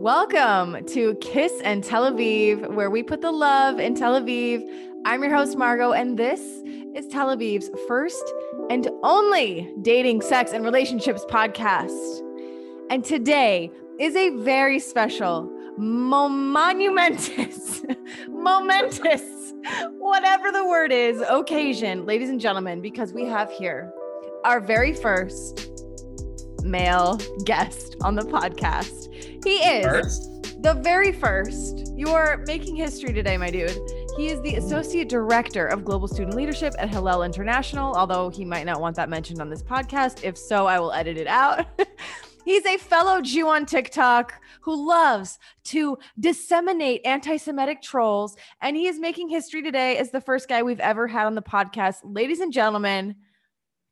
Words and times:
Welcome 0.00 0.86
to 0.86 1.14
Kiss 1.16 1.60
and 1.62 1.84
Tel 1.84 2.10
Aviv, 2.10 2.72
where 2.72 2.88
we 2.88 3.02
put 3.02 3.20
the 3.20 3.30
love 3.30 3.78
in 3.78 3.94
Tel 3.94 4.18
Aviv. 4.18 4.66
I'm 5.04 5.22
your 5.22 5.36
host, 5.36 5.58
Margot, 5.58 5.92
and 5.92 6.18
this 6.18 6.40
is 6.94 7.06
Tel 7.08 7.36
Aviv's 7.36 7.68
first 7.86 8.24
and 8.70 8.88
only 9.02 9.70
dating, 9.82 10.22
sex, 10.22 10.52
and 10.52 10.64
relationships 10.64 11.26
podcast. 11.28 12.22
And 12.88 13.04
today 13.04 13.70
is 13.98 14.16
a 14.16 14.30
very 14.38 14.78
special, 14.78 15.52
monumentous, 15.76 17.84
momentous, 18.30 19.52
whatever 19.98 20.50
the 20.50 20.66
word 20.66 20.92
is, 20.92 21.20
occasion, 21.28 22.06
ladies 22.06 22.30
and 22.30 22.40
gentlemen, 22.40 22.80
because 22.80 23.12
we 23.12 23.26
have 23.26 23.50
here 23.50 23.92
our 24.44 24.60
very 24.60 24.94
first 24.94 25.70
male 26.62 27.20
guest 27.44 27.96
on 28.00 28.14
the 28.14 28.22
podcast. 28.22 29.29
He 29.42 29.56
is 29.56 29.86
First? 29.86 30.62
the 30.62 30.74
very 30.74 31.12
first. 31.12 31.92
You 31.96 32.08
are 32.08 32.44
making 32.46 32.76
history 32.76 33.14
today, 33.14 33.38
my 33.38 33.50
dude. 33.50 33.74
He 34.18 34.28
is 34.28 34.38
the 34.42 34.56
Associate 34.56 35.08
Director 35.08 35.66
of 35.66 35.82
Global 35.82 36.08
Student 36.08 36.36
Leadership 36.36 36.74
at 36.78 36.90
Hillel 36.90 37.22
International, 37.22 37.94
although 37.94 38.28
he 38.28 38.44
might 38.44 38.66
not 38.66 38.82
want 38.82 38.96
that 38.96 39.08
mentioned 39.08 39.40
on 39.40 39.48
this 39.48 39.62
podcast. 39.62 40.24
If 40.24 40.36
so, 40.36 40.66
I 40.66 40.78
will 40.78 40.92
edit 40.92 41.16
it 41.16 41.26
out. 41.26 41.64
He's 42.44 42.66
a 42.66 42.76
fellow 42.76 43.22
Jew 43.22 43.48
on 43.48 43.64
TikTok 43.64 44.34
who 44.60 44.86
loves 44.86 45.38
to 45.64 45.96
disseminate 46.18 47.00
anti 47.06 47.38
Semitic 47.38 47.80
trolls, 47.80 48.36
and 48.60 48.76
he 48.76 48.88
is 48.88 48.98
making 48.98 49.30
history 49.30 49.62
today 49.62 49.96
as 49.96 50.10
the 50.10 50.20
first 50.20 50.50
guy 50.50 50.62
we've 50.62 50.80
ever 50.80 51.06
had 51.06 51.24
on 51.24 51.34
the 51.34 51.42
podcast. 51.42 51.96
Ladies 52.04 52.40
and 52.40 52.52
gentlemen, 52.52 53.16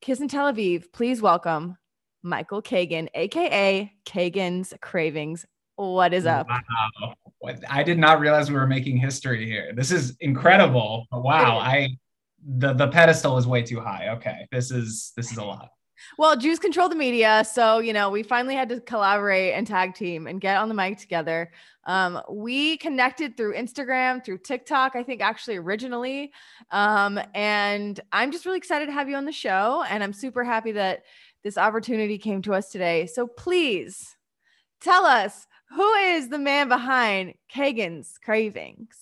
Kiss 0.03 0.21
and 0.21 0.29
Tel 0.29 0.53
Aviv, 0.53 0.93
please 0.93 1.23
welcome 1.23 1.79
Michael 2.23 2.63
Kagan, 2.63 3.09
aka 3.15 3.93
Kagan's 4.05 4.75
Cravings. 4.81 5.47
What 5.77 6.13
is 6.13 6.27
up? 6.27 6.49
Wow. 6.49 7.15
I 7.71 7.83
did 7.85 7.99
not 7.99 8.19
realize 8.19 8.51
we 8.51 8.57
were 8.57 8.67
making 8.67 8.97
history 8.97 9.47
here. 9.47 9.73
This 9.75 9.93
is 9.93 10.17
incredible. 10.21 11.07
Wow. 11.13 11.59
I 11.59 11.91
the 12.45 12.73
the 12.73 12.89
pedestal 12.89 13.39
is 13.39 13.47
way 13.47 13.63
too 13.63 13.81
high. 13.81 14.09
Okay. 14.17 14.47
This 14.51 14.71
is 14.71 15.13
this 15.17 15.31
is 15.31 15.39
a 15.39 15.45
lot. 15.45 15.71
Well, 16.17 16.37
Jews 16.37 16.59
control 16.59 16.89
the 16.89 16.95
media, 16.95 17.45
so 17.51 17.79
you 17.79 17.93
know 17.93 18.11
we 18.11 18.23
finally 18.23 18.55
had 18.55 18.69
to 18.71 18.81
collaborate 18.81 19.55
and 19.55 19.67
tag 19.67 19.95
team 19.95 20.27
and 20.27 20.41
get 20.41 20.57
on 20.57 20.69
the 20.69 20.75
mic 20.75 20.99
together. 20.99 21.51
Um, 21.85 22.21
we 22.31 22.77
connected 22.77 23.37
through 23.37 23.55
Instagram, 23.55 24.25
through 24.25 24.39
TikTok, 24.39 24.95
I 24.95 25.03
think 25.03 25.23
actually 25.23 25.57
originally, 25.57 26.33
um, 26.71 27.19
and 27.35 27.99
I'm 28.13 28.31
just 28.31 28.47
really 28.47 28.59
excited 28.59 28.87
to 28.87 28.93
have 28.93 29.09
you 29.09 29.17
on 29.17 29.25
the 29.25 29.33
show, 29.33 29.85
and 29.89 30.05
I'm 30.05 30.13
super 30.13 30.45
happy 30.45 30.73
that 30.73 31.05
this 31.45 31.59
opportunity 31.59 32.19
came 32.19 32.43
to 32.43 32.55
us 32.55 32.71
today. 32.71 33.07
So 33.07 33.27
please 33.27 34.17
tell 34.81 35.05
us 35.07 35.47
who 35.71 35.95
is 35.95 36.29
the 36.29 36.39
man 36.39 36.69
behind 36.69 37.35
Kagan's 37.53 38.19
Cravings. 38.25 38.97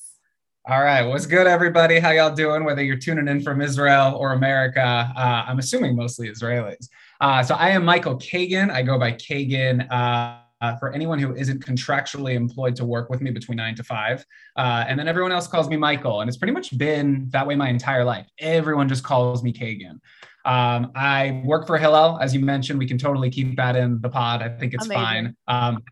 All 0.69 0.83
right. 0.83 1.03
What's 1.03 1.27
good, 1.27 1.47
everybody? 1.47 2.01
How 2.01 2.11
y'all 2.11 2.35
doing? 2.35 2.65
Whether 2.65 2.83
you're 2.83 2.97
tuning 2.97 3.29
in 3.29 3.41
from 3.41 3.61
Israel 3.61 4.17
or 4.19 4.33
America, 4.33 5.13
uh, 5.17 5.45
I'm 5.47 5.61
assuming 5.61 5.95
mostly 5.95 6.29
Israelis. 6.29 6.89
Uh, 7.21 7.43
so 7.45 7.55
I 7.55 7.71
am 7.71 7.85
Michael 7.85 8.19
Kagan. 8.19 8.71
I 8.71 8.83
go 8.83 8.99
by 8.99 9.13
Kagan. 9.13 9.87
Uh, 9.91 10.41
uh, 10.61 10.77
for 10.77 10.93
anyone 10.93 11.19
who 11.19 11.35
isn't 11.35 11.65
contractually 11.65 12.35
employed 12.35 12.77
to 12.77 12.85
work 12.85 13.11
with 13.11 13.21
me 13.21 13.31
between 13.31 13.57
nine 13.57 13.75
to 13.75 13.85
five. 13.85 14.25
Uh, 14.57 14.85
and 14.89 14.99
then 14.99 15.09
everyone 15.09 15.33
else 15.33 15.47
calls 15.47 15.69
me 15.69 15.77
Michael. 15.77 16.21
And 16.21 16.29
it's 16.29 16.37
pretty 16.37 16.53
much 16.53 16.77
been 16.77 17.29
that 17.31 17.47
way 17.47 17.55
my 17.55 17.69
entire 17.69 18.05
life. 18.05 18.27
Everyone 18.39 18.89
just 18.89 19.03
calls 19.03 19.43
me 19.43 19.53
Kagan. 19.53 20.01
Um, 20.45 20.93
I 20.95 21.43
work 21.45 21.67
for 21.67 21.77
Hillel, 21.77 22.19
as 22.21 22.33
you 22.33 22.41
mentioned. 22.41 22.79
We 22.79 22.87
can 22.87 22.99
totally 22.99 23.31
keep 23.31 23.57
that 23.57 23.75
in 23.75 24.01
the 24.01 24.09
pod. 24.09 24.43
I 24.43 24.49
think 24.49 24.75
it's 24.75 24.87
Amazing. 24.87 25.05
fine. 25.05 25.37
Um, 25.49 25.83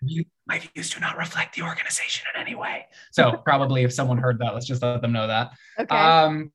my 0.46 0.60
views 0.60 0.90
do 0.90 1.00
not 1.00 1.16
reflect 1.18 1.56
the 1.56 1.62
organization 1.62 2.26
in 2.34 2.40
any 2.40 2.54
way. 2.54 2.86
So 3.10 3.32
probably 3.32 3.82
if 3.82 3.92
someone 3.92 4.18
heard 4.18 4.38
that, 4.38 4.54
let's 4.54 4.66
just 4.66 4.82
let 4.82 5.02
them 5.02 5.12
know 5.12 5.26
that. 5.26 5.50
Okay. 5.78 5.96
Um, 5.96 6.52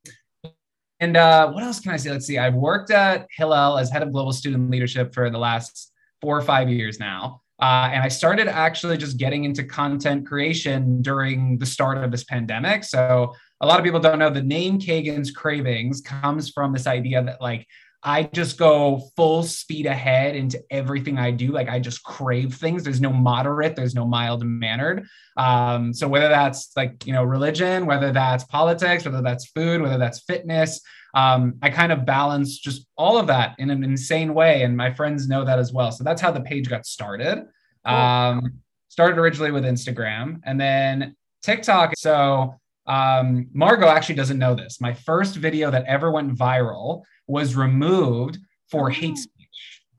and 1.02 1.18
uh, 1.18 1.52
what 1.52 1.64
else 1.64 1.80
can 1.80 1.92
I 1.92 1.98
say? 1.98 2.12
Let's 2.12 2.26
see. 2.26 2.38
I've 2.38 2.56
worked 2.56 2.92
at 2.92 3.28
Hillel 3.36 3.78
as 3.78 3.90
head 3.90 4.04
of 4.04 4.12
global 4.12 4.34
student 4.34 4.70
leadership 4.70 5.14
for 5.14 5.30
the 5.30 5.38
last 5.38 5.92
four 6.22 6.38
or 6.38 6.42
five 6.42 6.70
years 6.70 7.00
now. 7.00 7.42
Uh, 7.62 7.90
and 7.92 8.02
I 8.02 8.08
started 8.08 8.48
actually 8.48 8.98
just 8.98 9.18
getting 9.18 9.44
into 9.44 9.64
content 9.64 10.26
creation 10.26 11.02
during 11.02 11.58
the 11.58 11.66
start 11.66 11.98
of 11.98 12.12
this 12.12 12.24
pandemic. 12.24 12.84
So 12.84 13.34
a 13.62 13.66
lot 13.66 13.80
of 13.80 13.86
people 13.86 14.00
don't 14.00 14.20
know 14.20 14.30
the 14.30 14.42
name 14.42 14.80
Kagan's 14.80 15.32
Cravings 15.32 16.02
comes 16.02 16.50
from 16.50 16.72
this 16.72 16.88
idea 16.88 17.22
that 17.24 17.42
like 17.42 17.68
I 18.02 18.24
just 18.24 18.58
go 18.58 19.10
full 19.18 19.44
speed 19.44 19.86
ahead 19.86 20.36
into 20.36 20.64
everything 20.72 21.18
I 21.18 21.32
do. 21.32 21.52
Like 21.52 21.68
I 21.68 21.80
just 21.80 22.02
crave 22.04 22.54
things. 22.54 22.84
There's 22.84 23.02
no 23.02 23.12
moderate, 23.12 23.76
there's 23.76 23.96
no 23.96 24.06
mild 24.06 24.46
mannered. 24.46 25.06
Um, 25.36 25.94
so 25.94 26.08
whether 26.08 26.30
that's 26.30 26.72
like, 26.78 27.06
you 27.06 27.12
know, 27.12 27.26
religion, 27.26 27.86
whether 27.86 28.14
that's 28.14 28.46
politics, 28.46 29.04
whether 29.04 29.22
that's 29.22 29.48
food, 29.48 29.82
whether 29.82 29.98
that's 29.98 30.24
fitness, 30.24 30.80
um, 31.14 31.56
I 31.62 31.70
kind 31.70 31.92
of 31.92 32.06
balance 32.06 32.58
just 32.60 32.86
all 32.98 33.18
of 33.18 33.28
that 33.28 33.56
in 33.60 33.70
an 33.70 33.84
insane 33.84 34.34
way. 34.34 34.64
And 34.64 34.76
my 34.78 34.94
friends 34.94 35.28
know 35.28 35.44
that 35.46 35.60
as 35.60 35.74
well. 35.74 35.92
So 35.92 36.04
that's 36.04 36.22
how 36.22 36.32
the 36.32 36.42
page 36.42 36.70
got 36.70 36.86
started. 36.86 37.46
Cool. 37.86 37.96
Um, 37.96 38.54
started 38.90 39.18
originally 39.18 39.52
with 39.52 39.64
Instagram 39.64 40.42
and 40.46 40.60
then 40.60 41.16
TikTok. 41.42 41.94
So 41.98 42.56
um, 42.86 43.48
Margot 43.54 43.88
actually 43.88 44.16
doesn't 44.16 44.38
know 44.40 44.56
this. 44.56 44.82
My 44.82 44.94
first 44.94 45.36
video 45.36 45.72
that 45.72 45.86
ever 45.86 46.12
went 46.12 46.38
viral 46.38 47.04
was 47.28 47.56
removed 47.56 48.38
for 48.70 48.90
Oh. 48.90 48.94
hate 48.94 49.18
speech. 49.18 49.36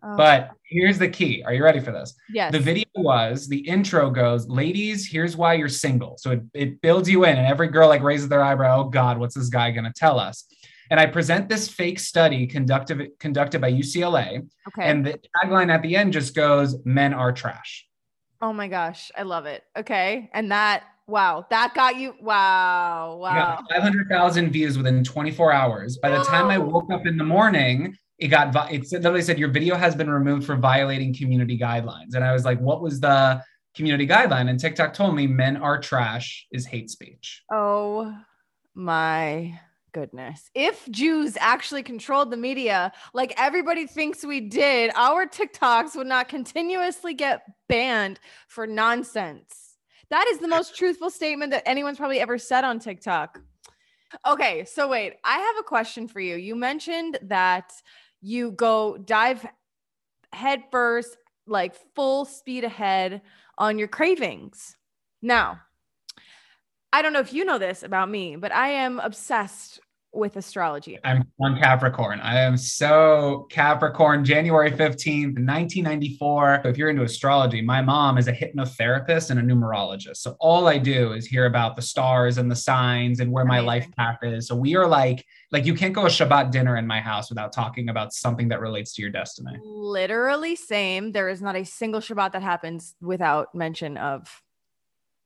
Oh, 0.02 0.16
But 0.16 0.50
here's 0.64 0.98
the 0.98 1.08
key. 1.08 1.42
Are 1.44 1.52
you 1.52 1.62
ready 1.62 1.78
for 1.80 1.92
this? 1.92 2.14
yes. 2.32 2.52
The 2.52 2.58
video 2.58 2.86
was 2.96 3.48
the 3.48 3.58
intro 3.68 4.10
goes, 4.10 4.48
ladies, 4.48 5.06
here's 5.06 5.36
why 5.36 5.54
you're 5.54 5.68
single. 5.68 6.16
So 6.18 6.30
it, 6.32 6.42
it 6.54 6.80
builds 6.80 7.08
you 7.08 7.24
in, 7.24 7.36
and 7.36 7.46
every 7.46 7.68
girl 7.68 7.88
like 7.88 8.02
raises 8.02 8.28
their 8.28 8.42
eyebrow. 8.42 8.80
Oh 8.80 8.88
God, 8.88 9.18
what's 9.18 9.34
this 9.34 9.48
guy 9.50 9.70
gonna 9.72 9.92
tell 9.94 10.18
us? 10.18 10.46
And 10.90 10.98
I 10.98 11.06
present 11.06 11.48
this 11.48 11.68
fake 11.68 12.00
study 12.00 12.46
conducted 12.46 13.10
conducted 13.20 13.60
by 13.60 13.72
UCLA, 13.72 14.48
okay. 14.68 14.90
and 14.90 15.06
the 15.06 15.20
tagline 15.36 15.72
at 15.72 15.82
the 15.82 15.96
end 15.96 16.12
just 16.12 16.34
goes, 16.34 16.76
"Men 16.84 17.14
are 17.14 17.32
trash." 17.32 17.86
Oh 18.42 18.52
my 18.52 18.68
gosh, 18.68 19.10
I 19.16 19.22
love 19.22 19.44
it. 19.44 19.62
Okay. 19.76 20.30
And 20.32 20.50
that, 20.50 20.84
wow, 21.06 21.46
that 21.50 21.74
got 21.74 21.96
you. 21.96 22.14
Wow. 22.22 23.18
Wow. 23.20 23.34
got 23.68 23.70
500,000 23.70 24.50
views 24.50 24.78
within 24.78 25.04
24 25.04 25.52
hours. 25.52 25.98
By 25.98 26.10
the 26.10 26.24
time 26.24 26.46
I 26.46 26.56
woke 26.56 26.90
up 26.90 27.06
in 27.06 27.18
the 27.18 27.24
morning, 27.24 27.94
it 28.18 28.28
got 28.28 28.72
it 28.72 28.86
said- 28.86 29.02
literally 29.02 29.22
said 29.22 29.38
your 29.38 29.50
video 29.50 29.76
has 29.76 29.94
been 29.94 30.10
removed 30.10 30.46
for 30.46 30.56
violating 30.56 31.14
community 31.14 31.58
guidelines. 31.58 32.14
And 32.14 32.24
I 32.24 32.32
was 32.32 32.44
like, 32.46 32.58
what 32.60 32.80
was 32.80 32.98
the 32.98 33.42
community 33.74 34.06
guideline? 34.06 34.48
And 34.48 34.58
TikTok 34.58 34.94
told 34.94 35.14
me 35.14 35.26
men 35.26 35.58
are 35.58 35.78
trash 35.78 36.46
is 36.50 36.64
hate 36.64 36.88
speech. 36.88 37.42
Oh 37.52 38.14
my 38.74 39.60
goodness. 39.92 40.50
If 40.54 40.88
Jews 40.90 41.36
actually 41.40 41.82
controlled 41.82 42.30
the 42.30 42.36
media 42.36 42.92
like 43.14 43.34
everybody 43.36 43.86
thinks 43.86 44.24
we 44.24 44.40
did, 44.40 44.90
our 44.94 45.26
TikToks 45.26 45.96
would 45.96 46.06
not 46.06 46.28
continuously 46.28 47.14
get 47.14 47.42
banned 47.68 48.20
for 48.48 48.66
nonsense. 48.66 49.76
That 50.10 50.26
is 50.28 50.38
the 50.38 50.48
most 50.56 50.76
truthful 50.76 51.10
statement 51.10 51.52
that 51.52 51.68
anyone's 51.68 51.98
probably 51.98 52.20
ever 52.20 52.38
said 52.38 52.64
on 52.64 52.78
TikTok. 52.78 53.40
Okay, 54.26 54.64
so 54.64 54.88
wait, 54.88 55.14
I 55.24 55.38
have 55.38 55.56
a 55.60 55.62
question 55.62 56.08
for 56.08 56.20
you. 56.20 56.36
You 56.36 56.56
mentioned 56.56 57.18
that 57.22 57.72
you 58.20 58.52
go 58.52 58.98
dive 58.98 59.46
head 60.32 60.64
first, 60.70 61.16
like 61.46 61.74
full 61.94 62.24
speed 62.24 62.64
ahead 62.64 63.22
on 63.56 63.78
your 63.78 63.88
cravings. 63.88 64.76
Now, 65.22 65.60
I 66.92 67.02
don't 67.02 67.12
know 67.12 67.20
if 67.20 67.32
you 67.32 67.44
know 67.44 67.58
this 67.58 67.82
about 67.82 68.08
me, 68.08 68.36
but 68.36 68.52
I 68.52 68.70
am 68.70 68.98
obsessed 68.98 69.80
with 70.12 70.36
astrology. 70.36 70.98
I'm 71.04 71.24
on 71.40 71.56
Capricorn. 71.56 72.20
I 72.20 72.40
am 72.40 72.56
so 72.56 73.46
Capricorn, 73.48 74.24
January 74.24 74.72
15th, 74.72 75.38
1994. 75.38 76.62
If 76.64 76.76
you're 76.76 76.90
into 76.90 77.04
astrology, 77.04 77.62
my 77.62 77.80
mom 77.80 78.18
is 78.18 78.26
a 78.26 78.32
hypnotherapist 78.32 79.30
and 79.30 79.38
a 79.38 79.42
numerologist. 79.42 80.16
So 80.16 80.36
all 80.40 80.66
I 80.66 80.78
do 80.78 81.12
is 81.12 81.26
hear 81.26 81.46
about 81.46 81.76
the 81.76 81.82
stars 81.82 82.38
and 82.38 82.50
the 82.50 82.56
signs 82.56 83.20
and 83.20 83.30
where 83.30 83.44
my 83.44 83.60
life 83.60 83.86
path 83.96 84.18
is. 84.22 84.48
So 84.48 84.56
we 84.56 84.74
are 84.74 84.86
like, 84.86 85.24
like 85.52 85.64
you 85.64 85.74
can't 85.74 85.94
go 85.94 86.06
a 86.06 86.10
Shabbat 86.10 86.50
dinner 86.50 86.76
in 86.76 86.88
my 86.88 87.00
house 87.00 87.30
without 87.30 87.52
talking 87.52 87.88
about 87.88 88.12
something 88.12 88.48
that 88.48 88.60
relates 88.60 88.92
to 88.94 89.02
your 89.02 89.12
destiny. 89.12 89.56
Literally 89.62 90.56
same. 90.56 91.12
There 91.12 91.28
is 91.28 91.40
not 91.40 91.54
a 91.54 91.64
single 91.64 92.00
Shabbat 92.00 92.32
that 92.32 92.42
happens 92.42 92.96
without 93.00 93.54
mention 93.54 93.96
of 93.96 94.42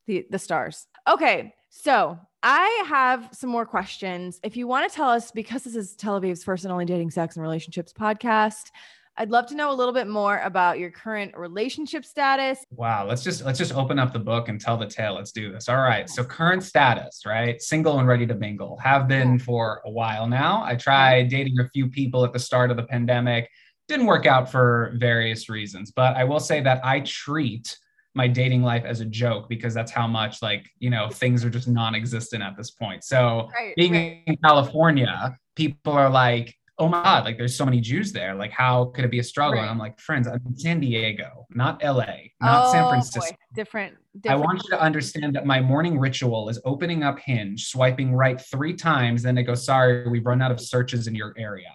the 0.07 0.27
the 0.31 0.39
stars. 0.39 0.87
Okay, 1.09 1.55
so 1.71 2.19
I 2.43 2.85
have 2.87 3.31
some 3.33 3.51
more 3.51 3.67
questions. 3.67 4.39
If 4.43 4.57
you 4.57 4.67
want 4.67 4.91
to 4.91 4.95
tell 4.95 5.09
us, 5.09 5.31
because 5.31 5.65
this 5.65 5.75
is 5.75 5.95
Tel 5.97 6.21
Aviv's 6.21 6.45
first 6.45 6.65
and 6.65 6.73
only 6.73 6.85
dating, 6.85 7.11
sex, 7.11 7.37
and 7.37 7.43
relationships 7.43 7.93
podcast, 7.93 8.71
I'd 9.17 9.31
love 9.31 9.47
to 9.47 9.55
know 9.55 9.71
a 9.71 9.75
little 9.75 9.95
bit 9.95 10.09
more 10.09 10.41
about 10.41 10.79
your 10.79 10.91
current 10.91 11.37
relationship 11.37 12.05
status. 12.05 12.59
Wow, 12.71 13.07
let's 13.07 13.23
just 13.23 13.45
let's 13.45 13.59
just 13.59 13.73
open 13.73 13.99
up 13.99 14.13
the 14.13 14.19
book 14.19 14.49
and 14.49 14.61
tell 14.61 14.77
the 14.77 14.87
tale. 14.87 15.15
Let's 15.15 15.31
do 15.31 15.53
this. 15.53 15.69
All 15.69 15.81
right. 15.81 16.09
So 16.11 16.25
current 16.25 16.65
status, 16.65 17.23
right? 17.25 17.63
Single 17.63 18.01
and 18.01 18.09
ready 18.09 18.27
to 18.27 18.35
mingle. 18.35 18.77
Have 18.79 19.07
been 19.07 19.39
for 19.39 19.83
a 19.85 19.91
while 19.91 20.27
now. 20.27 20.65
I 20.65 20.75
tried 20.75 21.29
dating 21.29 21.61
a 21.61 21.69
few 21.69 21.89
people 21.89 22.25
at 22.25 22.33
the 22.33 22.41
start 22.41 22.73
of 22.73 22.77
the 22.77 22.83
pandemic. 22.83 23.49
Didn't 23.87 24.07
work 24.07 24.27
out 24.27 24.51
for 24.51 24.95
various 24.99 25.49
reasons, 25.49 25.93
but 25.93 26.17
I 26.17 26.25
will 26.25 26.41
say 26.41 26.61
that 26.63 26.85
I 26.85 27.01
treat 27.01 27.79
my 28.15 28.29
dating 28.29 28.63
life 28.63 28.85
as 28.85 29.01
a 29.01 29.05
joke 29.05 29.49
because 29.49 29.75
that's 29.75 29.91
how 29.91 30.07
much 30.07 30.41
like 30.43 30.71
you 30.79 30.91
know 30.91 31.09
things 31.09 31.45
are 31.45 31.51
just 31.51 31.69
non-existent 31.69 32.43
at 32.43 32.57
this 32.57 32.71
point 32.71 33.05
so 33.05 33.49
Right, 33.59 33.75
being 33.77 33.93
right. 33.93 34.23
in 34.27 34.37
california 34.37 35.37
people 35.57 35.93
are 35.93 36.11
like 36.11 36.55
oh 36.79 36.89
my 36.89 37.03
god 37.03 37.25
like 37.25 37.39
there's 37.39 37.57
so 37.57 37.65
many 37.65 37.81
jews 37.81 38.13
there 38.13 38.35
like 38.35 38.51
how 38.51 38.87
could 38.87 39.05
it 39.05 39.11
be 39.11 39.19
a 39.19 39.25
struggle 39.25 39.55
Right. 39.57 39.63
and 39.63 39.71
i'm 39.71 39.79
like 39.79 39.99
friends 40.01 40.27
i'm 40.27 40.41
in 40.47 40.57
san 40.57 40.81
diego 40.81 41.47
not 41.51 41.83
la 41.83 42.07
not 42.41 42.67
oh, 42.67 42.73
san 42.73 42.85
Oh, 42.85 42.89
francisco 42.89 43.31
boy. 43.31 43.37
Different, 43.55 43.95
I 44.29 44.35
want 44.35 44.63
you 44.65 44.71
to 44.71 44.81
understand 44.81 45.37
that 45.37 45.47
my 45.47 45.61
morning 45.61 45.97
ritual 46.01 46.49
is 46.49 46.61
opening 46.65 47.05
up 47.05 47.21
Hinge, 47.21 47.67
swiping 47.67 48.13
right 48.13 48.41
three 48.41 48.75
times, 48.75 49.23
then 49.23 49.39
it 49.39 49.45
goes, 49.45 49.65
sorry, 49.65 50.09
we've 50.09 50.27
run 50.27 50.43
out 50.43 50.51
of 50.51 50.61
searches 50.61 51.07
in 51.07 51.15
your 51.15 51.33
area. 51.39 51.71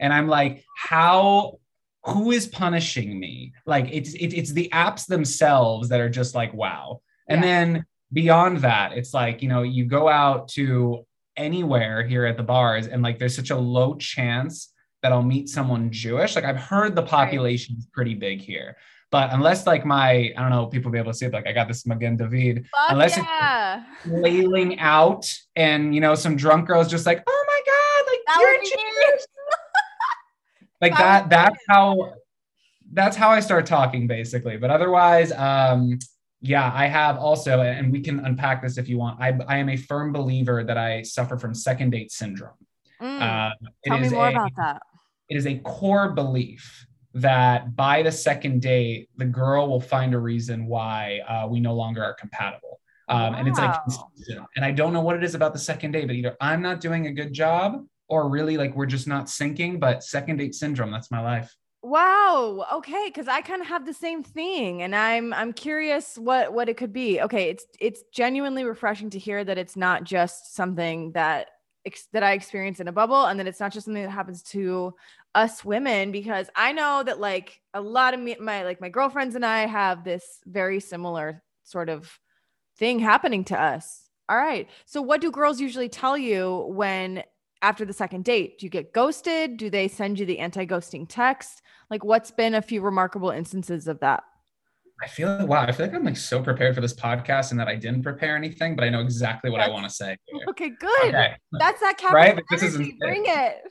And 0.00 0.12
I'm 0.12 0.28
like, 0.28 0.64
how, 0.76 1.58
who 2.06 2.30
is 2.32 2.46
punishing 2.46 3.18
me? 3.18 3.52
Like 3.66 3.88
it's 3.90 4.14
it, 4.14 4.32
it's 4.34 4.52
the 4.52 4.68
apps 4.72 5.06
themselves 5.06 5.88
that 5.88 6.00
are 6.00 6.08
just 6.10 6.34
like, 6.34 6.52
wow. 6.52 7.00
And 7.28 7.40
Yeah. 7.42 7.46
then 7.46 7.86
beyond 8.12 8.58
that, 8.58 8.92
it's 8.92 9.14
like, 9.14 9.42
you 9.42 9.48
know, 9.48 9.62
you 9.62 9.86
go 9.86 10.08
out 10.08 10.48
to 10.48 11.06
anywhere 11.36 12.06
here 12.06 12.26
at 12.26 12.36
the 12.36 12.42
bars 12.42 12.86
and 12.86 13.02
like 13.02 13.18
there's 13.18 13.34
such 13.34 13.50
a 13.50 13.56
low 13.56 13.94
chance 13.96 14.72
that 15.02 15.12
I'll 15.12 15.22
meet 15.22 15.48
someone 15.48 15.90
Jewish. 15.90 16.34
Like 16.36 16.44
I've 16.44 16.56
heard 16.60 16.94
the 16.94 17.02
population 17.02 17.76
is 17.78 17.86
pretty 17.92 18.14
big 18.14 18.40
here. 18.40 18.76
But 19.10 19.32
unless 19.32 19.66
like 19.66 19.84
my, 19.86 20.32
I 20.36 20.40
don't 20.40 20.50
know, 20.50 20.66
people 20.66 20.88
will 20.90 20.94
be 20.94 20.98
able 20.98 21.12
to 21.12 21.18
see 21.18 21.26
it, 21.26 21.32
like 21.32 21.46
I 21.46 21.52
got 21.52 21.68
this 21.68 21.86
Magen 21.86 22.16
David 22.16 22.66
Fuck 22.70 22.90
unless 22.92 23.12
it's- 23.12 23.26
yeah. 23.28 23.84
wailing 24.06 24.78
out 24.78 25.32
and 25.56 25.94
you 25.94 26.00
know, 26.00 26.14
some 26.14 26.36
drunk 26.36 26.66
girls 26.66 26.88
just 26.90 27.06
like, 27.06 27.22
oh 27.26 27.44
my 27.46 27.60
God, 27.66 28.10
like 28.12 28.20
That 28.26 28.40
you're 28.40 28.60
Jewish. 28.62 29.22
Like 30.84 30.96
That 30.98 30.98
that, 30.98 31.22
would 31.22 31.30
be 31.30 31.36
that's 31.36 31.64
how 31.68 32.14
that's 32.92 33.16
how 33.16 33.30
I 33.30 33.40
start 33.40 33.64
talking 33.66 34.06
basically. 34.06 34.56
But 34.56 34.70
otherwise, 34.70 35.32
um, 35.32 35.98
yeah, 36.40 36.70
I 36.74 36.86
have 36.86 37.16
also, 37.18 37.60
and 37.62 37.90
we 37.90 38.00
can 38.00 38.20
unpack 38.20 38.62
this 38.62 38.76
if 38.76 38.88
you 38.88 38.98
want. 38.98 39.20
I, 39.20 39.28
I 39.48 39.56
am 39.56 39.68
a 39.70 39.76
firm 39.76 40.12
believer 40.12 40.62
that 40.64 40.76
I 40.76 41.02
suffer 41.02 41.36
from 41.38 41.54
second 41.54 41.90
date 41.90 42.12
syndrome. 42.12 42.58
Mm, 43.00 43.20
Uh, 43.22 43.50
it 43.82 43.88
Tell 43.88 43.98
me 43.98 44.08
more 44.10 44.28
a- 44.28 44.30
about 44.30 44.52
that. 44.56 44.82
it 45.30 45.36
is 45.36 45.46
a 45.46 45.56
core 45.60 46.10
belief 46.12 46.86
that 47.14 47.74
by 47.74 48.02
the 48.02 48.12
second 48.12 48.60
date, 48.60 49.08
the 49.16 49.24
girl 49.24 49.68
will 49.68 49.80
find 49.80 50.14
a 50.14 50.18
reason 50.18 50.66
why 50.66 51.20
uh, 51.26 51.46
we 51.48 51.60
no 51.60 51.74
longer 51.74 52.02
are 52.04 52.14
compatible. 52.14 52.74
Um, 53.08 53.34
And 53.34 53.48
it's 53.48 53.58
like, 53.58 53.74
and 54.56 54.64
I 54.64 54.70
don't 54.70 54.92
know 54.92 55.00
what 55.00 55.16
it 55.16 55.24
is 55.24 55.34
about 55.34 55.52
the 55.52 55.58
second 55.70 55.92
date, 55.92 56.06
but 56.08 56.16
either 56.16 56.36
I'm 56.40 56.60
not 56.68 56.80
doing 56.80 57.06
a 57.06 57.12
good 57.20 57.32
job 57.32 57.84
or 58.08 58.28
really 58.28 58.56
like 58.56 58.74
we're 58.76 58.86
just 58.86 59.06
not 59.06 59.26
syncing. 59.26 59.80
But 59.80 60.04
second 60.04 60.38
date 60.38 60.54
syndrome, 60.54 60.90
that's 60.90 61.10
my 61.10 61.20
life. 61.20 61.54
Wow. 61.84 62.64
Okay, 62.76 63.04
because 63.08 63.28
I 63.28 63.42
kind 63.42 63.60
of 63.60 63.68
have 63.68 63.84
the 63.84 63.92
same 63.92 64.22
thing, 64.22 64.80
and 64.80 64.96
I'm 64.96 65.34
I'm 65.34 65.52
curious 65.52 66.16
what 66.16 66.54
what 66.54 66.70
it 66.70 66.78
could 66.78 66.94
be. 66.94 67.20
Okay, 67.20 67.50
it's 67.50 67.66
it's 67.78 68.02
genuinely 68.10 68.64
refreshing 68.64 69.10
to 69.10 69.18
hear 69.18 69.44
that 69.44 69.58
it's 69.58 69.76
not 69.76 70.04
just 70.04 70.54
something 70.54 71.12
that 71.12 71.48
ex- 71.84 72.08
that 72.14 72.22
I 72.22 72.32
experience 72.32 72.80
in 72.80 72.88
a 72.88 72.92
bubble, 72.92 73.26
and 73.26 73.38
that 73.38 73.46
it's 73.46 73.60
not 73.60 73.70
just 73.70 73.84
something 73.84 74.02
that 74.02 74.08
happens 74.08 74.42
to 74.44 74.94
us 75.34 75.62
women. 75.62 76.10
Because 76.10 76.48
I 76.56 76.72
know 76.72 77.02
that 77.02 77.20
like 77.20 77.60
a 77.74 77.82
lot 77.82 78.14
of 78.14 78.20
me, 78.20 78.34
my 78.40 78.64
like 78.64 78.80
my 78.80 78.88
girlfriends 78.88 79.34
and 79.34 79.44
I 79.44 79.66
have 79.66 80.04
this 80.04 80.40
very 80.46 80.80
similar 80.80 81.42
sort 81.64 81.90
of 81.90 82.18
thing 82.78 82.98
happening 82.98 83.44
to 83.44 83.60
us. 83.60 84.08
All 84.28 84.38
right. 84.38 84.70
So 84.86 85.02
what 85.02 85.20
do 85.20 85.30
girls 85.30 85.60
usually 85.60 85.90
tell 85.90 86.16
you 86.16 86.64
when 86.70 87.24
after 87.62 87.84
the 87.84 87.92
second 87.92 88.24
date? 88.24 88.58
Do 88.58 88.66
you 88.66 88.70
get 88.70 88.92
ghosted? 88.92 89.56
Do 89.56 89.70
they 89.70 89.88
send 89.88 90.18
you 90.18 90.26
the 90.26 90.38
anti-ghosting 90.38 91.06
text? 91.08 91.62
Like 91.90 92.04
what's 92.04 92.30
been 92.30 92.54
a 92.54 92.62
few 92.62 92.80
remarkable 92.80 93.30
instances 93.30 93.88
of 93.88 94.00
that? 94.00 94.22
I 95.02 95.08
feel 95.08 95.36
like, 95.36 95.48
wow, 95.48 95.62
I 95.62 95.72
feel 95.72 95.86
like 95.86 95.94
I'm 95.94 96.04
like 96.04 96.16
so 96.16 96.42
prepared 96.42 96.74
for 96.74 96.80
this 96.80 96.94
podcast 96.94 97.50
and 97.50 97.58
that 97.58 97.66
I 97.66 97.74
didn't 97.74 98.02
prepare 98.02 98.36
anything, 98.36 98.76
but 98.76 98.84
I 98.84 98.90
know 98.90 99.00
exactly 99.00 99.50
what 99.50 99.60
I 99.60 99.68
want 99.68 99.84
to 99.84 99.90
say. 99.90 100.16
here. 100.26 100.44
Okay, 100.48 100.70
good. 100.78 101.08
Okay. 101.08 101.34
That's 101.52 101.80
that 101.80 102.00
Right, 102.12 102.36
Capricorn 102.36 102.36
but 102.36 102.44
this 102.50 102.62
is 102.62 102.76
insane. 102.76 102.98
Bring 103.00 103.24
it. 103.26 103.70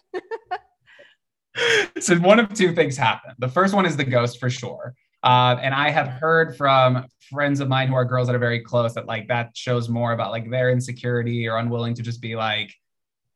so 2.03 2.15
one 2.17 2.39
of 2.39 2.53
two 2.53 2.73
things 2.73 2.97
happen. 2.97 3.33
The 3.39 3.47
first 3.47 3.73
one 3.73 3.85
is 3.85 3.95
the 3.95 4.03
ghost 4.03 4.39
for 4.39 4.49
sure. 4.49 4.95
Uh, 5.23 5.57
and 5.61 5.73
I 5.73 5.89
have 5.89 6.07
heard 6.07 6.57
from 6.57 7.05
friends 7.31 7.61
of 7.61 7.69
mine 7.69 7.87
who 7.87 7.95
are 7.95 8.03
girls 8.03 8.27
that 8.27 8.35
are 8.35 8.39
very 8.39 8.59
close 8.59 8.93
that 8.95 9.05
like 9.05 9.29
that 9.29 9.55
shows 9.55 9.87
more 9.87 10.11
about 10.11 10.31
like 10.31 10.51
their 10.51 10.71
insecurity 10.71 11.47
or 11.47 11.57
unwilling 11.57 11.93
to 11.95 12.01
just 12.01 12.21
be 12.21 12.35
like, 12.35 12.73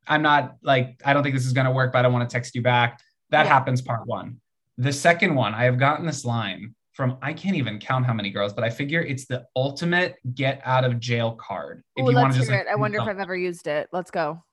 I'm 0.07 0.21
not 0.21 0.55
like, 0.61 1.01
I 1.05 1.13
don't 1.13 1.23
think 1.23 1.35
this 1.35 1.45
is 1.45 1.53
going 1.53 1.65
to 1.65 1.71
work, 1.71 1.91
but 1.91 1.99
I 1.99 2.01
don't 2.01 2.13
want 2.13 2.29
to 2.29 2.33
text 2.33 2.55
you 2.55 2.61
back. 2.61 3.01
That 3.29 3.45
Yeah. 3.45 3.53
happens 3.53 3.81
part 3.81 4.07
one. 4.07 4.39
The 4.77 4.93
second 4.93 5.35
one, 5.35 5.53
I 5.53 5.65
have 5.65 5.77
gotten 5.77 6.05
this 6.05 6.23
line 6.23 6.75
from, 6.93 7.17
I 7.21 7.33
can't 7.33 7.55
even 7.55 7.79
count 7.79 8.05
how 8.05 8.13
many 8.13 8.29
girls, 8.31 8.53
but 8.53 8.63
I 8.63 8.69
figure 8.69 9.01
it's 9.01 9.25
the 9.25 9.45
ultimate 9.55 10.15
get 10.33 10.61
out 10.63 10.83
of 10.83 10.99
jail 10.99 11.33
card. 11.33 11.83
Ooh, 11.99 12.03
wanna 12.03 12.15
let's 12.21 12.37
hear 12.37 12.57
like, 12.57 12.67
it. 12.67 12.71
I 12.71 12.75
wonder 12.75 12.99
if 12.99 13.07
I've 13.07 13.19
ever 13.19 13.35
used 13.35 13.67
it. 13.67 13.89
Let's 13.91 14.11
go. 14.11 14.43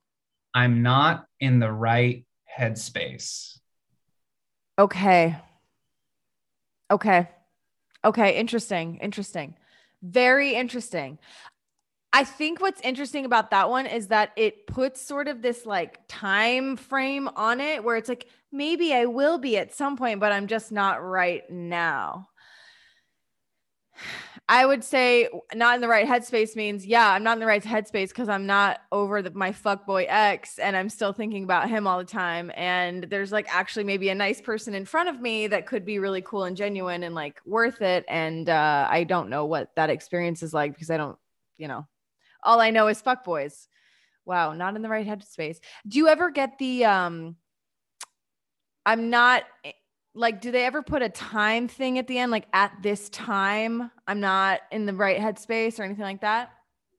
I'm 0.55 0.83
not 0.83 1.27
in 1.41 1.59
the 1.59 1.71
right 1.73 2.27
headspace. 2.59 3.59
Okay. 4.79 5.37
Okay. 6.91 7.29
Okay. 8.05 8.37
Interesting. 8.37 8.99
Interesting. 8.99 9.55
Very 10.03 10.55
interesting. 10.55 11.19
I 12.15 12.23
think 12.23 12.61
what's 12.61 12.81
interesting 12.83 13.25
about 13.25 13.51
that 13.51 13.69
one 13.69 13.87
is 13.87 14.07
that 14.07 14.31
it 14.37 14.69
puts 14.69 15.03
sort 15.03 15.27
of 15.27 15.43
this 15.43 15.67
like 15.67 15.99
time 16.07 16.77
frame 16.77 17.29
on 17.35 17.61
it 17.61 17.83
where 17.83 17.97
it's 17.97 18.09
like, 18.09 18.29
maybe 18.53 18.95
I 18.95 19.07
will 19.07 19.39
be 19.39 19.59
at 19.59 19.75
some 19.75 19.97
point, 19.97 20.21
but 20.21 20.31
I'm 20.31 20.47
just 20.47 20.71
not 20.71 21.03
right 21.03 21.43
now. 21.51 22.29
I 24.49 24.65
would 24.65 24.85
say 24.85 25.29
not 25.57 25.75
in 25.75 25.81
the 25.81 25.89
right 25.89 26.07
headspace 26.07 26.55
means, 26.55 26.87
yeah, 26.87 27.11
I'm 27.11 27.25
not 27.25 27.33
in 27.33 27.41
the 27.41 27.47
right 27.47 27.65
headspace 27.65 28.11
because 28.11 28.29
I'm 28.29 28.47
not 28.47 28.79
over 28.93 29.21
the, 29.21 29.33
my 29.33 29.51
fuckboy 29.51 30.07
ex 30.09 30.61
and 30.61 30.77
I'm 30.77 30.91
still 30.91 31.13
thinking 31.13 31.43
about 31.43 31.69
him 31.69 31.89
all 31.89 31.99
the 31.99 32.05
time. 32.05 32.53
And 32.55 33.03
there's 33.05 33.33
like 33.33 33.47
actually 33.53 33.85
maybe 33.87 34.11
a 34.11 34.15
nice 34.15 34.41
person 34.41 34.75
in 34.75 34.85
front 34.85 35.09
of 35.09 35.21
me 35.21 35.49
that 35.49 35.67
could 35.67 35.85
be 35.85 35.99
really 35.99 36.23
cool 36.23 36.45
and 36.45 36.57
genuine 36.57 37.03
and 37.03 37.17
like 37.17 37.41
worth 37.45 37.83
it. 37.83 38.05
And 38.07 38.49
uh, 38.49 38.87
I 38.89 39.03
don't 39.03 39.31
know 39.31 39.47
what 39.47 39.75
that 39.75 39.91
experience 39.91 40.45
is 40.45 40.55
like 40.55 40.75
because 40.75 40.91
I 40.91 40.97
don't, 40.97 41.19
you 41.59 41.67
know, 41.67 41.89
all 42.45 42.61
I 42.61 42.71
know 42.71 42.89
is 42.89 43.01
fuck 43.01 43.25
boys. 43.25 43.69
Wow, 44.25 44.53
not 44.53 44.77
in 44.77 44.83
the 44.83 44.89
right 44.89 45.07
headspace. 45.07 45.59
Do 45.87 45.99
you 45.99 46.09
ever 46.09 46.31
get 46.31 46.59
the 46.59 46.85
um 46.85 47.37
I'm 48.87 49.11
not 49.11 49.45
like 50.15 50.41
do 50.41 50.51
they 50.51 50.65
ever 50.65 50.83
put 50.83 51.03
a 51.03 51.09
time 51.09 51.69
thing 51.69 51.99
at 51.99 52.07
the 52.07 52.19
end 52.19 52.31
like 52.31 52.47
at 52.53 52.73
this 52.83 53.09
time 53.09 53.91
I'm 54.07 54.21
not 54.21 54.61
in 54.71 54.87
the 54.87 54.95
right 54.95 55.19
headspace 55.19 55.79
or 55.79 55.83
anything 55.83 56.05
like 56.05 56.21
that? 56.21 56.51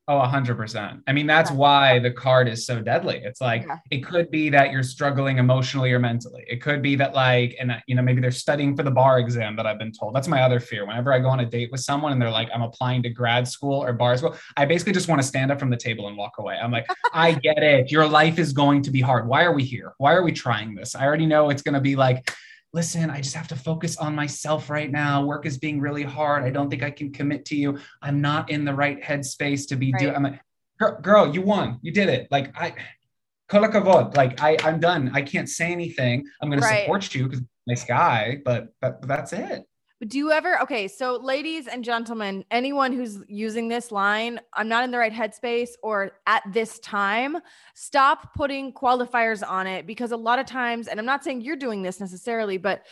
Oh, 0.08 0.20
a 0.20 0.28
hundred 0.28 0.56
percent. 0.58 1.02
I 1.08 1.14
mean, 1.14 1.26
that's 1.26 1.50
Okay. 1.50 1.58
why 1.58 1.98
the 2.00 2.12
card 2.12 2.48
is 2.48 2.64
so 2.64 2.80
deadly. 2.80 3.22
It's 3.24 3.42
like 3.42 3.64
Yeah. 3.64 3.78
it 3.90 4.06
could 4.06 4.30
be 4.30 4.50
that 4.52 4.72
you're 4.72 4.84
struggling 4.84 5.40
emotionally 5.40 5.92
or 5.92 5.98
mentally. 5.98 6.46
It 6.48 6.62
could 6.62 6.84
be 6.84 6.96
that 6.98 7.16
like, 7.16 7.56
and 7.60 7.72
uh, 7.72 7.78
you 7.88 7.96
know, 7.96 8.04
maybe 8.04 8.22
they're 8.22 8.30
studying 8.30 8.76
for 8.76 8.84
the 8.84 8.92
bar 8.92 9.18
exam 9.18 9.56
that 9.56 9.66
I've 9.66 9.80
been 9.80 9.92
told. 9.92 10.14
That's 10.16 10.28
my 10.28 10.44
other 10.44 10.60
fear. 10.60 10.86
Whenever 10.86 11.12
I 11.12 11.18
go 11.18 11.30
on 11.30 11.40
a 11.40 11.46
date 11.46 11.72
with 11.72 11.82
someone 11.82 12.12
and 12.12 12.22
they're 12.22 12.30
like, 12.30 12.50
I'm 12.54 12.62
applying 12.62 13.02
to 13.02 13.10
grad 13.10 13.48
school 13.48 13.84
or 13.84 13.94
bar 13.94 14.16
school, 14.16 14.36
I 14.56 14.66
basically 14.66 14.94
just 14.94 15.08
want 15.10 15.22
to 15.24 15.28
stand 15.28 15.52
up 15.52 15.60
from 15.60 15.72
the 15.72 15.78
table 15.78 16.08
and 16.08 16.16
walk 16.16 16.34
away. 16.38 16.56
I'm 16.62 16.72
like, 16.72 16.86
I 17.12 17.32
get 17.32 17.64
it. 17.64 17.92
Your 17.92 18.08
life 18.08 18.38
is 18.38 18.54
going 18.54 18.84
to 18.84 18.92
be 18.92 19.02
hard. 19.02 19.28
Why 19.28 19.44
are 19.44 19.54
we 19.54 19.64
here? 19.64 19.94
Why 19.98 20.14
are 20.14 20.22
we 20.24 20.32
trying 20.32 20.76
this? 20.76 20.94
I 20.94 21.04
already 21.04 21.26
know 21.26 21.50
it's 21.50 21.64
going 21.64 21.74
to 21.74 21.82
be 21.82 21.96
like, 21.96 22.32
listen, 22.75 23.10
I 23.10 23.22
just 23.22 23.36
have 23.36 23.48
to 23.48 23.55
focus 23.55 23.96
on 23.98 24.13
myself 24.13 24.70
right 24.70 24.91
now. 24.91 25.24
Work 25.25 25.46
is 25.46 25.58
being 25.58 25.79
really 25.79 26.03
hard. 26.03 26.44
I 26.44 26.50
don't 26.50 26.70
think 26.70 26.84
I 26.84 26.91
can 26.91 27.10
commit 27.10 27.46
to 27.46 27.55
you. 27.55 27.79
I'm 28.01 28.20
not 28.20 28.50
in 28.51 28.65
the 28.65 28.74
right 28.74 29.01
headspace 29.01 29.65
to 29.70 29.77
be 29.77 29.94
doing. 29.94 30.13
I'm 30.13 30.24
like, 30.24 30.41
girl, 30.77 31.00
girl, 31.01 31.34
you 31.34 31.41
won. 31.41 31.79
You 31.82 31.94
did 31.94 32.10
it. 32.10 32.27
Like 32.32 32.53
I, 32.60 32.74
kola 33.48 33.70
kavod. 33.70 34.17
Like 34.17 34.41
I, 34.41 34.58
I'm 34.65 34.82
done. 34.82 35.10
I 35.13 35.22
can't 35.22 35.48
say 35.48 35.72
anything. 35.72 36.25
I'm 36.41 36.50
going 36.50 36.62
Right. 36.62 36.79
to 36.79 36.82
support 36.82 37.15
you 37.15 37.24
because 37.24 37.41
nice 37.65 37.86
guy, 37.86 38.39
but, 38.44 38.67
but 38.82 39.08
that's 39.08 39.32
it. 39.32 39.63
But 40.00 40.10
do 40.10 40.18
you 40.18 40.32
ever 40.32 40.62
okay, 40.62 40.90
so 40.90 41.16
ladies 41.16 41.68
and 41.68 41.82
gentlemen, 41.82 42.44
anyone 42.52 42.92
who's 42.92 43.20
using 43.30 43.70
this 43.70 43.94
line, 43.94 44.42
I'm 44.54 44.68
not 44.68 44.84
in 44.84 44.92
the 44.92 44.98
right 44.98 45.14
headspace 45.14 45.70
or 45.82 46.20
at 46.28 46.44
this 46.52 46.80
time, 46.80 47.38
stop 47.75 48.34
putting 48.36 48.74
qualifiers 48.74 49.48
on 49.48 49.68
it 49.68 49.88
because 49.88 50.12
a 50.12 50.18
lot 50.18 50.38
of 50.38 50.46
times, 50.46 50.90
and 50.90 51.00
I'm 51.00 51.06
not 51.06 51.24
saying 51.24 51.42
you're 51.42 51.56
doing 51.56 51.82
this 51.82 52.02
necessarily, 52.02 52.58
but 52.58 52.86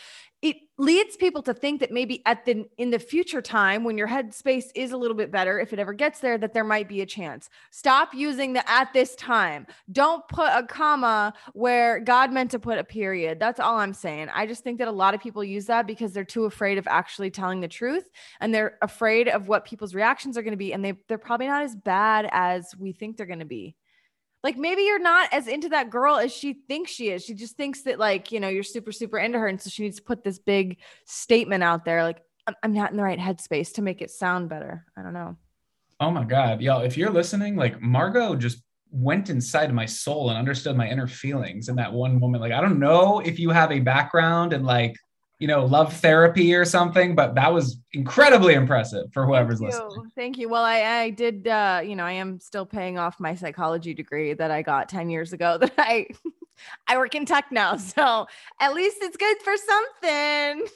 it 0.44 0.58
leads 0.76 1.16
people 1.16 1.40
to 1.40 1.54
think 1.54 1.80
that 1.80 1.90
maybe 1.90 2.20
at 2.26 2.44
the 2.44 2.66
in 2.76 2.90
the 2.90 2.98
future 2.98 3.40
time 3.40 3.82
when 3.82 3.96
your 3.96 4.06
headspace 4.06 4.66
is 4.74 4.92
a 4.92 4.96
little 4.96 5.16
bit 5.16 5.30
better 5.30 5.58
if 5.58 5.72
it 5.72 5.78
ever 5.78 5.94
gets 5.94 6.20
there 6.20 6.36
that 6.36 6.52
there 6.52 6.64
might 6.64 6.86
be 6.86 7.00
a 7.00 7.06
chance. 7.06 7.48
Stop 7.70 8.12
using 8.12 8.52
the 8.52 8.70
at 8.70 8.92
this 8.92 9.14
time. 9.16 9.66
Don't 9.90 10.26
put 10.28 10.48
a 10.48 10.62
comma 10.62 11.32
where 11.54 11.98
god 11.98 12.30
meant 12.30 12.50
to 12.50 12.58
put 12.58 12.78
a 12.78 12.84
period. 12.84 13.40
That's 13.40 13.58
all 13.58 13.78
i'm 13.78 13.94
saying. 13.94 14.28
I 14.34 14.46
just 14.46 14.62
think 14.62 14.78
that 14.80 14.88
a 14.88 14.92
lot 14.92 15.14
of 15.14 15.20
people 15.22 15.42
use 15.42 15.64
that 15.66 15.86
because 15.86 16.12
they're 16.12 16.24
too 16.24 16.44
afraid 16.44 16.76
of 16.76 16.86
actually 16.88 17.30
telling 17.30 17.60
the 17.60 17.68
truth 17.68 18.10
and 18.40 18.54
they're 18.54 18.76
afraid 18.82 19.28
of 19.28 19.48
what 19.48 19.64
people's 19.64 19.94
reactions 19.94 20.36
are 20.36 20.42
going 20.42 20.52
to 20.52 20.58
be 20.58 20.74
and 20.74 20.84
they 20.84 20.92
they're 21.08 21.16
probably 21.16 21.46
not 21.46 21.62
as 21.62 21.74
bad 21.74 22.28
as 22.32 22.74
we 22.78 22.92
think 22.92 23.16
they're 23.16 23.24
going 23.24 23.38
to 23.38 23.46
be 23.46 23.74
like 24.44 24.56
maybe 24.56 24.82
you're 24.82 25.00
not 25.00 25.28
as 25.32 25.48
into 25.48 25.70
that 25.70 25.90
girl 25.90 26.16
as 26.16 26.32
she 26.32 26.52
thinks 26.68 26.92
she 26.92 27.08
is. 27.08 27.24
She 27.24 27.34
just 27.34 27.56
thinks 27.56 27.82
that 27.82 27.98
like, 27.98 28.30
you 28.30 28.38
know, 28.38 28.48
you're 28.48 28.62
super 28.62 28.92
super 28.92 29.18
into 29.18 29.38
her 29.38 29.48
and 29.48 29.60
so 29.60 29.70
she 29.70 29.82
needs 29.82 29.96
to 29.96 30.02
put 30.02 30.22
this 30.22 30.38
big 30.38 30.78
statement 31.06 31.64
out 31.64 31.84
there 31.84 32.04
like 32.04 32.22
I'm 32.62 32.74
not 32.74 32.90
in 32.90 32.98
the 32.98 33.02
right 33.02 33.18
headspace 33.18 33.72
to 33.74 33.82
make 33.82 34.02
it 34.02 34.10
sound 34.10 34.50
better. 34.50 34.84
I 34.96 35.02
don't 35.02 35.14
know. 35.14 35.36
Oh 35.98 36.10
my 36.10 36.24
God. 36.24 36.60
Y'all, 36.60 36.82
if 36.82 36.96
you're 36.96 37.10
listening, 37.10 37.56
like 37.56 37.80
Margot 37.80 38.36
just 38.36 38.62
went 38.90 39.30
inside 39.30 39.72
my 39.72 39.86
soul 39.86 40.28
and 40.28 40.38
understood 40.38 40.76
my 40.76 40.88
inner 40.88 41.06
feelings 41.06 41.68
in 41.68 41.76
that 41.76 41.92
one 41.92 42.20
moment. 42.20 42.42
Like, 42.42 42.52
I 42.52 42.60
don't 42.60 42.78
know 42.78 43.20
if 43.20 43.38
you 43.38 43.50
have 43.50 43.72
a 43.72 43.80
background 43.80 44.52
and 44.52 44.66
like, 44.66 44.94
you 45.38 45.48
know, 45.48 45.64
love 45.64 45.92
therapy 45.92 46.54
or 46.54 46.64
something, 46.64 47.14
but 47.14 47.34
that 47.34 47.52
was 47.52 47.78
incredibly 47.92 48.54
impressive 48.54 49.12
for 49.12 49.26
whoever's 49.26 49.60
Thank 49.60 49.72
listening. 49.72 50.10
Thank 50.14 50.38
you. 50.38 50.48
Well, 50.48 50.62
I, 50.62 50.80
I 50.80 51.10
did, 51.10 51.48
uh, 51.48 51.80
you 51.84 51.96
know, 51.96 52.04
I 52.04 52.12
am 52.12 52.38
still 52.38 52.64
paying 52.64 52.98
off 52.98 53.18
my 53.18 53.34
psychology 53.34 53.94
degree 53.94 54.32
that 54.34 54.50
I 54.50 54.62
got 54.62 54.88
10 54.88 55.10
years 55.10 55.32
ago 55.32 55.58
that 55.60 55.74
I, 55.76 56.06
I 56.86 56.96
work 56.98 57.14
in 57.14 57.26
tech 57.26 57.46
now. 57.50 57.76
So 57.76 58.26
at 58.60 58.74
least 58.74 58.98
it's 59.00 59.16
good 59.16 59.36
for 59.42 59.54
something. 59.56 60.66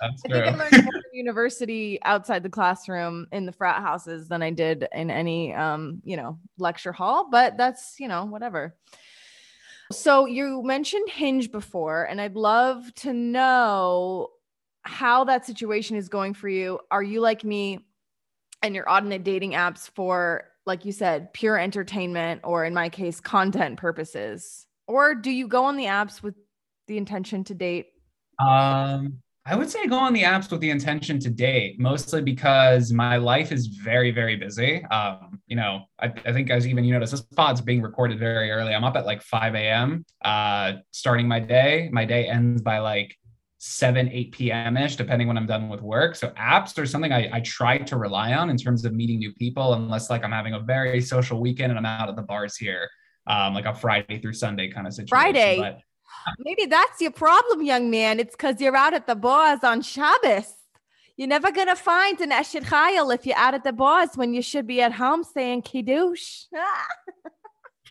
That's 0.00 0.22
I 0.24 0.28
true. 0.28 0.42
think 0.42 0.46
I 0.46 0.58
learned 0.58 0.84
more 0.84 1.02
in 1.12 1.18
university 1.18 1.98
outside 2.04 2.42
the 2.42 2.50
classroom 2.50 3.26
in 3.32 3.46
the 3.46 3.52
frat 3.52 3.82
houses 3.82 4.28
than 4.28 4.42
I 4.42 4.50
did 4.50 4.86
in 4.92 5.10
any 5.10 5.54
um, 5.54 6.00
you 6.04 6.16
know, 6.16 6.38
lecture 6.58 6.92
hall, 6.92 7.28
but 7.30 7.56
that's, 7.56 7.96
you 7.98 8.08
know, 8.08 8.24
whatever. 8.24 8.76
So 9.92 10.26
you 10.26 10.62
mentioned 10.62 11.08
Hinge 11.08 11.52
before, 11.52 12.04
and 12.04 12.20
I'd 12.20 12.34
love 12.34 12.92
to 12.96 13.12
know 13.12 14.30
how 14.82 15.24
that 15.24 15.46
situation 15.46 15.96
is 15.96 16.08
going 16.08 16.34
for 16.34 16.48
you. 16.48 16.80
Are 16.90 17.02
you 17.02 17.20
like 17.20 17.44
me 17.44 17.78
and 18.62 18.74
you're 18.74 18.88
on 18.88 19.08
the 19.08 19.18
dating 19.18 19.52
apps 19.52 19.88
for, 19.94 20.44
like 20.66 20.84
you 20.84 20.92
said, 20.92 21.32
pure 21.32 21.58
entertainment, 21.58 22.40
or 22.44 22.64
in 22.64 22.74
my 22.74 22.88
case, 22.88 23.20
content 23.20 23.76
purposes? 23.76 24.66
Or 24.88 25.14
do 25.14 25.30
you 25.30 25.46
go 25.48 25.64
on 25.64 25.76
the 25.76 25.84
apps 25.84 26.22
with 26.22 26.34
the 26.88 26.98
intention 26.98 27.44
to 27.44 27.54
date? 27.54 27.88
Um, 28.44 29.20
I 29.44 29.56
would 29.56 29.68
say 29.68 29.86
go 29.88 29.98
on 29.98 30.12
the 30.12 30.22
apps 30.22 30.50
with 30.52 30.60
the 30.60 30.70
intention 30.70 31.18
to 31.20 31.30
date, 31.30 31.80
mostly 31.80 32.22
because 32.22 32.92
my 32.92 33.16
life 33.16 33.50
is 33.50 33.66
very, 33.66 34.12
very 34.12 34.36
busy. 34.36 34.84
Um, 34.84 35.40
you 35.48 35.56
know, 35.56 35.80
I, 35.98 36.12
I 36.24 36.32
think 36.32 36.48
as 36.48 36.64
even 36.66 36.84
you 36.84 36.92
notice, 36.92 37.10
this 37.10 37.22
pod's 37.22 37.60
being 37.60 37.82
recorded 37.82 38.20
very 38.20 38.52
early. 38.52 38.72
I'm 38.72 38.84
up 38.84 38.94
at 38.94 39.04
like 39.04 39.20
5 39.20 39.56
a.m. 39.56 40.04
Uh, 40.24 40.74
starting 40.92 41.26
my 41.26 41.40
day. 41.40 41.90
My 41.92 42.04
day 42.04 42.28
ends 42.28 42.62
by 42.62 42.78
like 42.78 43.16
7, 43.58 44.10
8 44.12 44.32
p.m. 44.32 44.76
ish, 44.76 44.94
depending 44.94 45.26
when 45.26 45.36
I'm 45.36 45.46
done 45.46 45.68
with 45.68 45.80
work. 45.82 46.14
So 46.14 46.28
apps 46.30 46.78
are 46.78 46.86
something 46.86 47.12
I, 47.12 47.28
I 47.32 47.40
try 47.40 47.78
to 47.78 47.96
rely 47.96 48.34
on 48.34 48.48
in 48.48 48.56
terms 48.56 48.84
of 48.84 48.92
meeting 48.92 49.18
new 49.18 49.32
people, 49.32 49.74
unless 49.74 50.08
like 50.08 50.22
I'm 50.22 50.32
having 50.32 50.54
a 50.54 50.60
very 50.60 51.00
social 51.00 51.40
weekend 51.40 51.72
and 51.72 51.78
I'm 51.78 51.86
out 51.86 52.08
at 52.08 52.14
the 52.14 52.22
bars 52.22 52.56
here, 52.56 52.88
um, 53.26 53.54
like 53.54 53.64
a 53.64 53.74
Friday 53.74 54.20
through 54.20 54.34
Sunday 54.34 54.70
kind 54.70 54.86
of 54.86 54.94
situation. 54.94 55.08
Friday. 55.08 55.58
But 55.58 55.80
Maybe 56.38 56.66
that's 56.66 57.00
your 57.00 57.10
problem, 57.10 57.62
young 57.62 57.90
man. 57.90 58.20
It's 58.20 58.34
because 58.34 58.60
you're 58.60 58.76
out 58.76 58.94
at 58.94 59.06
the 59.06 59.14
bars 59.14 59.60
on 59.62 59.82
Shabbos. 59.82 60.54
You're 61.16 61.28
never 61.28 61.52
gonna 61.52 61.76
find 61.76 62.20
an 62.20 62.30
Eshet 62.30 62.64
Chayil 62.64 63.14
if 63.14 63.26
you're 63.26 63.36
out 63.36 63.54
at 63.54 63.64
the 63.64 63.72
bars 63.72 64.10
when 64.14 64.32
you 64.34 64.42
should 64.42 64.66
be 64.66 64.80
at 64.80 64.92
home 64.92 65.24
saying 65.24 65.62
kiddush. 65.62 66.44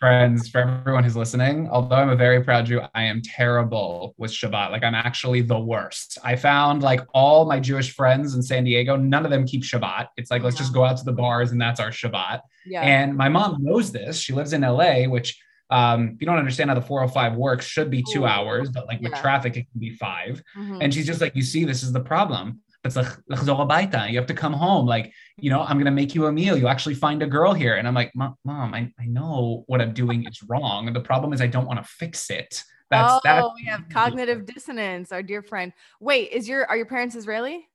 friends, 0.01 0.49
for 0.49 0.61
everyone 0.61 1.03
who's 1.03 1.15
listening, 1.15 1.69
although 1.69 1.95
I'm 1.95 2.09
a 2.09 2.15
very 2.15 2.43
proud 2.43 2.65
Jew, 2.65 2.81
I 2.95 3.03
am 3.03 3.21
terrible 3.21 4.15
with 4.17 4.31
Shabbat. 4.31 4.71
Like 4.71 4.83
I'm 4.83 4.95
actually 4.95 5.41
the 5.41 5.59
worst. 5.59 6.17
I 6.23 6.35
found 6.35 6.81
like 6.81 7.01
all 7.13 7.45
my 7.45 7.59
Jewish 7.59 7.93
friends 7.93 8.33
in 8.33 8.41
San 8.41 8.63
Diego, 8.63 8.95
none 8.95 9.25
of 9.25 9.31
them 9.31 9.45
keep 9.45 9.61
Shabbat. 9.61 10.07
It's 10.17 10.31
like 10.31 10.41
let's 10.41 10.57
just 10.57 10.73
go 10.73 10.83
out 10.83 10.97
to 10.97 11.03
the 11.03 11.13
bars 11.13 11.51
and 11.51 11.61
that's 11.61 11.79
our 11.79 11.91
Shabbat. 11.91 12.41
yeah. 12.65 12.81
And 12.81 13.15
my 13.15 13.29
mom 13.29 13.57
knows 13.59 13.91
this. 13.91 14.17
She 14.17 14.33
lives 14.33 14.53
in 14.53 14.61
LA, 14.61 15.03
which 15.03 15.39
um, 15.71 16.09
if 16.09 16.21
you 16.21 16.27
don't 16.27 16.37
understand 16.37 16.69
how 16.69 16.75
the 16.75 16.81
405 16.81 17.35
works, 17.35 17.65
should 17.65 17.89
be 17.89 18.03
two 18.03 18.25
hours, 18.25 18.69
but 18.69 18.87
like 18.87 18.99
with 19.01 19.13
Yeah. 19.13 19.21
traffic, 19.21 19.55
it 19.57 19.67
can 19.71 19.79
be 19.79 19.91
five. 19.91 20.43
Mhm. 20.55 20.83
And 20.83 20.93
she's 20.93 21.07
just 21.07 21.21
like, 21.21 21.35
you 21.35 21.41
see, 21.41 21.63
this 21.63 21.81
is 21.81 21.93
the 21.93 22.01
problem. 22.01 22.59
It's 22.83 22.95
like 22.95 23.07
you 23.27 24.17
have 24.17 24.25
to 24.25 24.33
come 24.33 24.53
home. 24.53 24.85
Like, 24.85 25.13
you 25.37 25.49
know, 25.49 25.61
I'm 25.61 25.77
gonna 25.77 25.91
make 25.91 26.13
you 26.13 26.25
a 26.25 26.31
meal. 26.31 26.57
You 26.57 26.67
actually 26.67 26.95
find 26.95 27.21
a 27.23 27.27
girl 27.27 27.53
here. 27.53 27.75
And 27.75 27.87
I'm 27.87 27.93
like, 27.93 28.11
mom, 28.15 28.35
mom 28.43 28.73
I, 28.73 28.91
I 28.99 29.05
know 29.05 29.63
what 29.67 29.81
I'm 29.81 29.93
doing 29.93 30.25
is 30.27 30.41
wrong. 30.43 30.87
And 30.87 30.95
the 30.95 31.01
problem 31.01 31.31
is 31.31 31.41
I 31.41 31.47
don't 31.47 31.67
want 31.67 31.81
to 31.81 31.87
fix 31.89 32.29
it. 32.29 32.63
That's 32.89 33.13
oh, 33.13 33.19
that. 33.23 33.45
we 33.55 33.63
have 33.65 33.87
cognitive 33.89 34.45
dissonance, 34.53 35.11
our 35.11 35.23
dear 35.23 35.41
friend. 35.41 35.71
Wait, 35.99 36.31
is 36.31 36.49
your 36.49 36.65
are 36.67 36.75
your 36.75 36.87
parents 36.87 37.15
Israeli? 37.15 37.67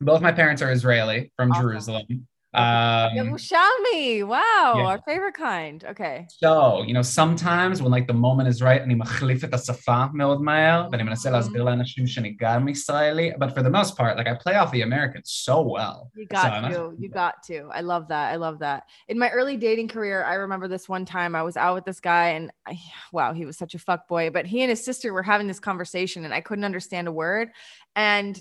Both 0.00 0.20
my 0.20 0.32
parents 0.32 0.60
are 0.60 0.70
Israeli 0.70 1.32
from 1.36 1.52
Awesome. 1.52 1.62
Jerusalem. 1.62 2.26
Um, 2.53 3.11
Yerushalmi. 3.15 4.25
Wow, 4.25 4.73
yeah. 4.77 4.85
our 4.87 4.99
favorite 5.05 5.35
kind. 5.35 5.83
Okay. 5.91 6.25
So, 6.29 6.81
you 6.87 6.93
know, 6.93 7.01
sometimes 7.03 7.81
when 7.83 7.91
like 7.91 8.07
the 8.07 8.13
moment 8.13 8.47
is 8.49 8.61
right, 8.61 8.81
אני 8.81 8.95
מחליף 8.95 9.43
את 9.43 9.53
השפה 9.53 10.05
מאוד 10.13 10.41
מהר, 10.41 10.87
ואני 10.91 11.03
מנסה 11.03 11.29
Mhm. 11.29 11.31
להסביר 11.31 11.63
לאנשים 11.63 12.07
שאני 12.07 12.35
גם 12.39 12.67
ישראלי, 12.67 13.31
but 13.37 13.51
for 13.53 13.61
the 13.61 13.69
most 13.69 13.95
part, 13.97 14.17
like 14.17 14.27
I 14.27 14.33
play 14.33 14.55
off 14.55 14.71
the 14.71 14.81
Americans 14.81 15.29
so 15.45 15.61
well. 15.61 16.09
You 16.15 16.25
So 16.31 16.35
got 16.35 16.51
I'm 16.53 16.61
not- 16.63 16.71
to. 16.71 16.95
You 16.99 17.09
got 17.09 17.35
to. 17.49 17.69
I 17.73 17.81
love 17.81 18.07
that. 18.07 18.31
I 18.33 18.37
love 18.37 18.59
that. 18.59 18.83
In 19.07 19.19
my 19.19 19.29
early 19.29 19.57
dating 19.57 19.89
career, 19.89 20.23
I 20.23 20.35
remember 20.35 20.67
this 20.67 20.87
one 20.89 21.05
time 21.05 21.35
I 21.35 21.43
was 21.43 21.57
out 21.57 21.75
with 21.75 21.85
this 21.85 21.99
guy 21.99 22.27
and 22.37 22.45
I, 22.65 22.79
wow, 23.11 23.33
he 23.33 23.45
was 23.45 23.57
such 23.57 23.75
a 23.75 23.79
fuck 23.87 24.07
boy, 24.07 24.29
but 24.31 24.45
he 24.47 24.57
and 24.63 24.69
his 24.69 24.83
sister 24.89 25.13
were 25.13 25.23
having 25.33 25.47
this 25.51 25.59
conversation 25.69 26.19
and 26.25 26.33
I 26.33 26.41
couldn't 26.47 26.65
understand 26.71 27.07
a 27.07 27.11
word. 27.11 27.49
And 27.95 28.33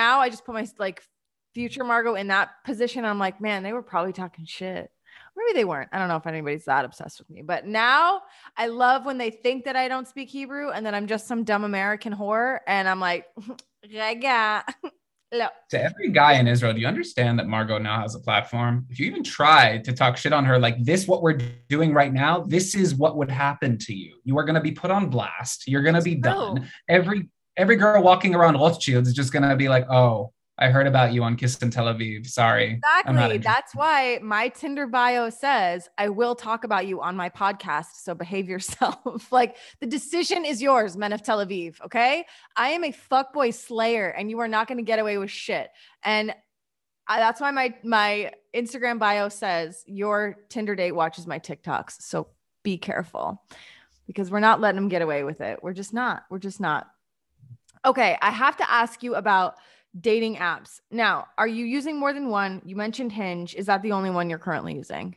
now 0.00 0.14
I 0.24 0.28
just 0.34 0.44
put 0.46 0.54
my 0.60 0.66
like 0.86 1.00
future 1.55 1.85
Margot 1.85 2.15
in 2.15 2.27
that 2.27 2.63
position. 2.65 3.05
I'm 3.05 3.17
like, 3.17 3.41
man, 3.41 3.63
they 3.63 3.73
were 3.73 3.81
probably 3.81 4.13
talking 4.13 4.45
shit. 4.45 4.91
Maybe 5.37 5.57
they 5.57 5.65
weren't. 5.65 5.89
I 5.91 5.97
don't 5.97 6.09
know 6.09 6.17
if 6.17 6.27
anybody's 6.27 6.65
that 6.65 6.85
obsessed 6.85 7.19
with 7.19 7.29
me, 7.29 7.41
but 7.41 7.65
now 7.65 8.21
I 8.55 8.67
love 8.67 9.05
when 9.05 9.17
they 9.17 9.31
think 9.31 9.65
that 9.65 9.75
I 9.75 9.87
don't 9.87 10.07
speak 10.07 10.29
Hebrew 10.29 10.69
and 10.69 10.85
that 10.85 10.93
I'm 10.93 11.07
just 11.07 11.27
some 11.27 11.43
dumb 11.43 11.63
American 11.63 12.13
whore. 12.13 12.59
And 12.67 12.87
I'm 12.87 12.99
like, 12.99 13.25
Rega. 13.93 14.63
No. 15.33 15.49
To 15.71 15.83
every 15.83 16.11
guy 16.11 16.33
in 16.33 16.47
Israel, 16.47 16.71
do 16.71 16.79
you 16.79 16.87
understand 16.87 17.39
that 17.39 17.47
Margot 17.47 17.79
now 17.79 17.99
has 17.99 18.15
a 18.15 18.19
platform? 18.19 18.85
If 18.89 18.99
you 18.99 19.07
even 19.07 19.23
try 19.23 19.79
to 19.79 19.91
talk 19.91 20.15
shit 20.15 20.31
on 20.31 20.45
her 20.45 20.57
like 20.57 20.81
this, 20.83 21.07
what 21.07 21.23
we're 21.23 21.39
doing 21.67 21.93
right 21.93 22.13
now, 22.13 22.41
this 22.41 22.73
is 22.73 22.95
what 22.95 23.17
would 23.17 23.29
happen 23.29 23.77
to 23.79 23.93
you. 23.93 24.17
You 24.23 24.37
are 24.37 24.45
going 24.45 24.55
to 24.55 24.61
be 24.61 24.71
put 24.71 24.91
on 24.91 25.09
blast. 25.09 25.67
You're 25.67 25.81
going 25.81 25.95
to 25.95 26.01
be 26.01 26.15
done. 26.15 26.69
Every 26.87 27.27
every 27.57 27.75
girl 27.75 28.01
walking 28.03 28.35
around 28.35 28.55
Rothschild 28.55 29.07
is 29.07 29.13
just 29.13 29.33
going 29.33 29.49
to 29.49 29.55
be 29.55 29.67
like, 29.67 29.89
oh, 29.89 30.31
I 30.57 30.69
heard 30.69 30.87
about 30.87 31.11
you 31.11 31.21
on 31.23 31.35
Kiss 31.35 31.61
and 31.61 31.71
Tel 31.71 31.85
Aviv. 31.85 32.27
Sorry. 32.27 32.75
Exactly. 32.75 33.13
That's 33.39 33.75
why 33.75 34.19
my 34.23 34.47
Tinder 34.47 34.87
bio 34.87 35.29
says, 35.29 35.89
I 35.97 36.07
will 36.07 36.33
talk 36.33 36.63
about 36.63 36.87
you 36.87 37.01
on 37.01 37.17
my 37.17 37.29
podcast. 37.29 37.87
So 37.95 38.15
behave 38.15 38.47
yourself. 38.47 39.31
like 39.33 39.57
the 39.81 39.85
decision 39.85 40.45
is 40.45 40.61
yours, 40.61 40.95
men 40.95 41.11
of 41.11 41.21
Tel 41.21 41.45
Aviv. 41.45 41.81
Okay. 41.81 42.25
I 42.55 42.69
am 42.69 42.85
a 42.85 42.93
fuckboy 42.93 43.53
slayer 43.53 44.07
and 44.07 44.29
you 44.29 44.39
are 44.39 44.47
not 44.47 44.67
going 44.67 44.77
to 44.77 44.83
get 44.83 44.99
away 44.99 45.17
with 45.17 45.29
shit. 45.29 45.69
And 46.03 46.33
I, 47.05 47.19
that's 47.19 47.41
why 47.41 47.51
my, 47.51 47.75
my 47.83 48.31
Instagram 48.55 48.97
bio 48.97 49.27
says 49.27 49.83
your 49.85 50.37
Tinder 50.47 50.75
date 50.75 50.93
watches 50.93 51.27
my 51.27 51.37
TikToks. 51.37 52.01
So 52.01 52.27
be 52.63 52.77
careful 52.77 53.43
because 54.07 54.31
we're 54.31 54.39
not 54.39 54.61
letting 54.61 54.77
them 54.77 54.87
get 54.87 55.01
away 55.01 55.25
with 55.25 55.41
it. 55.41 55.59
We're 55.61 55.73
just 55.73 55.93
not. 55.93 56.23
We're 56.29 56.39
just 56.39 56.61
not. 56.61 56.87
Okay. 57.85 58.17
I 58.21 58.31
have 58.31 58.55
to 58.57 58.71
ask 58.71 59.03
you 59.03 59.15
about 59.15 59.55
dating 59.99 60.35
apps. 60.37 60.81
Now, 60.91 61.27
are 61.37 61.47
you 61.47 61.65
using 61.65 61.99
more 61.99 62.13
than 62.13 62.29
one? 62.29 62.61
You 62.65 62.75
mentioned 62.75 63.11
Hinge. 63.11 63.55
Is 63.55 63.65
that 63.67 63.81
the 63.81 63.91
only 63.91 64.09
one 64.09 64.29
you're 64.29 64.39
currently 64.39 64.75
using? 64.75 65.15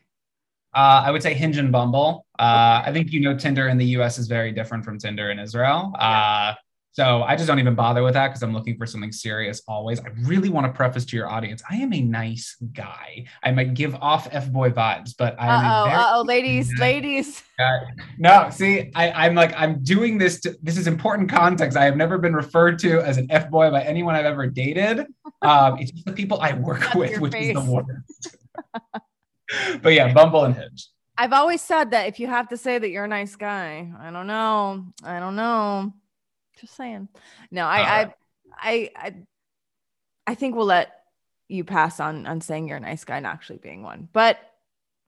Uh, 0.74 1.02
I 1.04 1.10
would 1.10 1.22
say 1.22 1.34
Hinge 1.34 1.56
and 1.56 1.72
Bumble. 1.72 2.26
Uh, 2.38 2.82
I 2.84 2.90
think 2.92 3.10
you 3.10 3.20
know 3.20 3.36
Tinder 3.36 3.68
in 3.68 3.78
the 3.78 3.86
US 3.96 4.18
is 4.18 4.28
very 4.28 4.52
different 4.52 4.84
from 4.84 4.98
Tinder 4.98 5.30
in 5.30 5.38
Israel. 5.38 5.92
Uh, 5.98 6.54
so 6.98 7.22
I 7.22 7.36
just 7.36 7.46
don't 7.46 7.60
even 7.60 7.76
bother 7.76 8.02
with 8.02 8.14
that 8.14 8.26
because 8.26 8.42
I'm 8.42 8.52
looking 8.52 8.76
for 8.76 8.84
something 8.84 9.12
serious 9.12 9.62
always. 9.68 10.00
I 10.00 10.08
really 10.22 10.48
want 10.48 10.66
to 10.66 10.72
preface 10.72 11.04
to 11.04 11.16
your 11.16 11.30
audience 11.30 11.62
I 11.70 11.76
am 11.76 11.92
a 11.92 12.00
nice 12.00 12.56
guy. 12.72 13.24
I 13.44 13.52
might 13.52 13.74
give 13.74 13.94
off 13.94 14.26
F 14.32 14.50
boy 14.50 14.70
vibes, 14.70 15.14
but 15.16 15.40
I 15.40 15.46
am 15.46 15.64
Uh 15.64 15.70
a 15.70 15.94
oh, 15.94 16.12
oh, 16.16 16.22
ladies, 16.22 16.70
nice 16.70 16.80
ladies. 16.80 17.42
guy. 17.56 17.78
No, 18.18 18.50
see, 18.50 18.90
I, 18.96 19.12
I'm 19.12 19.36
like, 19.36 19.54
I'm 19.56 19.80
doing 19.84 20.18
this. 20.18 20.40
To, 20.40 20.56
this 20.60 20.76
is 20.76 20.88
important 20.88 21.30
context. 21.30 21.78
I 21.78 21.84
have 21.84 21.96
never 21.96 22.18
been 22.18 22.34
referred 22.34 22.80
to 22.80 23.00
as 23.00 23.16
an 23.16 23.28
F 23.30 23.48
boy 23.48 23.70
by 23.70 23.82
anyone 23.84 24.16
I've 24.16 24.26
ever 24.26 24.48
dated. 24.48 25.06
Um, 25.42 25.78
it's 25.78 25.92
just 25.92 26.04
the 26.04 26.12
people 26.12 26.40
I 26.40 26.54
work 26.54 26.94
with, 26.94 27.20
which 27.20 27.32
is 27.36 27.54
the 27.54 27.60
worst. 27.60 28.36
but 29.84 29.92
yeah, 29.92 30.12
Bumble 30.12 30.46
and 30.46 30.56
Hinge. 30.56 30.88
I've 31.16 31.32
always 31.32 31.62
said 31.62 31.92
that 31.92 32.08
if 32.08 32.18
you 32.18 32.26
have 32.26 32.48
to 32.48 32.56
say 32.56 32.76
that 32.76 32.90
you're 32.90 33.04
a 33.04 33.08
nice 33.08 33.36
guy, 33.36 33.88
I 34.00 34.10
don't 34.10 34.26
know. 34.26 34.84
I 35.04 35.20
don't 35.20 35.36
know. 35.36 35.92
Just 36.60 36.76
saying. 36.76 37.08
No, 37.50 37.66
I, 37.66 37.80
uh, 37.80 37.84
I, 37.84 38.12
I, 38.60 38.90
I, 38.96 39.14
I 40.26 40.34
think 40.34 40.56
we'll 40.56 40.66
let 40.66 40.92
you 41.48 41.64
pass 41.64 42.00
on 42.00 42.26
on 42.26 42.40
saying 42.40 42.68
you're 42.68 42.76
a 42.76 42.80
nice 42.80 43.04
guy 43.04 43.16
and 43.16 43.26
actually 43.26 43.58
being 43.58 43.82
one. 43.82 44.08
But 44.12 44.38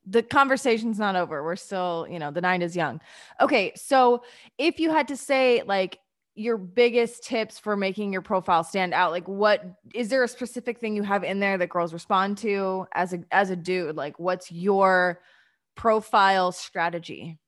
the 0.06 0.22
conversation's 0.22 0.98
not 0.98 1.16
over. 1.16 1.44
We're 1.44 1.56
still, 1.56 2.06
you 2.10 2.18
know, 2.18 2.30
the 2.30 2.40
nine 2.40 2.62
is 2.62 2.74
young. 2.74 3.00
Okay, 3.40 3.72
so 3.76 4.22
if 4.58 4.80
you 4.80 4.90
had 4.90 5.08
to 5.08 5.16
say 5.16 5.62
like 5.62 5.98
your 6.34 6.56
biggest 6.56 7.24
tips 7.24 7.58
for 7.58 7.76
making 7.76 8.12
your 8.12 8.22
profile 8.22 8.64
stand 8.64 8.94
out, 8.94 9.10
like 9.10 9.28
what 9.28 9.62
is 9.94 10.08
there 10.08 10.24
a 10.24 10.28
specific 10.28 10.78
thing 10.78 10.96
you 10.96 11.02
have 11.02 11.22
in 11.22 11.38
there 11.38 11.58
that 11.58 11.68
girls 11.68 11.92
respond 11.92 12.38
to 12.38 12.86
as 12.94 13.12
a 13.12 13.20
as 13.30 13.50
a 13.50 13.56
dude? 13.56 13.96
Like 13.96 14.18
what's 14.18 14.50
your 14.50 15.20
profile 15.76 16.52
strategy? 16.52 17.38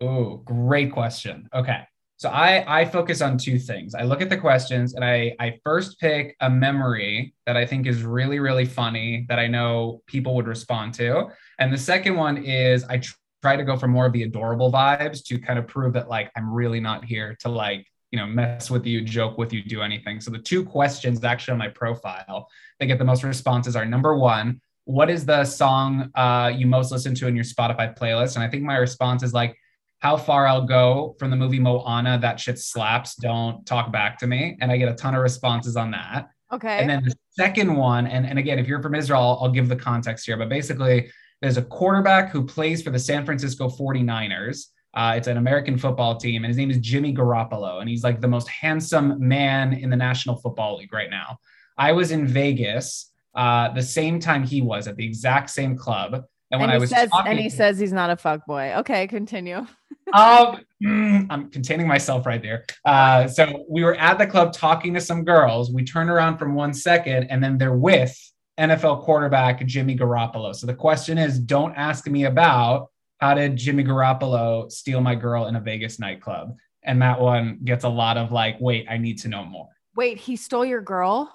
Oh, 0.00 0.36
great 0.36 0.92
question. 0.92 1.48
Okay. 1.54 1.86
So 2.18 2.30
I 2.30 2.80
I 2.80 2.84
focus 2.84 3.20
on 3.20 3.36
two 3.36 3.58
things. 3.58 3.94
I 3.94 4.02
look 4.02 4.22
at 4.22 4.30
the 4.30 4.36
questions 4.36 4.94
and 4.94 5.04
I 5.04 5.34
I 5.38 5.58
first 5.64 6.00
pick 6.00 6.34
a 6.40 6.48
memory 6.48 7.34
that 7.44 7.56
I 7.56 7.66
think 7.66 7.86
is 7.86 8.02
really 8.02 8.38
really 8.38 8.64
funny 8.64 9.26
that 9.28 9.38
I 9.38 9.46
know 9.46 10.02
people 10.06 10.34
would 10.36 10.46
respond 10.46 10.94
to. 10.94 11.26
And 11.58 11.72
the 11.72 11.78
second 11.78 12.16
one 12.16 12.38
is 12.38 12.84
I 12.84 12.98
tr- 12.98 13.14
try 13.42 13.56
to 13.56 13.64
go 13.64 13.76
for 13.76 13.86
more 13.86 14.06
of 14.06 14.12
the 14.12 14.22
adorable 14.22 14.72
vibes 14.72 15.22
to 15.24 15.38
kind 15.38 15.58
of 15.58 15.66
prove 15.66 15.92
that 15.92 16.08
like 16.08 16.30
I'm 16.36 16.52
really 16.52 16.80
not 16.80 17.04
here 17.04 17.36
to 17.40 17.48
like 17.48 17.86
you 18.10 18.18
know 18.18 18.26
mess 18.26 18.70
with 18.70 18.86
you 18.86 19.02
joke 19.02 19.36
with 19.36 19.52
you 19.52 19.62
do 19.62 19.82
anything 19.82 20.20
so 20.20 20.30
the 20.30 20.38
two 20.38 20.64
questions 20.64 21.22
actually 21.24 21.52
on 21.52 21.58
my 21.58 21.68
profile 21.68 22.48
that 22.78 22.86
get 22.86 22.98
the 22.98 23.04
most 23.04 23.24
responses 23.24 23.76
are 23.76 23.84
number 23.84 24.16
one 24.16 24.60
what 24.84 25.10
is 25.10 25.26
the 25.26 25.44
song 25.44 26.10
uh, 26.14 26.50
you 26.54 26.66
most 26.66 26.92
listen 26.92 27.14
to 27.14 27.26
in 27.26 27.34
your 27.34 27.44
spotify 27.44 27.96
playlist 27.98 28.36
and 28.36 28.44
i 28.44 28.48
think 28.48 28.62
my 28.62 28.76
response 28.76 29.22
is 29.22 29.32
like 29.34 29.56
how 30.00 30.16
far 30.16 30.46
i'll 30.46 30.66
go 30.66 31.14
from 31.18 31.30
the 31.30 31.36
movie 31.36 31.58
moana 31.60 32.18
that 32.20 32.38
shit 32.38 32.58
slaps 32.58 33.14
don't 33.16 33.64
talk 33.66 33.92
back 33.92 34.18
to 34.18 34.26
me 34.26 34.56
and 34.60 34.70
i 34.70 34.76
get 34.76 34.88
a 34.88 34.94
ton 34.94 35.14
of 35.14 35.22
responses 35.22 35.76
on 35.76 35.90
that 35.90 36.28
Okay. 36.52 36.78
and 36.78 36.88
then 36.88 37.02
the 37.04 37.12
second 37.30 37.74
one 37.74 38.06
and, 38.06 38.24
and 38.24 38.38
again 38.38 38.58
if 38.58 38.68
you're 38.68 38.80
from 38.82 38.94
israel 38.94 39.38
i'll 39.40 39.50
give 39.50 39.68
the 39.68 39.76
context 39.76 40.26
here 40.26 40.36
but 40.36 40.48
basically 40.48 41.10
there's 41.42 41.56
a 41.56 41.62
quarterback 41.62 42.30
who 42.30 42.44
plays 42.46 42.82
for 42.82 42.90
the 42.90 42.98
san 42.98 43.24
francisco 43.24 43.68
49ers 43.68 44.66
uh, 44.96 45.12
it's 45.14 45.28
an 45.28 45.36
American 45.36 45.76
football 45.76 46.16
team, 46.16 46.42
and 46.42 46.48
his 46.48 46.56
name 46.56 46.70
is 46.70 46.78
Jimmy 46.78 47.14
Garoppolo, 47.14 47.80
and 47.80 47.88
he's 47.88 48.02
like 48.02 48.18
the 48.18 48.28
most 48.28 48.48
handsome 48.48 49.16
man 49.18 49.74
in 49.74 49.90
the 49.90 49.96
National 49.96 50.36
Football 50.36 50.78
League 50.78 50.90
right 50.92 51.10
now. 51.10 51.38
I 51.76 51.92
was 51.92 52.12
in 52.12 52.26
Vegas 52.26 53.12
uh, 53.34 53.68
the 53.74 53.82
same 53.82 54.18
time 54.20 54.42
he 54.42 54.62
was 54.62 54.88
at 54.88 54.96
the 54.96 55.04
exact 55.04 55.50
same 55.50 55.76
club, 55.76 56.24
and, 56.50 56.60
when 56.60 56.70
he 56.70 56.76
I 56.76 56.78
was 56.78 56.90
says, 56.90 57.10
talking, 57.10 57.32
and 57.32 57.40
he 57.40 57.50
says 57.50 57.78
he's 57.78 57.92
not 57.92 58.10
a 58.10 58.16
fuck 58.16 58.46
boy. 58.46 58.74
Okay, 58.78 59.06
continue. 59.06 59.56
um, 60.14 60.60
mm, 60.82 61.26
I'm 61.28 61.50
containing 61.50 61.88
myself 61.88 62.26
right 62.26 62.42
there. 62.42 62.64
Uh, 62.84 63.26
so 63.26 63.64
we 63.68 63.82
were 63.82 63.96
at 63.96 64.18
the 64.18 64.26
club 64.26 64.52
talking 64.52 64.94
to 64.94 65.00
some 65.00 65.24
girls. 65.24 65.72
We 65.72 65.84
turn 65.84 66.08
around 66.08 66.38
from 66.38 66.54
one 66.54 66.72
second, 66.72 67.24
and 67.24 67.42
then 67.42 67.58
they're 67.58 67.76
with 67.76 68.16
NFL 68.58 69.02
quarterback 69.02 69.64
Jimmy 69.66 69.96
Garoppolo. 69.96 70.54
So 70.54 70.66
the 70.66 70.74
question 70.74 71.18
is, 71.18 71.38
don't 71.38 71.74
ask 71.74 72.06
me 72.06 72.24
about 72.24 72.90
how 73.18 73.34
did 73.34 73.56
Jimmy 73.56 73.84
Garoppolo 73.84 74.70
steal 74.70 75.00
my 75.00 75.14
girl 75.14 75.46
in 75.46 75.56
a 75.56 75.60
Vegas 75.60 75.98
nightclub? 75.98 76.56
And 76.82 77.02
that 77.02 77.20
one 77.20 77.58
gets 77.64 77.84
a 77.84 77.88
lot 77.88 78.16
of 78.16 78.30
like, 78.30 78.56
wait, 78.60 78.86
I 78.88 78.98
need 78.98 79.18
to 79.20 79.28
know 79.28 79.44
more. 79.44 79.68
Wait, 79.96 80.18
he 80.18 80.36
stole 80.36 80.64
your 80.64 80.82
girl? 80.82 81.32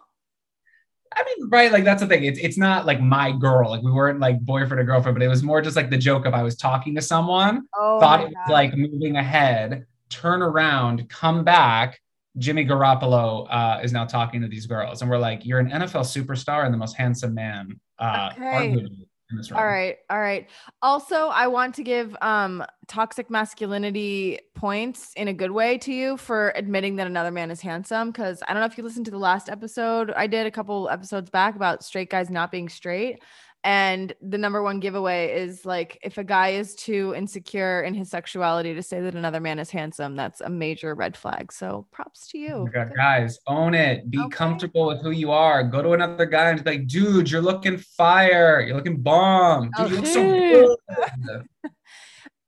I 1.16 1.24
mean, 1.26 1.50
right? 1.50 1.72
Like 1.72 1.84
that's 1.84 2.02
the 2.02 2.08
thing. 2.08 2.24
It's 2.24 2.40
it's 2.40 2.58
not 2.58 2.86
like 2.86 3.02
my 3.02 3.32
girl. 3.34 3.70
Like 3.70 3.82
we 3.82 3.92
weren't 3.92 4.20
like 4.20 4.40
boyfriend 4.42 4.80
or 4.80 4.84
girlfriend, 4.86 5.16
but 5.16 5.24
it 5.24 5.28
was 5.28 5.44
more 5.44 5.62
just 5.62 5.76
like 5.76 5.90
the 5.90 5.98
joke 5.98 6.26
of 6.26 6.34
I 6.34 6.44
was 6.44 6.56
talking 6.56 6.96
to 6.96 7.02
someone, 7.02 7.68
Oh, 7.76 8.00
thought 8.00 8.22
it 8.22 8.30
was 8.30 8.38
like 8.48 8.76
moving 8.76 9.18
ahead, 9.18 9.86
turn 10.10 10.42
around, 10.42 11.10
come 11.10 11.44
back. 11.44 12.00
Jimmy 12.38 12.66
Garoppolo 12.66 13.46
uh, 13.50 13.82
is 13.84 13.92
now 13.92 14.06
talking 14.06 14.42
to 14.42 14.48
these 14.48 14.66
girls, 14.66 15.02
and 15.02 15.12
we're 15.12 15.18
like, 15.18 15.46
"You're 15.46 15.60
an 15.60 15.70
NFL 15.70 16.04
superstar 16.06 16.64
and 16.66 16.74
the 16.74 16.78
most 16.78 16.96
handsome 16.96 17.34
man 17.34 17.80
uh, 18.00 18.32
Okay. 18.38 18.46
arguably 18.54 18.86
in 18.86 18.90
this 18.92 19.00
room." 19.00 19.06
All 19.54 19.66
right, 19.66 19.98
all 20.10 20.20
right. 20.20 20.50
Also, 20.82 21.28
I 21.28 21.48
want 21.48 21.76
to 21.76 21.84
give 21.84 22.16
um 22.22 22.64
toxic 22.88 23.30
masculinity 23.30 24.40
points 24.56 25.14
in 25.16 25.28
a 25.28 25.34
good 25.34 25.52
way 25.52 25.78
to 25.80 25.94
you 25.94 26.18
for 26.18 26.52
admitting 26.56 26.98
that 26.98 27.08
another 27.08 27.32
man 27.32 27.52
is 27.52 27.62
handsome. 27.62 28.12
Because 28.12 28.42
I 28.48 28.54
don't 28.54 28.62
know 28.62 28.68
if 28.68 28.78
you 28.78 28.84
listened 28.84 29.06
to 29.06 29.12
the 29.12 29.18
last 29.18 29.50
episode 29.50 30.12
I 30.12 30.28
did 30.28 30.48
a 30.48 30.52
couple 30.52 30.90
episodes 30.90 31.30
back 31.30 31.56
about 31.56 31.84
straight 31.84 32.10
guys 32.10 32.30
not 32.30 32.52
being 32.52 32.70
straight. 32.70 33.20
And 33.64 34.14
the 34.22 34.40
number 34.40 34.64
one 34.64 34.80
giveaway 34.80 35.38
is 35.40 35.66
like 35.66 36.00
if 36.02 36.18
a 36.18 36.24
guy 36.24 36.50
is 36.50 36.74
too 36.74 37.14
insecure 37.16 37.82
in 37.84 37.94
his 37.94 38.10
sexuality 38.10 38.74
to 38.74 38.82
say 38.82 39.02
that 39.02 39.14
another 39.14 39.40
man 39.40 39.60
is 39.60 39.70
handsome, 39.70 40.16
that's 40.16 40.42
a 40.42 40.50
major 40.50 40.96
red 40.96 41.16
flag. 41.16 41.52
So 41.52 41.86
props 41.92 42.28
to 42.30 42.40
Oh 42.40 42.42
you. 42.42 42.70
God, 42.74 42.92
guys, 42.96 43.38
own 43.46 43.76
it. 43.76 44.10
Be 44.10 44.18
Okay. 44.20 44.30
comfortable 44.30 44.88
with 44.88 45.02
who 45.02 45.12
you 45.12 45.30
are. 45.32 45.64
Go 45.64 45.84
to 45.84 45.92
another 45.94 46.26
guy 46.26 46.50
and 46.50 46.64
be 46.64 46.72
like, 46.72 46.88
dude, 46.88 47.30
you're 47.30 47.40
looking 47.42 47.78
fire. 47.78 48.62
You're 48.62 48.76
looking 48.78 48.98
bomb. 48.98 49.70
Dude, 49.78 49.90
you 49.92 49.96
look 49.98 50.06
so 50.08 50.26
Okay. 50.26 50.50
good. 50.50 51.46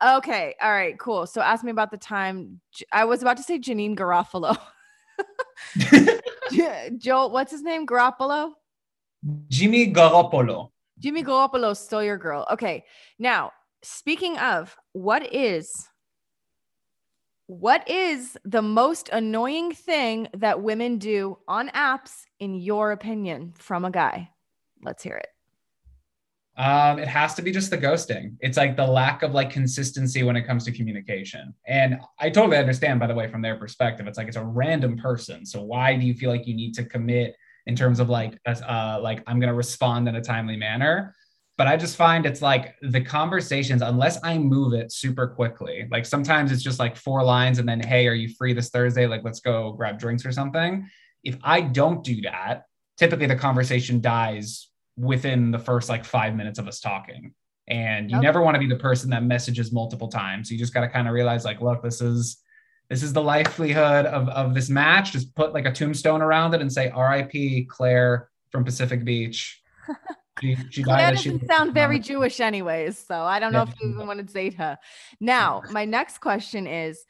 Okay. 0.04 0.54
All 0.62 0.72
right. 0.72 1.00
Cool. 1.00 1.26
So 1.28 1.40
ask 1.40 1.64
me 1.64 1.72
about 1.72 1.90
the 1.90 1.98
time 1.98 2.60
I 2.92 3.06
was 3.06 3.22
about 3.22 3.38
to 3.38 3.44
say 3.44 3.58
Janine 3.58 3.96
Garofalo. 3.96 4.58
Joel, 6.98 7.30
what's 7.32 7.54
his 7.54 7.62
name? 7.62 7.88
Garoppolo? 7.88 8.52
Jimmy 9.48 9.94
Garoppolo. 9.94 10.72
Jimmy 11.04 11.22
Garoppolo 11.22 11.76
stole 11.76 12.02
your 12.02 12.18
girl. 12.18 12.48
Okay. 12.50 12.86
Now, 13.20 13.52
speaking 13.82 14.38
of, 14.38 14.74
what 14.94 15.34
is 15.34 15.70
what 17.48 17.90
is 17.90 18.38
the 18.46 18.62
most 18.62 19.10
annoying 19.10 19.74
thing 19.74 20.30
that 20.34 20.62
women 20.62 20.98
do 20.98 21.38
on 21.46 21.68
apps 21.70 22.22
in 22.40 22.56
your 22.56 22.94
opinion 22.94 23.54
from 23.58 23.84
a 23.84 23.92
guy? 23.92 24.30
Let's 24.82 25.04
hear 25.04 25.18
it. 25.18 25.28
Um, 26.56 27.00
it 27.00 27.08
has 27.10 27.34
to 27.34 27.42
be 27.42 27.52
just 27.52 27.70
the 27.70 27.78
ghosting. 27.78 28.38
It's 28.40 28.58
like 28.58 28.78
the 28.78 28.88
lack 28.88 29.24
of 29.24 29.34
like 29.34 29.50
consistency 29.50 30.24
when 30.24 30.38
it 30.38 30.48
comes 30.48 30.64
to 30.66 30.72
communication. 30.72 31.54
And 31.68 32.00
I 32.18 32.30
totally 32.30 32.58
understand, 32.58 33.02
by 33.02 33.08
the 33.08 33.16
way, 33.16 33.28
from 33.28 33.42
their 33.42 33.58
perspective. 33.58 34.08
It's 34.08 34.18
like 34.18 34.30
it's 34.30 34.38
a 34.38 34.46
random 34.46 34.96
person. 34.96 35.46
So 35.46 35.64
why 35.64 35.98
do 35.98 36.06
you 36.06 36.14
feel 36.14 36.30
like 36.30 36.48
you 36.48 36.56
need 36.56 36.74
to 36.76 36.86
commit 36.86 37.36
in 37.66 37.76
terms 37.76 38.00
of 38.00 38.10
like 38.10 38.38
uh 38.46 39.00
like 39.02 39.24
I'm 39.28 39.40
gonna 39.40 39.54
respond 39.54 40.08
in 40.08 40.16
a 40.16 40.22
timely 40.22 40.58
manner? 40.58 41.16
But 41.56 41.68
I 41.68 41.78
just 41.78 41.98
find 41.98 42.26
it's 42.26 42.42
like 42.42 42.76
the 42.82 43.02
conversations, 43.02 43.84
unless 43.84 44.18
I 44.24 44.40
move 44.40 44.74
it 44.74 44.92
super 44.92 45.28
quickly, 45.28 45.88
like 45.92 46.06
sometimes 46.06 46.52
it's 46.52 46.64
just 46.64 46.80
like 46.80 46.96
four 46.96 47.24
lines 47.24 47.60
and 47.60 47.70
then, 47.70 47.80
hey, 47.80 48.08
are 48.08 48.16
you 48.16 48.28
free 48.28 48.54
this 48.54 48.70
Thursday? 48.70 49.06
Like, 49.06 49.24
let's 49.24 49.40
go 49.40 49.72
grab 49.74 50.00
drinks 50.00 50.26
or 50.26 50.32
something. 50.32 50.90
If 51.24 51.38
I 51.44 51.62
don't 51.62 52.04
do 52.04 52.22
that, 52.22 52.64
typically 52.98 53.28
the 53.28 53.36
conversation 53.36 54.02
dies 54.02 54.70
within 54.98 55.52
the 55.52 55.60
first 55.60 55.90
like 55.90 56.06
five 56.06 56.36
minutes 56.36 56.58
of 56.58 56.68
us 56.68 56.80
talking. 56.80 57.34
And 57.68 58.10
you 58.12 58.18
Yep. 58.18 58.24
never 58.24 58.42
want 58.42 58.56
to 58.56 58.60
be 58.60 58.68
the 58.68 58.76
person 58.76 59.12
that 59.12 59.24
messages 59.24 59.72
multiple 59.72 60.08
times. 60.08 60.52
You 60.52 60.58
just 60.58 60.74
got 60.74 60.82
to 60.82 60.90
kind 60.90 61.08
of 61.08 61.14
realize, 61.14 61.46
like, 61.46 61.62
look, 61.62 61.84
this 61.84 62.02
is 62.02 62.38
this 62.90 63.02
is 63.04 63.14
the 63.14 63.22
livelihood 63.22 64.06
of, 64.06 64.30
of 64.30 64.54
this 64.54 64.70
match. 64.70 65.12
Just 65.12 65.34
put 65.36 65.54
like 65.54 65.66
a 65.66 65.72
tombstone 65.72 66.22
around 66.22 66.54
it 66.54 66.62
and 66.62 66.72
say 66.72 66.90
R.I.P. 66.90 67.66
Claire 67.66 68.30
from 68.52 68.64
Pacific 68.64 69.04
Beach. 69.04 69.62
She, 70.42 70.58
she 70.72 70.82
Claire 70.82 71.12
doesn't 71.12 71.42
was- 71.42 71.48
sound 71.48 71.76
very 71.76 72.00
Jewish, 72.12 72.40
anyways. 72.40 72.98
So 72.98 73.22
I 73.22 73.40
don't 73.40 73.54
know 73.54 73.60
Yeah. 73.66 73.72
if 73.72 73.80
you 73.82 73.90
even 73.92 74.08
want 74.08 74.18
to 74.28 74.34
date 74.34 74.56
her. 74.56 74.80
Now, 75.20 75.62
my 75.70 75.86
next 75.86 76.18
question 76.22 76.66
is 76.66 77.06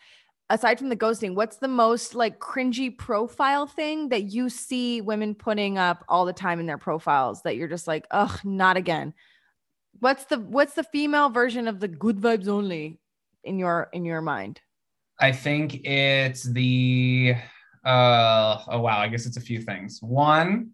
aside 0.49 0.77
from 0.77 0.89
the 0.89 0.97
ghosting, 0.97 1.33
what's 1.33 1.55
the 1.55 1.69
most 1.69 2.15
like 2.15 2.39
cringy 2.39 2.95
profile 2.95 3.65
thing 3.65 4.09
that 4.09 4.23
you 4.23 4.49
see 4.49 4.99
women 4.99 5.35
putting 5.35 5.77
up 5.77 6.03
all 6.09 6.25
the 6.25 6.33
time 6.33 6.59
in 6.59 6.65
their 6.65 6.77
profiles 6.77 7.41
that 7.43 7.55
you're 7.55 7.69
just 7.69 7.87
like, 7.87 8.05
ugh, 8.11 8.37
not 8.43 8.75
again? 8.75 9.13
What's 9.99 10.25
the 10.25 10.39
what's 10.39 10.73
the 10.73 10.83
female 10.83 11.29
version 11.29 11.69
of 11.69 11.79
the 11.79 11.87
good 11.87 12.17
vibes 12.19 12.49
only 12.49 12.99
in 13.45 13.57
your 13.57 13.89
in 13.93 14.03
your 14.03 14.21
mind? 14.21 14.59
I 15.19 15.31
think 15.31 15.85
it's 15.85 16.43
the 16.43 17.35
uh 17.85 18.63
oh 18.67 18.79
wow, 18.79 18.99
I 18.99 19.07
guess 19.07 19.25
it's 19.25 19.37
a 19.37 19.41
few 19.41 19.61
things. 19.61 19.99
One, 20.01 20.71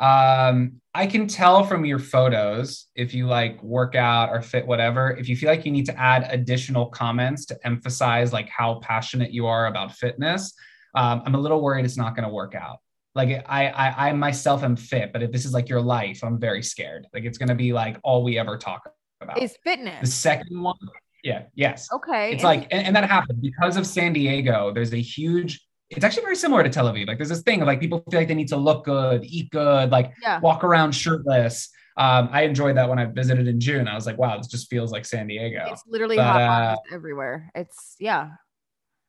um, 0.00 0.80
I 0.94 1.06
can 1.06 1.26
tell 1.26 1.62
from 1.64 1.84
your 1.84 1.98
photos 1.98 2.86
if 2.96 3.12
you 3.12 3.26
like 3.26 3.62
work 3.62 3.94
out 3.94 4.30
or 4.30 4.40
fit 4.40 4.66
whatever, 4.66 5.10
if 5.10 5.28
you 5.28 5.36
feel 5.36 5.50
like 5.50 5.66
you 5.66 5.72
need 5.72 5.86
to 5.86 6.00
add 6.00 6.26
additional 6.30 6.86
comments 6.86 7.44
to 7.46 7.66
emphasize 7.66 8.32
like 8.32 8.48
how 8.48 8.80
passionate 8.80 9.30
you 9.30 9.46
are 9.46 9.66
about 9.66 9.92
fitness. 9.92 10.54
Um, 10.94 11.22
I'm 11.26 11.34
a 11.34 11.38
little 11.38 11.60
worried 11.60 11.84
it's 11.84 11.98
not 11.98 12.16
going 12.16 12.26
to 12.26 12.32
work 12.32 12.54
out. 12.54 12.78
Like 13.14 13.44
I, 13.46 13.68
I, 13.68 14.08
I 14.08 14.12
myself 14.12 14.62
am 14.62 14.74
fit, 14.74 15.12
but 15.12 15.22
if 15.22 15.32
this 15.32 15.44
is 15.44 15.52
like 15.52 15.68
your 15.68 15.82
life, 15.82 16.24
I'm 16.24 16.38
very 16.38 16.62
scared. 16.62 17.06
Like 17.12 17.24
it's 17.24 17.38
going 17.38 17.48
to 17.48 17.54
be 17.54 17.72
like 17.72 17.98
all 18.02 18.24
we 18.24 18.38
ever 18.38 18.56
talk 18.56 18.90
about. 19.20 19.40
Is 19.40 19.56
fitness. 19.62 20.00
the 20.00 20.06
second 20.06 20.62
one, 20.62 20.76
yeah, 21.24 21.42
yes 21.54 21.88
Okay. 21.92 22.32
it's 22.32 22.42
and- 22.42 22.60
like 22.60 22.68
and, 22.70 22.86
and 22.88 22.96
that 22.96 23.08
happened 23.08 23.40
because 23.42 23.76
of 23.76 23.86
san 23.86 24.12
diego 24.12 24.72
there's 24.72 24.92
a 24.92 25.00
huge 25.00 25.60
it's 25.90 26.04
actually 26.04 26.22
very 26.22 26.36
similar 26.36 26.62
to 26.62 26.70
tel 26.70 26.86
aviv 26.86 27.06
like 27.08 27.18
there's 27.18 27.28
this 27.28 27.42
thing 27.42 27.60
of 27.62 27.66
like 27.66 27.80
people 27.80 28.02
feel 28.10 28.20
like 28.20 28.28
they 28.28 28.34
need 28.34 28.48
to 28.48 28.56
look 28.56 28.84
good 28.84 29.24
eat 29.24 29.50
good 29.50 29.90
like 29.90 30.12
yeah. 30.22 30.38
walk 30.40 30.64
around 30.64 30.92
shirtless 30.92 31.68
um, 31.96 32.28
i 32.32 32.42
enjoyed 32.42 32.76
that 32.76 32.88
when 32.88 32.98
i 32.98 33.04
visited 33.04 33.48
in 33.48 33.58
june 33.60 33.88
i 33.88 33.94
was 33.94 34.06
like 34.06 34.16
wow 34.16 34.36
this 34.38 34.46
just 34.46 34.70
feels 34.70 34.90
like 34.92 35.04
san 35.04 35.26
diego 35.26 35.66
It's 35.70 35.82
literally 35.86 36.16
But, 36.16 36.24
hot 36.24 36.40
uh, 36.40 36.76
everywhere. 36.92 37.50
It's 37.54 37.96
yeah. 37.98 38.30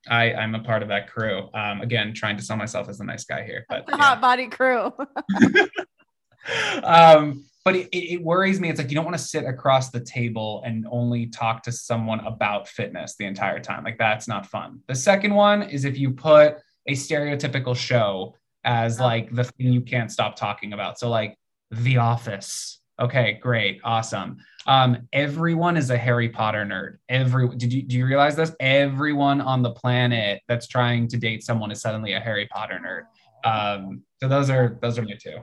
i 0.10 0.34
i'm 0.34 0.56
a 0.56 0.60
part 0.64 0.82
of 0.82 0.90
that 0.90 1.08
crew 1.10 1.50
um, 1.54 1.82
again 1.82 2.14
trying 2.14 2.36
to 2.38 2.44
sell 2.44 2.58
myself 2.58 2.90
as 2.90 3.00
a 3.00 3.04
nice 3.06 3.24
guy 3.26 3.44
here 3.46 3.66
but 3.70 3.86
The 3.88 3.96
yeah. 3.98 4.04
hot 4.04 4.20
body 4.22 4.48
crew. 4.48 4.92
um, 6.84 7.46
but 7.64 7.76
it, 7.76 7.90
it 7.94 8.24
worries 8.24 8.60
me. 8.60 8.70
It's 8.70 8.80
like 8.80 8.90
you 8.90 8.96
don't 8.96 9.06
want 9.06 9.18
to 9.18 9.24
sit 9.24 9.46
across 9.46 9.90
the 9.90 10.00
table 10.00 10.62
and 10.66 10.86
only 10.90 11.28
talk 11.28 11.64
to 11.64 11.72
someone 11.72 12.20
about 12.22 12.68
fitness 12.68 13.16
the 13.16 13.26
entire 13.26 13.60
time. 13.60 13.84
Like 13.84 13.98
that's 13.98 14.28
not 14.28 14.46
fun. 14.46 14.80
The 14.88 14.96
second 14.96 15.34
one 15.36 15.64
is 15.64 15.86
if 15.86 15.98
you 15.98 16.12
put 16.12 16.58
a 16.88 16.94
stereotypical 16.94 17.76
show 17.76 18.36
as 18.64 19.00
Oh. 19.00 19.04
like 19.04 19.34
the 19.34 19.44
thing 19.44 19.74
you 19.74 19.82
can't 19.82 20.12
stop 20.12 20.36
talking 20.36 20.74
about. 20.74 21.00
So 21.00 21.10
like 21.10 21.36
The 21.72 21.98
Office. 21.98 22.80
Okay, 23.00 23.40
great, 23.42 23.82
awesome. 23.84 24.38
Um, 24.68 25.08
everyone 25.12 25.76
is 25.76 25.90
a 25.90 25.98
Harry 25.98 26.30
Potter 26.30 26.64
nerd. 26.66 26.98
Every 27.10 27.50
did 27.56 27.74
you 27.74 27.82
do 27.82 27.98
you 27.98 28.06
realize 28.06 28.36
this? 28.36 28.52
Everyone 28.60 29.42
on 29.42 29.64
the 29.64 29.72
planet 29.72 30.42
that's 30.48 30.68
trying 30.68 31.08
to 31.08 31.18
date 31.18 31.44
someone 31.44 31.72
is 31.72 31.82
suddenly 31.82 32.14
a 32.14 32.20
Harry 32.20 32.48
Potter 32.52 32.80
nerd. 32.86 33.04
Um, 33.44 34.04
so 34.20 34.28
those 34.28 34.52
are 34.52 34.78
those 34.84 35.00
are 35.00 35.02
my 35.02 35.14
two. 35.20 35.38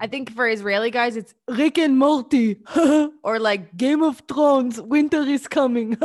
I 0.00 0.06
think 0.06 0.32
for 0.32 0.48
Israeli 0.48 0.90
guys, 0.90 1.16
it's 1.16 1.34
Rick 1.48 1.78
and 1.78 1.98
Morty 1.98 2.60
or 3.22 3.38
like 3.38 3.76
Game 3.76 4.02
of 4.02 4.22
Thrones, 4.28 4.80
winter 4.80 5.22
is 5.22 5.46
coming. 5.48 5.96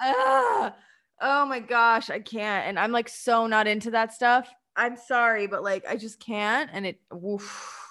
ah, 0.00 0.74
oh 1.20 1.46
my 1.46 1.60
gosh, 1.60 2.10
I 2.10 2.20
can't. 2.20 2.66
And 2.66 2.78
I'm 2.78 2.92
like 2.92 3.08
so 3.08 3.46
not 3.46 3.66
into 3.66 3.90
that 3.92 4.12
stuff. 4.12 4.48
I'm 4.76 4.96
sorry, 4.96 5.46
but 5.46 5.62
like 5.62 5.84
I 5.88 5.96
just 5.96 6.20
can't. 6.20 6.70
And 6.72 6.86
it, 6.86 7.00
woof. 7.10 7.85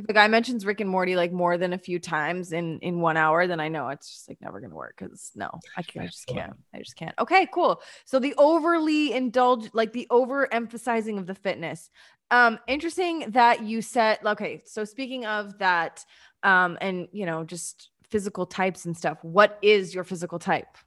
If 0.00 0.06
the 0.06 0.14
guy 0.14 0.26
mentions 0.28 0.64
Rick 0.64 0.80
and 0.80 0.88
Morty 0.88 1.14
like 1.14 1.30
more 1.30 1.58
than 1.58 1.74
a 1.74 1.78
few 1.78 1.98
times 1.98 2.52
in 2.52 2.78
in 2.80 3.00
one 3.00 3.18
hour, 3.18 3.46
then 3.46 3.60
I 3.60 3.68
know 3.68 3.88
it's 3.88 4.10
just 4.10 4.28
like 4.28 4.38
never 4.40 4.58
gonna 4.60 4.74
work. 4.74 4.96
Because 4.98 5.30
no, 5.34 5.50
I 5.76 5.82
can't. 5.82 6.04
I 6.04 6.06
just 6.06 6.26
can't. 6.26 6.54
I 6.74 6.78
just 6.78 6.96
can't. 6.96 7.14
Okay, 7.18 7.46
cool. 7.52 7.82
So 8.06 8.18
the 8.18 8.34
overly 8.38 9.12
indulge, 9.12 9.68
like 9.74 9.92
the 9.92 10.06
overemphasizing 10.10 11.18
of 11.18 11.26
the 11.26 11.34
fitness. 11.34 11.90
Um, 12.30 12.58
interesting 12.66 13.26
that 13.32 13.62
you 13.62 13.82
said. 13.82 14.20
Okay, 14.24 14.62
so 14.64 14.84
speaking 14.84 15.26
of 15.26 15.58
that, 15.58 16.04
um, 16.42 16.78
and 16.80 17.08
you 17.12 17.26
know, 17.26 17.44
just 17.44 17.90
physical 18.10 18.46
types 18.46 18.86
and 18.86 18.96
stuff. 18.96 19.18
What 19.22 19.58
is 19.60 19.94
your 19.94 20.04
physical 20.04 20.38
type? 20.38 20.78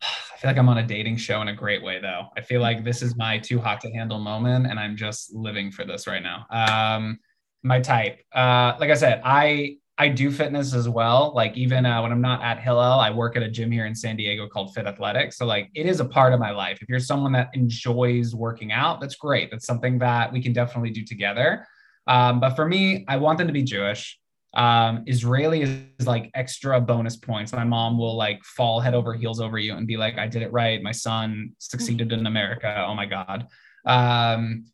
I 0.02 0.38
feel 0.38 0.48
like 0.48 0.56
I'm 0.58 0.70
on 0.70 0.78
a 0.78 0.86
dating 0.86 1.18
show 1.18 1.42
in 1.42 1.48
a 1.48 1.54
great 1.54 1.82
way, 1.82 2.00
though. 2.00 2.28
I 2.34 2.40
feel 2.40 2.62
like 2.62 2.82
this 2.82 3.02
is 3.02 3.14
my 3.14 3.38
too 3.38 3.60
hot 3.60 3.82
to 3.82 3.92
handle 3.92 4.18
moment, 4.18 4.66
and 4.66 4.80
I'm 4.80 4.96
just 4.96 5.34
living 5.34 5.70
for 5.70 5.84
this 5.84 6.06
right 6.06 6.22
now. 6.22 6.46
Um, 6.50 7.18
my 7.62 7.80
type, 7.80 8.20
uh, 8.34 8.74
like 8.78 8.90
I 8.90 8.94
said, 8.94 9.20
I 9.24 9.76
I 9.98 10.08
do 10.08 10.30
fitness 10.30 10.72
as 10.72 10.88
well. 10.88 11.32
Like 11.34 11.54
even 11.58 11.84
uh, 11.84 12.00
when 12.00 12.10
I'm 12.10 12.22
not 12.22 12.42
at 12.42 12.58
Hillel, 12.58 13.00
I 13.00 13.10
work 13.10 13.36
at 13.36 13.42
a 13.42 13.50
gym 13.50 13.70
here 13.70 13.84
in 13.84 13.94
San 13.94 14.16
Diego 14.16 14.48
called 14.48 14.72
Fit 14.74 14.86
Athletics. 14.86 15.36
So 15.36 15.44
like 15.44 15.68
it 15.74 15.84
is 15.84 16.00
a 16.00 16.06
part 16.06 16.32
of 16.32 16.40
my 16.40 16.52
life. 16.52 16.78
If 16.80 16.88
you're 16.88 17.00
someone 17.00 17.32
that 17.32 17.50
enjoys 17.52 18.34
working 18.34 18.72
out, 18.72 19.00
that's 19.00 19.16
great. 19.16 19.50
That's 19.50 19.66
something 19.66 19.98
that 19.98 20.32
we 20.32 20.42
can 20.42 20.54
definitely 20.54 20.90
do 20.90 21.04
together. 21.04 21.66
Um, 22.06 22.40
but 22.40 22.56
for 22.56 22.66
me, 22.66 23.04
I 23.08 23.18
want 23.18 23.36
them 23.36 23.46
to 23.48 23.52
be 23.52 23.62
Jewish 23.62 24.18
um, 24.54 25.04
Israeli 25.06 25.62
is, 25.62 25.70
is, 25.98 26.06
like 26.06 26.30
extra 26.34 26.80
bonus 26.80 27.16
points. 27.16 27.52
My 27.52 27.64
mom 27.64 27.98
will 27.98 28.16
like 28.16 28.42
fall 28.44 28.80
head 28.80 28.94
over 28.94 29.14
heels 29.14 29.40
over 29.40 29.58
you 29.58 29.74
and 29.74 29.86
be 29.86 29.96
like, 29.96 30.18
I 30.18 30.26
did 30.26 30.42
it 30.42 30.52
right. 30.52 30.82
My 30.82 30.92
son 30.92 31.52
succeeded 31.58 32.12
in 32.12 32.26
America. 32.26 32.84
Oh 32.86 32.94
my 32.94 33.06
God. 33.06 33.46
Um, 33.86 34.66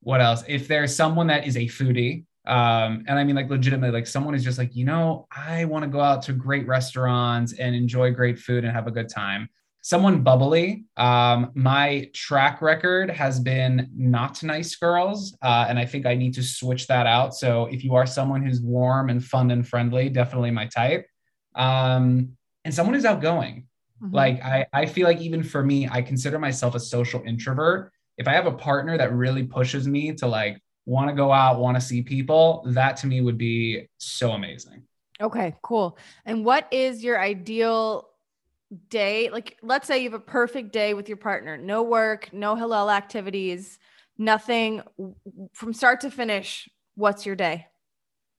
what 0.00 0.20
else? 0.20 0.44
If 0.48 0.66
there's 0.68 0.96
someone 0.96 1.26
that 1.26 1.46
is 1.46 1.56
a 1.56 1.66
foodie, 1.66 2.24
um, 2.48 3.04
and 3.06 3.18
I 3.18 3.24
mean 3.24 3.36
like 3.36 3.50
legitimately, 3.50 3.92
like 3.92 4.06
someone 4.06 4.34
is 4.34 4.42
just 4.42 4.58
like, 4.58 4.74
you 4.74 4.84
know, 4.84 5.26
I 5.30 5.64
want 5.66 5.84
to 5.84 5.88
go 5.88 6.00
out 6.00 6.22
to 6.22 6.32
great 6.32 6.66
restaurants 6.66 7.52
and 7.52 7.74
enjoy 7.74 8.10
great 8.12 8.38
food 8.38 8.64
and 8.64 8.72
have 8.72 8.86
a 8.86 8.90
good 8.90 9.08
time 9.08 9.48
someone 9.88 10.22
bubbly. 10.22 10.84
Um, 10.98 11.50
my 11.54 12.10
track 12.12 12.60
record 12.60 13.10
has 13.10 13.40
been 13.40 13.88
not 13.96 14.42
nice 14.42 14.76
girls, 14.76 15.34
uh, 15.42 15.64
and 15.66 15.78
I 15.78 15.86
think 15.86 16.04
I 16.04 16.14
need 16.14 16.34
to 16.34 16.42
switch 16.42 16.86
that 16.88 17.06
out. 17.06 17.34
So 17.34 17.66
if 17.66 17.82
you 17.82 17.94
are 17.94 18.06
someone 18.06 18.44
who's 18.44 18.60
warm 18.60 19.08
and 19.08 19.24
fun 19.24 19.50
and 19.50 19.66
friendly, 19.66 20.10
definitely 20.10 20.50
my 20.50 20.66
type. 20.66 21.06
Um, 21.54 22.36
and 22.66 22.74
someone 22.74 22.94
who's 22.94 23.06
outgoing. 23.06 23.66
Mm-hmm. 24.02 24.14
Like 24.14 24.42
I, 24.44 24.66
I 24.74 24.84
feel 24.84 25.06
like 25.06 25.20
even 25.20 25.42
for 25.42 25.64
me, 25.64 25.88
I 25.90 26.02
consider 26.02 26.38
myself 26.38 26.74
a 26.74 26.80
social 26.80 27.22
introvert. 27.24 27.90
If 28.18 28.28
I 28.28 28.34
have 28.34 28.46
a 28.46 28.52
partner 28.52 28.98
that 28.98 29.14
really 29.14 29.44
pushes 29.44 29.88
me 29.88 30.12
to 30.16 30.26
like 30.26 30.60
want 30.88 31.10
to 31.10 31.14
go 31.14 31.30
out, 31.30 31.60
want 31.60 31.76
to 31.76 31.80
see 31.80 32.02
people, 32.02 32.64
that 32.68 32.96
to 32.96 33.06
me 33.06 33.20
would 33.20 33.36
be 33.36 33.88
so 33.98 34.32
amazing. 34.32 34.82
Okay, 35.20 35.54
cool. 35.62 35.98
And 36.24 36.44
what 36.44 36.66
is 36.72 37.04
your 37.04 37.20
ideal 37.20 38.08
day, 38.88 39.28
like 39.28 39.58
let's 39.62 39.86
say 39.86 39.98
you 39.98 40.04
have 40.04 40.18
a 40.18 40.24
perfect 40.24 40.72
day 40.72 40.94
with 40.94 41.08
your 41.08 41.18
partner, 41.18 41.58
no 41.58 41.82
work, 41.82 42.30
no 42.32 42.54
Hillel 42.54 42.90
activities, 42.90 43.78
nothing 44.16 44.82
from 45.52 45.74
start 45.74 46.00
to 46.00 46.10
finish, 46.10 46.68
what's 46.94 47.26
your 47.26 47.36
day? 47.36 47.66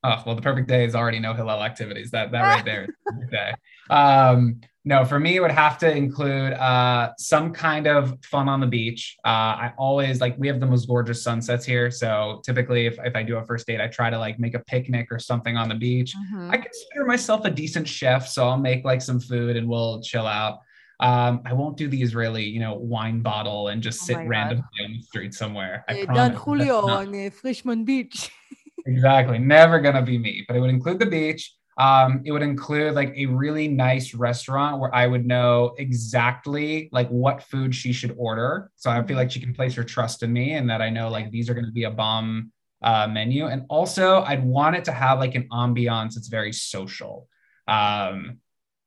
Oh, 0.03 0.23
well, 0.25 0.35
the 0.35 0.41
perfect 0.41 0.69
day 0.69 0.85
is 0.85 0.95
already 0.95 1.19
no 1.19 1.33
Hillel 1.33 1.61
activities. 1.61 2.11
That 2.11 2.31
that 2.31 2.41
right 2.47 2.65
there 2.65 2.83
is 2.85 2.89
the 3.19 3.25
day. 3.27 3.53
Um, 3.89 4.61
no, 4.89 5.05
for 5.05 5.19
me, 5.19 5.35
it 5.35 5.39
would 5.39 5.51
have 5.51 5.77
to 5.77 5.95
include 5.95 6.53
uh, 6.53 7.11
some 7.19 7.53
kind 7.53 7.85
of 7.85 8.17
fun 8.23 8.49
on 8.49 8.59
the 8.59 8.65
beach. 8.65 9.17
Uh, 9.23 9.53
I 9.65 9.73
always 9.77 10.19
like 10.19 10.35
we 10.39 10.47
have 10.47 10.59
the 10.59 10.65
most 10.65 10.87
gorgeous 10.87 11.21
sunsets 11.21 11.63
here, 11.63 11.91
so 11.91 12.41
typically, 12.43 12.87
if, 12.87 12.97
if 13.03 13.15
I 13.15 13.21
do 13.21 13.37
a 13.37 13.45
first 13.45 13.67
date, 13.67 13.79
I 13.79 13.87
try 13.87 14.09
to 14.09 14.17
like 14.17 14.39
make 14.39 14.55
a 14.55 14.59
picnic 14.61 15.11
or 15.11 15.19
something 15.19 15.55
on 15.55 15.69
the 15.69 15.75
beach. 15.75 16.15
Mm-hmm. 16.17 16.49
I 16.49 16.57
consider 16.57 17.05
myself 17.05 17.45
a 17.45 17.51
decent 17.51 17.87
chef, 17.87 18.27
so 18.27 18.47
I'll 18.47 18.57
make 18.57 18.83
like 18.83 19.03
some 19.03 19.19
food 19.19 19.57
and 19.57 19.69
we'll 19.69 20.01
chill 20.01 20.25
out. 20.25 20.61
Um, 20.99 21.43
I 21.45 21.53
won't 21.53 21.77
do 21.77 21.87
the 21.87 22.01
Israeli, 22.01 22.45
you 22.45 22.59
know, 22.59 22.73
wine 22.73 23.21
bottle 23.21 23.67
and 23.67 23.83
just 23.83 24.01
oh 24.01 24.05
sit 24.07 24.27
randomly 24.27 24.63
on 24.83 24.93
the 24.93 25.01
street 25.03 25.35
somewhere. 25.35 25.85
I 25.87 26.01
uh, 26.01 26.29
Julio 26.31 26.87
on 26.87 27.09
uh, 27.09 27.29
Frishman 27.29 27.85
Beach. 27.85 28.31
exactly, 28.87 29.37
never 29.37 29.79
gonna 29.79 30.01
be 30.01 30.17
me. 30.17 30.45
But 30.47 30.57
it 30.57 30.61
would 30.61 30.71
include 30.71 30.97
the 30.97 31.05
beach. 31.05 31.53
Um, 31.79 32.23
it 32.25 32.33
would 32.33 32.41
include 32.41 32.93
like 32.93 33.13
a 33.15 33.25
really 33.25 33.69
nice 33.69 34.13
restaurant 34.13 34.81
where 34.81 34.93
I 34.93 35.07
would 35.07 35.25
know 35.25 35.75
exactly 35.77 36.89
like 36.91 37.07
what 37.07 37.41
food 37.41 37.73
she 37.73 37.93
should 37.93 38.13
order. 38.17 38.69
So 38.75 38.91
I 38.91 39.01
feel 39.03 39.15
like 39.15 39.31
she 39.31 39.39
can 39.39 39.53
place 39.53 39.75
her 39.75 39.83
trust 39.85 40.21
in 40.21 40.33
me 40.33 40.53
and 40.53 40.69
that 40.69 40.81
I 40.81 40.89
know 40.89 41.07
like 41.07 41.31
these 41.31 41.49
are 41.49 41.53
going 41.53 41.65
to 41.65 41.71
be 41.71 41.85
a 41.85 41.91
bomb 41.91 42.51
uh, 42.81 43.07
menu. 43.07 43.47
And 43.47 43.65
also, 43.69 44.21
I'd 44.21 44.43
want 44.43 44.75
it 44.75 44.85
to 44.85 44.91
have 44.91 45.19
like 45.19 45.35
an 45.35 45.47
ambiance 45.53 46.15
that's 46.15 46.27
very 46.27 46.51
social. 46.51 47.29
Um, 47.67 48.39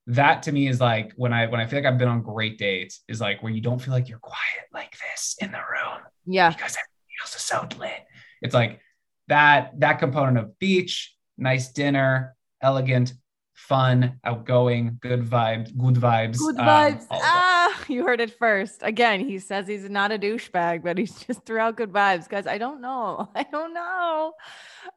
that 0.07 0.43
to 0.43 0.51
me 0.51 0.67
is 0.67 0.79
like 0.81 1.13
when 1.15 1.33
I 1.33 1.47
when 1.47 1.61
I 1.61 1.65
feel 1.65 1.79
like 1.79 1.91
I've 1.91 1.97
been 1.97 2.09
on 2.09 2.21
great 2.21 2.57
dates 2.57 3.01
is 3.07 3.21
like 3.21 3.41
where 3.41 3.51
you 3.51 3.61
don't 3.61 3.79
feel 3.79 3.93
like 3.93 4.09
you're 4.09 4.19
quiet 4.19 4.67
like 4.73 4.95
this 4.99 5.35
in 5.39 5.51
the 5.51 5.57
room. 5.57 6.01
Yeah. 6.25 6.49
Because 6.49 6.75
everything 6.75 7.15
else 7.21 7.35
is 7.35 7.41
so 7.41 7.67
lit. 7.79 8.05
It's 8.41 8.53
like 8.53 8.81
that 9.29 9.79
that 9.79 9.99
component 9.99 10.37
of 10.37 10.59
beach, 10.59 11.15
nice 11.37 11.71
dinner, 11.71 12.35
elegant, 12.63 13.13
fun, 13.53 14.19
outgoing, 14.23 14.97
good 15.01 15.23
vibes, 15.23 15.75
good 15.77 15.95
vibes. 15.95 16.37
Good 16.37 16.57
um, 16.57 16.65
vibes. 16.65 17.01
Um, 17.01 17.19
ah, 17.21 17.83
you 17.87 18.05
heard 18.05 18.19
it 18.19 18.37
first. 18.37 18.81
Again, 18.81 19.19
he 19.19 19.39
says 19.39 19.67
he's 19.67 19.89
not 19.89 20.11
a 20.11 20.17
douchebag, 20.17 20.83
but 20.83 20.97
he's 20.97 21.13
just 21.19 21.45
throughout 21.45 21.77
good 21.77 21.91
vibes. 21.91 22.27
Guys, 22.27 22.47
I 22.47 22.57
don't 22.57 22.81
know. 22.81 23.29
I 23.35 23.43
don't 23.43 23.73
know. 23.73 24.33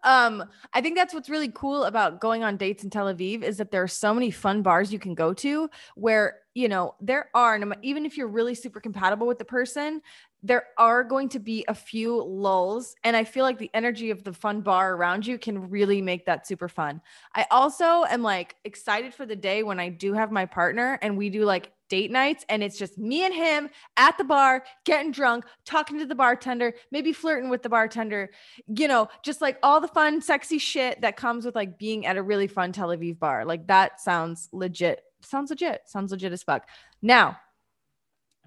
Um, 0.02 0.44
I 0.72 0.80
think 0.80 0.96
that's 0.96 1.12
what's 1.12 1.28
really 1.28 1.50
cool 1.52 1.84
about 1.84 2.20
going 2.20 2.42
on 2.44 2.56
dates 2.56 2.84
in 2.84 2.90
Tel 2.90 3.12
Aviv 3.12 3.42
is 3.42 3.58
that 3.58 3.70
there 3.70 3.82
are 3.82 3.88
so 3.88 4.14
many 4.14 4.30
fun 4.30 4.62
bars 4.62 4.92
you 4.92 4.98
can 4.98 5.14
go 5.14 5.34
to 5.34 5.68
where 5.94 6.38
you 6.56 6.68
know 6.68 6.94
there 7.02 7.28
are 7.34 7.60
even 7.82 8.06
if 8.06 8.16
you're 8.16 8.26
really 8.26 8.54
super 8.54 8.80
compatible 8.80 9.26
with 9.26 9.38
the 9.38 9.44
person 9.44 10.00
there 10.42 10.64
are 10.78 11.04
going 11.04 11.28
to 11.28 11.38
be 11.38 11.64
a 11.68 11.74
few 11.74 12.22
lulls 12.22 12.96
and 13.04 13.14
i 13.14 13.22
feel 13.22 13.44
like 13.44 13.58
the 13.58 13.70
energy 13.74 14.10
of 14.10 14.24
the 14.24 14.32
fun 14.32 14.62
bar 14.62 14.94
around 14.94 15.26
you 15.26 15.38
can 15.38 15.68
really 15.68 16.00
make 16.00 16.24
that 16.24 16.46
super 16.46 16.68
fun. 16.68 17.00
I 17.34 17.46
also 17.50 18.04
am 18.04 18.22
like 18.22 18.56
excited 18.64 19.12
for 19.12 19.26
the 19.26 19.36
day 19.36 19.62
when 19.62 19.78
i 19.78 19.90
do 19.90 20.14
have 20.14 20.32
my 20.32 20.46
partner 20.46 20.98
and 21.02 21.18
we 21.18 21.28
do 21.28 21.44
like 21.44 21.72
date 21.88 22.10
nights 22.10 22.44
and 22.48 22.64
it's 22.64 22.78
just 22.78 22.98
me 22.98 23.24
and 23.24 23.32
him 23.34 23.68
at 23.96 24.18
the 24.18 24.24
bar 24.24 24.64
getting 24.84 25.12
drunk 25.12 25.44
talking 25.64 25.98
to 25.98 26.06
the 26.06 26.16
bartender 26.16 26.74
maybe 26.90 27.12
flirting 27.12 27.48
with 27.48 27.62
the 27.62 27.68
bartender 27.68 28.30
you 28.66 28.88
know 28.88 29.08
just 29.22 29.40
like 29.40 29.58
all 29.62 29.80
the 29.80 29.86
fun 29.88 30.20
sexy 30.20 30.58
shit 30.58 31.00
that 31.02 31.16
comes 31.16 31.44
with 31.44 31.54
like 31.54 31.78
being 31.78 32.06
at 32.06 32.16
a 32.16 32.22
really 32.22 32.48
fun 32.48 32.72
tel 32.72 32.88
aviv 32.88 33.18
bar. 33.18 33.44
Like 33.44 33.68
that 33.68 34.00
sounds 34.00 34.48
legit 34.52 35.05
sounds 35.22 35.50
legit 35.50 35.82
sounds 35.86 36.12
legit 36.12 36.32
as 36.32 36.42
fuck. 36.42 36.68
Now 37.02 37.38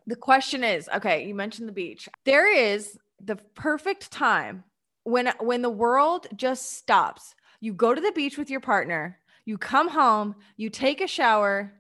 the 0.08 0.16
question 0.16 0.64
is 0.64 0.90
okay 0.96 1.28
you 1.28 1.36
mentioned 1.36 1.68
the 1.68 1.74
beach. 1.74 2.10
There 2.26 2.52
is 2.52 2.98
the 3.24 3.36
perfect 3.56 4.12
time 4.12 4.64
when 5.04 5.28
when 5.40 5.62
the 5.62 5.70
world 5.70 6.28
just 6.36 6.74
stops. 6.74 7.36
You 7.62 7.74
go 7.74 7.94
to 7.94 8.02
the 8.02 8.14
beach 8.14 8.38
with 8.38 8.50
your 8.50 8.62
partner 8.62 9.20
you 9.50 9.58
come 9.58 9.90
home 9.90 10.36
you 10.58 10.70
take 10.70 11.02
a 11.02 11.08
shower. 11.08 11.74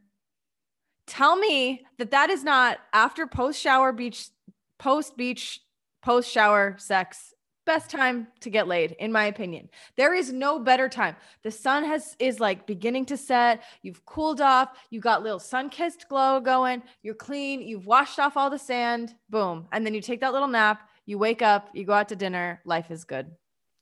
Tell 1.05 1.35
me 1.35 1.85
that 1.99 2.11
that 2.11 2.29
is 2.31 2.43
not 2.43 2.79
after 2.93 3.27
post 3.27 3.61
shower 3.61 3.91
beach 3.91 4.29
post 4.79 5.15
beach 5.15 5.61
post 6.01 6.31
shower 6.31 6.75
sex 6.79 7.33
best 7.69 7.91
time 7.91 8.27
to 8.39 8.49
get 8.49 8.67
laid 8.67 8.93
in 8.93 9.11
my 9.11 9.25
opinion. 9.25 9.69
There 9.95 10.15
is 10.15 10.33
no 10.33 10.57
better 10.57 10.89
time. 10.89 11.15
The 11.43 11.51
sun 11.51 11.83
has 11.83 12.15
is 12.17 12.39
like 12.39 12.65
beginning 12.65 13.05
to 13.05 13.15
set. 13.15 13.61
You've 13.83 14.03
cooled 14.07 14.41
off. 14.41 14.69
You 14.89 14.99
got 14.99 15.21
little 15.21 15.37
sun 15.37 15.69
kissed 15.69 16.09
glow 16.09 16.39
going. 16.39 16.81
You're 17.03 17.13
clean. 17.13 17.61
You've 17.61 17.85
washed 17.85 18.17
off 18.17 18.37
all 18.37 18.49
the 18.49 18.57
sand. 18.57 19.13
Boom. 19.29 19.67
And 19.71 19.85
then 19.85 19.93
you 19.93 20.01
take 20.01 20.21
that 20.21 20.33
little 20.33 20.47
nap. 20.47 20.89
You 21.05 21.19
wake 21.19 21.43
up. 21.43 21.69
You 21.73 21.83
go 21.85 21.93
out 21.93 22.09
to 22.09 22.15
dinner. 22.15 22.59
Life 22.65 22.89
is 22.89 23.03
good. 23.03 23.27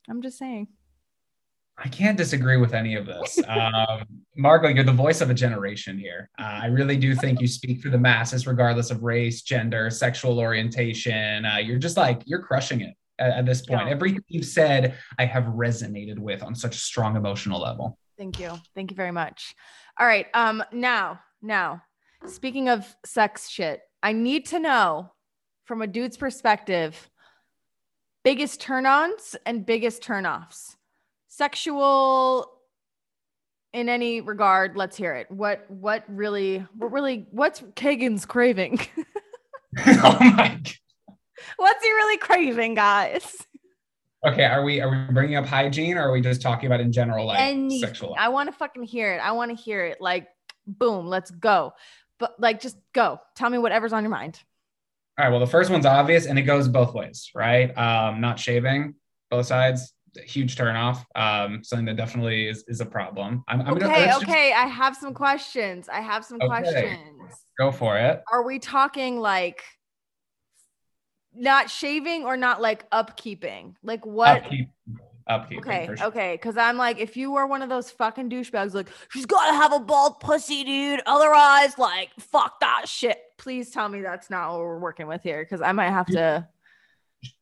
I'm 0.06 0.20
just 0.20 0.36
saying. 0.36 0.68
I 1.78 1.88
can't 1.88 2.18
disagree 2.18 2.58
with 2.58 2.74
any 2.74 2.94
of 2.94 3.06
this. 3.06 3.40
Um, 3.48 4.04
you're 4.76 4.84
the 4.84 4.92
voice 4.92 5.20
of 5.22 5.30
a 5.30 5.34
generation 5.34 5.98
here. 5.98 6.30
Uh, 6.38 6.60
I 6.62 6.66
really 6.66 6.96
do 6.96 7.14
think 7.14 7.40
you 7.40 7.48
speak 7.48 7.80
for 7.80 7.88
the 7.88 7.98
masses, 7.98 8.46
regardless 8.46 8.90
of 8.90 9.02
race, 9.02 9.42
gender, 9.42 9.88
sexual 9.90 10.38
orientation. 10.38 11.44
Uh, 11.44 11.56
you're 11.56 11.78
just 11.78 11.96
like, 11.96 12.22
you're 12.26 12.42
crushing 12.42 12.82
it. 12.82 12.94
At, 13.18 13.30
at 13.30 13.46
this 13.46 13.62
point. 13.62 13.88
Everything 13.88 14.22
you've 14.28 14.44
said, 14.44 14.96
I 15.18 15.24
have 15.24 15.44
resonated 15.44 16.18
with 16.18 16.42
on 16.42 16.54
such 16.54 16.76
a 16.76 16.78
strong 16.78 17.16
emotional 17.16 17.60
level. 17.60 17.98
Thank 18.16 18.40
you. 18.40 18.58
Thank 18.74 18.90
you 18.90 18.96
very 18.96 19.12
much. 19.12 19.54
All 19.98 20.06
right. 20.06 20.26
Um 20.34 20.62
now, 20.72 21.20
now, 21.42 21.82
speaking 22.26 22.68
of 22.68 22.86
sex 23.04 23.48
shit, 23.48 23.80
I 24.02 24.12
need 24.12 24.46
to 24.46 24.58
know 24.58 25.12
from 25.64 25.82
a 25.82 25.86
dude's 25.86 26.16
perspective 26.16 27.08
biggest 28.24 28.60
turn-ons 28.60 29.36
and 29.46 29.64
biggest 29.64 30.02
turn-offs. 30.02 30.76
Sexual 31.28 32.50
in 33.72 33.88
any 33.88 34.20
regard, 34.20 34.76
let's 34.76 34.96
hear 34.96 35.14
it. 35.14 35.30
What 35.30 35.64
what 35.68 36.04
really 36.08 36.66
what 36.74 36.90
really 36.90 37.26
what's 37.30 37.60
Kagan's 37.60 38.26
craving? 38.26 38.80
oh 39.86 40.16
my 40.20 40.30
God. 40.36 40.72
What's 41.56 41.84
he 41.84 41.90
really 41.90 42.18
craving, 42.18 42.74
guys? 42.74 43.36
Okay, 44.26 44.44
are 44.44 44.64
we 44.64 44.80
are 44.80 44.90
we 44.90 45.12
bringing 45.14 45.36
up 45.36 45.46
hygiene 45.46 45.96
or 45.96 46.08
are 46.08 46.12
we 46.12 46.20
just 46.20 46.42
talking 46.42 46.66
about 46.66 46.80
in 46.80 46.90
general 46.90 47.26
like 47.26 47.40
Anything. 47.40 47.80
sexual? 47.80 48.16
I 48.18 48.28
want 48.28 48.48
to 48.48 48.52
fucking 48.52 48.82
hear 48.82 49.14
it. 49.14 49.18
I 49.18 49.32
want 49.32 49.56
to 49.56 49.56
hear 49.56 49.84
it. 49.86 50.00
Like, 50.00 50.26
boom, 50.66 51.06
let's 51.06 51.30
go. 51.30 51.72
But 52.18 52.34
like, 52.40 52.60
just 52.60 52.76
go. 52.92 53.20
Tell 53.36 53.48
me 53.48 53.58
whatever's 53.58 53.92
on 53.92 54.02
your 54.02 54.10
mind. 54.10 54.40
All 55.18 55.24
right. 55.24 55.30
Well, 55.30 55.40
the 55.40 55.46
first 55.46 55.70
one's 55.70 55.86
obvious, 55.86 56.26
and 56.26 56.38
it 56.38 56.42
goes 56.42 56.68
both 56.68 56.94
ways, 56.94 57.30
right? 57.34 57.76
Um, 57.78 58.20
not 58.20 58.38
shaving, 58.40 58.94
both 59.30 59.46
sides, 59.46 59.92
huge 60.16 60.56
turnoff. 60.56 61.04
Um, 61.14 61.62
something 61.62 61.86
that 61.86 61.96
definitely 61.96 62.48
is, 62.48 62.64
is 62.66 62.80
a 62.80 62.86
problem. 62.86 63.44
I'm, 63.46 63.60
I'm 63.62 63.74
okay, 63.74 63.80
gonna 63.80 63.98
let's 63.98 64.18
just 64.18 64.22
okay. 64.30 64.52
I 64.52 64.66
have 64.66 64.96
some 64.96 65.14
questions. 65.14 65.88
I 65.88 66.00
have 66.00 66.24
some 66.24 66.38
Okay. 66.42 66.48
questions. 66.48 67.44
go 67.58 67.70
for 67.70 67.96
it. 67.98 68.22
Are 68.32 68.42
we 68.42 68.58
talking 68.58 69.20
like 69.20 69.62
not 71.38 71.70
shaving 71.70 72.24
or 72.24 72.36
not 72.36 72.60
like 72.60 72.88
upkeeping? 72.90 73.74
Like 73.82 74.04
what? 74.04 74.44
Upkeep, 74.44 74.68
upkeep. 75.26 75.58
Okay, 75.60 75.86
sure. 75.86 76.06
okay. 76.08 76.36
Cause 76.38 76.56
I'm 76.56 76.76
like, 76.76 76.98
if 76.98 77.16
you 77.16 77.32
were 77.32 77.46
one 77.46 77.62
of 77.62 77.68
those 77.68 77.90
fucking 77.90 78.30
douchebags, 78.30 78.74
like, 78.74 78.88
she's 79.10 79.26
gotta 79.26 79.54
have 79.54 79.72
a 79.72 79.80
bald 79.80 80.20
pussy, 80.20 80.64
dude. 80.64 81.00
Otherwise, 81.06 81.78
like, 81.78 82.10
fuck 82.18 82.60
that 82.60 82.88
shit. 82.88 83.18
Please 83.36 83.70
tell 83.70 83.88
me 83.88 84.00
that's 84.00 84.30
not 84.30 84.52
what 84.52 84.60
we're 84.60 84.78
working 84.78 85.06
with 85.06 85.22
here. 85.22 85.44
Cause 85.44 85.60
I 85.60 85.72
might 85.72 85.90
have 85.90 86.06
to. 86.06 86.48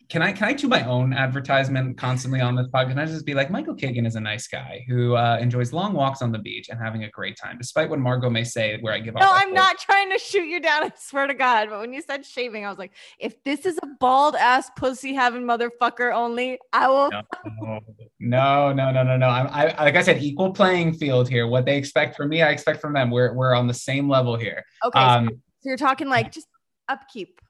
Can 0.08 0.22
I 0.22 0.30
can 0.30 0.46
I 0.46 0.52
do 0.52 0.68
my 0.68 0.84
own 0.86 1.12
advertisement 1.12 1.98
constantly 1.98 2.40
on 2.40 2.54
this 2.54 2.68
podcast? 2.68 2.90
Can 2.90 2.98
I 3.00 3.06
just 3.06 3.26
be 3.26 3.34
like, 3.34 3.50
Michael 3.50 3.74
Kagan 3.74 4.06
is 4.06 4.14
a 4.14 4.20
nice 4.20 4.46
guy 4.46 4.84
who 4.88 5.16
uh, 5.16 5.36
enjoys 5.40 5.72
long 5.72 5.94
walks 5.94 6.22
on 6.22 6.30
the 6.30 6.38
beach 6.38 6.68
and 6.68 6.78
having 6.80 7.02
a 7.04 7.10
great 7.10 7.36
time, 7.36 7.58
despite 7.58 7.90
what 7.90 7.98
Margot 7.98 8.30
may 8.30 8.44
say, 8.44 8.78
where 8.82 8.92
I 8.94 9.00
give 9.00 9.16
up. 9.16 9.22
No, 9.22 9.30
I'm 9.32 9.52
not 9.52 9.78
trying 9.78 10.10
to 10.12 10.18
shoot 10.18 10.44
you 10.44 10.60
down. 10.60 10.84
I 10.84 10.92
swear 10.96 11.26
to 11.26 11.34
God. 11.34 11.70
But 11.70 11.80
when 11.80 11.92
you 11.92 12.00
said 12.02 12.24
shaving, 12.24 12.64
I 12.64 12.68
was 12.68 12.78
like, 12.78 12.92
if 13.18 13.42
this 13.42 13.66
is 13.66 13.80
a 13.82 13.86
bald 13.98 14.36
ass 14.36 14.70
pussy 14.76 15.12
having 15.12 15.42
motherfucker 15.42 16.14
only, 16.14 16.58
I 16.72 16.86
will. 16.88 17.10
No, 17.10 17.80
no, 18.20 18.72
no, 18.72 18.92
no, 18.92 19.02
no, 19.02 19.16
no. 19.16 19.28
I'm, 19.28 19.48
I, 19.48 19.64
like 19.84 19.96
I 19.96 20.02
said, 20.02 20.22
equal 20.22 20.52
playing 20.52 20.94
field 20.94 21.28
here. 21.28 21.48
What 21.48 21.64
they 21.64 21.76
expect 21.76 22.16
from 22.16 22.28
me, 22.28 22.42
I 22.42 22.50
expect 22.50 22.80
from 22.80 22.92
them. 22.92 23.10
We're, 23.10 23.34
we're 23.34 23.54
on 23.54 23.66
the 23.66 23.74
same 23.74 24.08
level 24.08 24.36
here. 24.36 24.62
Okay. 24.84 25.00
so- 25.00 25.04
Um, 25.04 25.28
so 25.60 25.70
you're 25.70 25.76
talking 25.76 26.08
like 26.08 26.30
just 26.30 26.46
upkeep. 26.88 27.40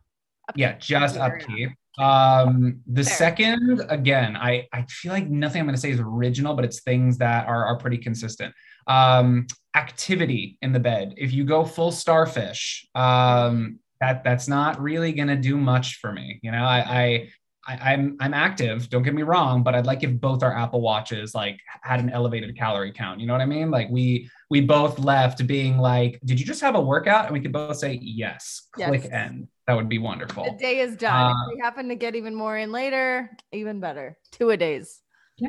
upkeep. 0.48 0.58
yeah, 0.58 0.78
just 0.78 1.18
upkeep. 1.18 1.70
Um, 1.98 2.80
the 2.86 3.04
Fair. 3.04 3.14
second, 3.14 3.82
again, 3.88 4.36
I, 4.36 4.66
I 4.72 4.82
feel 4.88 5.12
like 5.12 5.28
nothing 5.28 5.60
I'm 5.60 5.66
going 5.66 5.74
to 5.74 5.80
say 5.80 5.90
is 5.90 6.00
original, 6.00 6.54
but 6.54 6.64
it's 6.64 6.80
things 6.80 7.18
that 7.18 7.46
are, 7.46 7.64
are 7.64 7.76
pretty 7.78 7.98
consistent. 7.98 8.54
Um, 8.86 9.46
activity 9.74 10.58
in 10.62 10.72
the 10.72 10.80
bed. 10.80 11.14
If 11.16 11.32
you 11.32 11.44
go 11.44 11.64
full 11.64 11.92
starfish, 11.92 12.86
um, 12.94 13.78
that 14.00 14.24
that's 14.24 14.46
not 14.48 14.80
really 14.80 15.12
going 15.12 15.28
to 15.28 15.36
do 15.36 15.56
much 15.56 15.96
for 16.00 16.12
me. 16.12 16.38
You 16.42 16.52
know, 16.52 16.64
I, 16.64 16.78
I, 16.78 17.28
I, 17.68 17.92
I'm 17.94 18.16
I'm 18.20 18.32
active. 18.34 18.88
Don't 18.90 19.02
get 19.02 19.14
me 19.14 19.22
wrong, 19.22 19.62
but 19.64 19.74
I'd 19.74 19.86
like 19.86 20.04
if 20.04 20.20
both 20.20 20.42
our 20.44 20.56
Apple 20.56 20.80
Watches 20.80 21.34
like 21.34 21.58
had 21.82 21.98
an 21.98 22.10
elevated 22.10 22.56
calorie 22.56 22.92
count. 22.92 23.18
You 23.20 23.26
know 23.26 23.32
what 23.32 23.42
I 23.42 23.46
mean? 23.46 23.70
Like 23.72 23.88
we 23.90 24.30
we 24.50 24.60
both 24.60 24.98
left 25.00 25.44
being 25.46 25.78
like, 25.78 26.20
did 26.24 26.38
you 26.38 26.46
just 26.46 26.60
have 26.60 26.76
a 26.76 26.80
workout? 26.80 27.24
And 27.24 27.32
we 27.34 27.40
could 27.40 27.52
both 27.52 27.76
say 27.78 27.98
yes. 28.00 28.68
Click 28.72 29.02
Yes. 29.04 29.10
end. 29.12 29.48
That 29.66 29.74
would 29.74 29.88
be 29.88 29.98
wonderful. 29.98 30.44
The 30.44 30.56
day 30.58 30.78
is 30.78 30.96
done. 30.96 31.32
Uh, 31.32 31.34
if 31.48 31.54
we 31.56 31.60
happen 31.60 31.88
to 31.88 31.96
get 31.96 32.14
even 32.14 32.34
more 32.34 32.56
in 32.56 32.70
later, 32.70 33.36
even 33.52 33.80
better. 33.80 34.16
Two 34.30 34.50
a 34.50 34.56
days. 34.56 35.00
Yeah, 35.38 35.48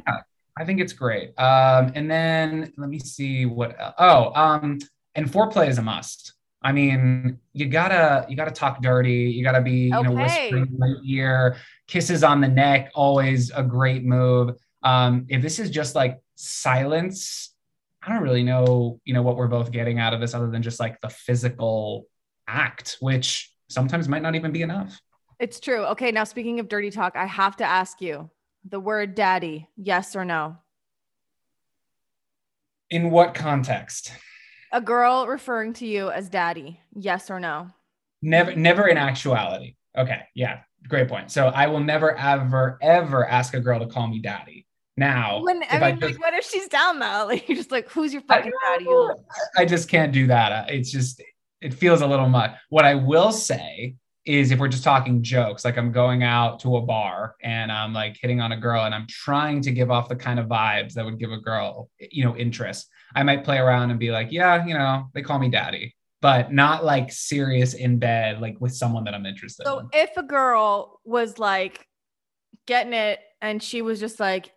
I 0.57 0.65
think 0.65 0.79
it's 0.81 0.93
great. 0.93 1.37
Um, 1.39 1.91
and 1.93 2.09
then 2.09 2.73
let 2.77 2.89
me 2.89 2.97
see 2.99 3.45
what. 3.45 3.75
el- 3.79 3.93
Oh, 3.99 4.31
um, 4.33 4.79
and 5.13 5.27
foreplay 5.31 5.67
is 5.69 5.77
a 5.77 5.83
must. 5.83 6.33
I 6.63 6.71
mean, 6.71 7.37
you 7.53 7.67
gotta 7.67 8.25
you 8.27 8.35
gotta 8.35 8.51
talk 8.51 8.81
dirty. 8.81 9.29
You 9.29 9.43
gotta 9.43 9.61
be 9.61 9.81
you 9.85 9.89
know 9.91 9.99
Okay. 10.11 10.23
whispering 10.23 10.67
in 10.67 10.79
my 10.79 10.93
ear. 11.05 11.57
Kisses 11.87 12.23
on 12.23 12.41
the 12.41 12.47
neck, 12.47 12.89
always 12.95 13.51
a 13.51 13.61
great 13.61 14.03
move. 14.03 14.55
Um, 14.81 15.27
if 15.29 15.43
this 15.43 15.59
is 15.59 15.69
just 15.69 15.93
like 15.93 16.17
silence, 16.35 17.53
I 18.01 18.11
don't 18.11 18.23
really 18.23 18.43
know 18.43 18.99
you 19.05 19.13
know 19.13 19.21
what 19.21 19.35
we're 19.37 19.47
both 19.47 19.71
getting 19.71 19.99
out 19.99 20.15
of 20.15 20.19
this 20.19 20.33
other 20.33 20.49
than 20.49 20.63
just 20.63 20.79
like 20.79 20.99
the 21.01 21.09
physical 21.09 22.07
act, 22.47 22.97
which 22.99 23.53
sometimes 23.69 24.07
might 24.07 24.21
not 24.21 24.35
even 24.35 24.51
be 24.51 24.61
enough. 24.61 24.99
It's 25.39 25.59
true. 25.59 25.85
Okay, 25.85 26.11
now 26.11 26.23
speaking 26.23 26.59
of 26.59 26.67
dirty 26.67 26.89
talk, 26.89 27.15
I 27.15 27.25
have 27.25 27.57
to 27.57 27.63
ask 27.63 28.01
you 28.01 28.29
the 28.67 28.79
word 28.79 29.15
daddy, 29.15 29.67
yes 29.77 30.15
or 30.15 30.25
no? 30.25 30.57
In 32.89 33.11
what 33.11 33.33
context? 33.33 34.11
A 34.71 34.81
girl 34.81 35.27
referring 35.27 35.73
to 35.73 35.85
you 35.85 36.09
as 36.09 36.29
daddy, 36.29 36.79
yes 36.95 37.29
or 37.29 37.39
no? 37.39 37.69
Never, 38.21 38.55
never 38.55 38.87
in 38.87 38.97
actuality. 38.97 39.75
Okay, 39.97 40.21
yeah, 40.33 40.61
great 40.87 41.07
point. 41.07 41.31
So 41.31 41.47
I 41.47 41.67
will 41.67 41.79
never, 41.79 42.17
ever, 42.17 42.77
ever 42.81 43.27
ask 43.27 43.53
a 43.53 43.59
girl 43.59 43.79
to 43.79 43.87
call 43.87 44.07
me 44.07 44.19
daddy. 44.19 44.65
Now, 44.95 45.43
When 45.43 45.61
I 45.63 45.77
I 45.77 45.91
mean, 45.91 45.99
just, 45.99 46.13
like, 46.13 46.21
what 46.21 46.33
if 46.33 46.45
she's 46.45 46.67
down 46.67 46.99
though? 46.99 47.25
Like 47.27 47.47
you're 47.47 47.55
just 47.55 47.71
like, 47.71 47.89
who's 47.89 48.13
your 48.13 48.23
I, 48.29 48.37
fucking 48.37 48.51
daddy? 48.65 48.87
I 49.55 49.65
just 49.65 49.89
can't 49.89 50.11
do 50.11 50.27
that. 50.27 50.71
It's 50.71 50.89
just, 50.91 51.21
it 51.61 51.73
feels 51.73 52.01
a 52.01 52.07
little 52.07 52.29
much. 52.29 52.51
What 52.69 52.85
I 52.85 52.95
will 52.95 53.31
say 53.31 53.95
is, 54.25 54.51
if 54.51 54.59
we're 54.59 54.67
just 54.67 54.83
talking 54.83 55.23
jokes, 55.23 55.63
like 55.63 55.77
I'm 55.77 55.91
going 55.91 56.21
out 56.21 56.59
to 56.59 56.75
a 56.77 56.81
bar 56.81 57.35
and 57.41 57.71
I'm 57.71 57.93
like 57.93 58.17
hitting 58.19 58.41
on 58.41 58.51
a 58.51 58.57
girl 58.57 58.83
and 58.83 58.93
I'm 58.93 59.07
trying 59.07 59.61
to 59.61 59.71
give 59.71 59.89
off 59.89 60.09
the 60.09 60.15
kind 60.15 60.39
of 60.39 60.47
vibes 60.47 60.93
that 60.93 61.05
would 61.05 61.17
give 61.17 61.31
a 61.31 61.37
girl, 61.37 61.89
you 61.99 62.25
know, 62.25 62.35
interest. 62.35 62.89
I 63.15 63.23
might 63.23 63.45
play 63.45 63.57
around 63.57 63.89
and 63.89 63.99
be 63.99 64.11
like, 64.11 64.27
yeah, 64.31 64.65
you 64.65 64.73
know, 64.73 65.05
they 65.13 65.21
call 65.21 65.39
me 65.39 65.49
daddy, 65.49 65.95
but 66.21 66.51
not 66.51 66.83
like 66.83 67.09
serious 67.11 67.73
in 67.73 67.99
bed, 67.99 68.41
like 68.41 68.59
with 68.59 68.75
someone 68.75 69.05
that 69.05 69.13
I'm 69.13 69.25
interested 69.25 69.63
in. 69.63 69.67
So 69.67 69.89
if 69.93 70.17
a 70.17 70.23
girl 70.23 70.99
was 71.05 71.39
like 71.39 71.87
getting 72.65 72.93
it 72.93 73.19
and 73.41 73.63
she 73.63 73.81
was 73.81 73.99
just 73.99 74.19
like, 74.19 74.51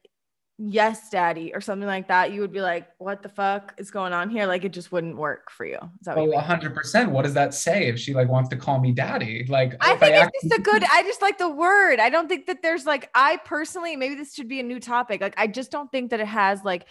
yes, 0.63 1.09
daddy, 1.09 1.53
or 1.55 1.61
something 1.61 1.87
like 1.87 2.09
that, 2.09 2.33
you 2.33 2.43
would 2.43 2.53
be 2.53 2.61
like, 2.61 2.87
what 2.99 3.23
the 3.23 3.31
fuck 3.31 3.75
is 3.79 3.91
going 3.91 4.13
on 4.13 4.29
here? 4.29 4.47
Like 4.47 4.65
it 4.65 4.73
just 4.73 4.93
wouldn't 4.93 5.17
work 5.17 5.51
for 5.51 5.65
you. 5.65 5.77
Is 5.77 6.05
that 6.05 6.17
what 6.17 6.23
oh, 6.23 6.27
you 6.27 6.35
Oh, 6.35 6.41
hundred 6.41 6.75
percent. 6.75 7.11
What 7.11 7.23
does 7.23 7.35
that 7.35 7.55
say 7.55 7.89
if 7.89 7.99
she 7.99 8.13
like 8.13 8.29
wants 8.29 8.51
to 8.51 8.57
call 8.57 8.79
me 8.79 8.93
daddy? 8.93 9.47
Like, 9.49 9.75
I 9.81 9.97
think 9.97 10.15
act- 10.17 10.33
it's 10.35 10.49
just 10.49 10.61
a 10.61 10.63
good. 10.63 10.85
I 10.85 11.03
just 11.03 11.23
like 11.23 11.39
the 11.39 11.49
word. 11.49 11.99
I 11.99 12.11
don't 12.11 12.29
think 12.29 12.47
that 12.47 12.63
there's 12.63 12.85
like. 12.85 13.09
I 13.15 13.39
personally, 13.39 13.97
maybe 13.97 14.15
this 14.15 14.35
should 14.35 14.49
be 14.49 14.61
a 14.61 14.65
new 14.65 14.81
topic. 14.81 15.21
Like, 15.23 15.35
I 15.39 15.47
just 15.47 15.71
don't 15.71 15.91
think 15.91 16.11
that 16.11 16.21
it 16.21 16.29
has 16.29 16.63
like, 16.63 16.87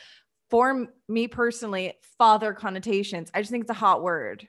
for 0.49 0.88
me 1.08 1.27
personally, 1.27 1.93
father 2.17 2.53
connotations. 2.53 3.29
I 3.34 3.41
just 3.41 3.51
think 3.51 3.63
it's 3.63 3.71
a 3.71 3.75
hot 3.75 4.01
word. 4.01 4.47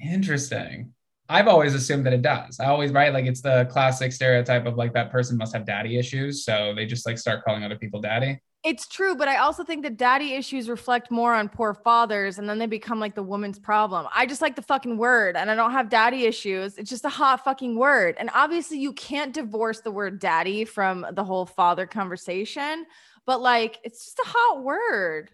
Interesting. 0.00 0.94
I've 1.28 1.48
always 1.48 1.74
assumed 1.74 2.06
that 2.06 2.12
it 2.12 2.22
does. 2.22 2.60
I 2.60 2.66
always 2.66 2.92
right 2.92 3.12
like 3.12 3.26
it's 3.26 3.40
the 3.40 3.66
classic 3.70 4.12
stereotype 4.12 4.64
of 4.64 4.76
like 4.76 4.92
that 4.94 5.10
person 5.10 5.36
must 5.36 5.54
have 5.54 5.66
daddy 5.66 5.98
issues, 5.98 6.44
so 6.44 6.72
they 6.74 6.86
just 6.86 7.04
like 7.04 7.18
start 7.18 7.44
calling 7.44 7.64
other 7.64 7.76
people 7.76 8.00
daddy. 8.00 8.40
It's 8.64 8.88
true, 8.88 9.14
but 9.14 9.28
I 9.28 9.36
also 9.36 9.62
think 9.62 9.84
that 9.84 9.96
daddy 9.96 10.32
issues 10.32 10.68
reflect 10.68 11.10
more 11.10 11.32
on 11.34 11.48
poor 11.48 11.72
fathers, 11.72 12.38
and 12.38 12.48
then 12.48 12.58
they 12.58 12.66
become 12.66 12.98
like 12.98 13.14
the 13.14 13.22
woman's 13.22 13.60
problem. 13.60 14.08
I 14.12 14.26
just 14.26 14.42
like 14.42 14.56
the 14.56 14.62
fucking 14.62 14.98
word, 14.98 15.36
and 15.36 15.48
I 15.50 15.54
don't 15.54 15.70
have 15.70 15.88
daddy 15.88 16.24
issues. 16.24 16.76
It's 16.76 16.90
just 16.90 17.04
a 17.04 17.08
hot 17.08 17.44
fucking 17.44 17.78
word, 17.78 18.16
and 18.18 18.28
obviously 18.34 18.78
you 18.78 18.92
can't 18.92 19.32
divorce 19.32 19.82
the 19.82 19.92
word 19.92 20.18
daddy 20.18 20.64
from 20.64 21.06
the 21.12 21.22
whole 21.22 21.46
father 21.46 21.86
conversation. 21.86 22.86
But 23.24 23.40
like, 23.40 23.78
it's 23.84 24.04
just 24.04 24.18
a 24.18 24.28
hot 24.28 24.64
word. 24.64 25.30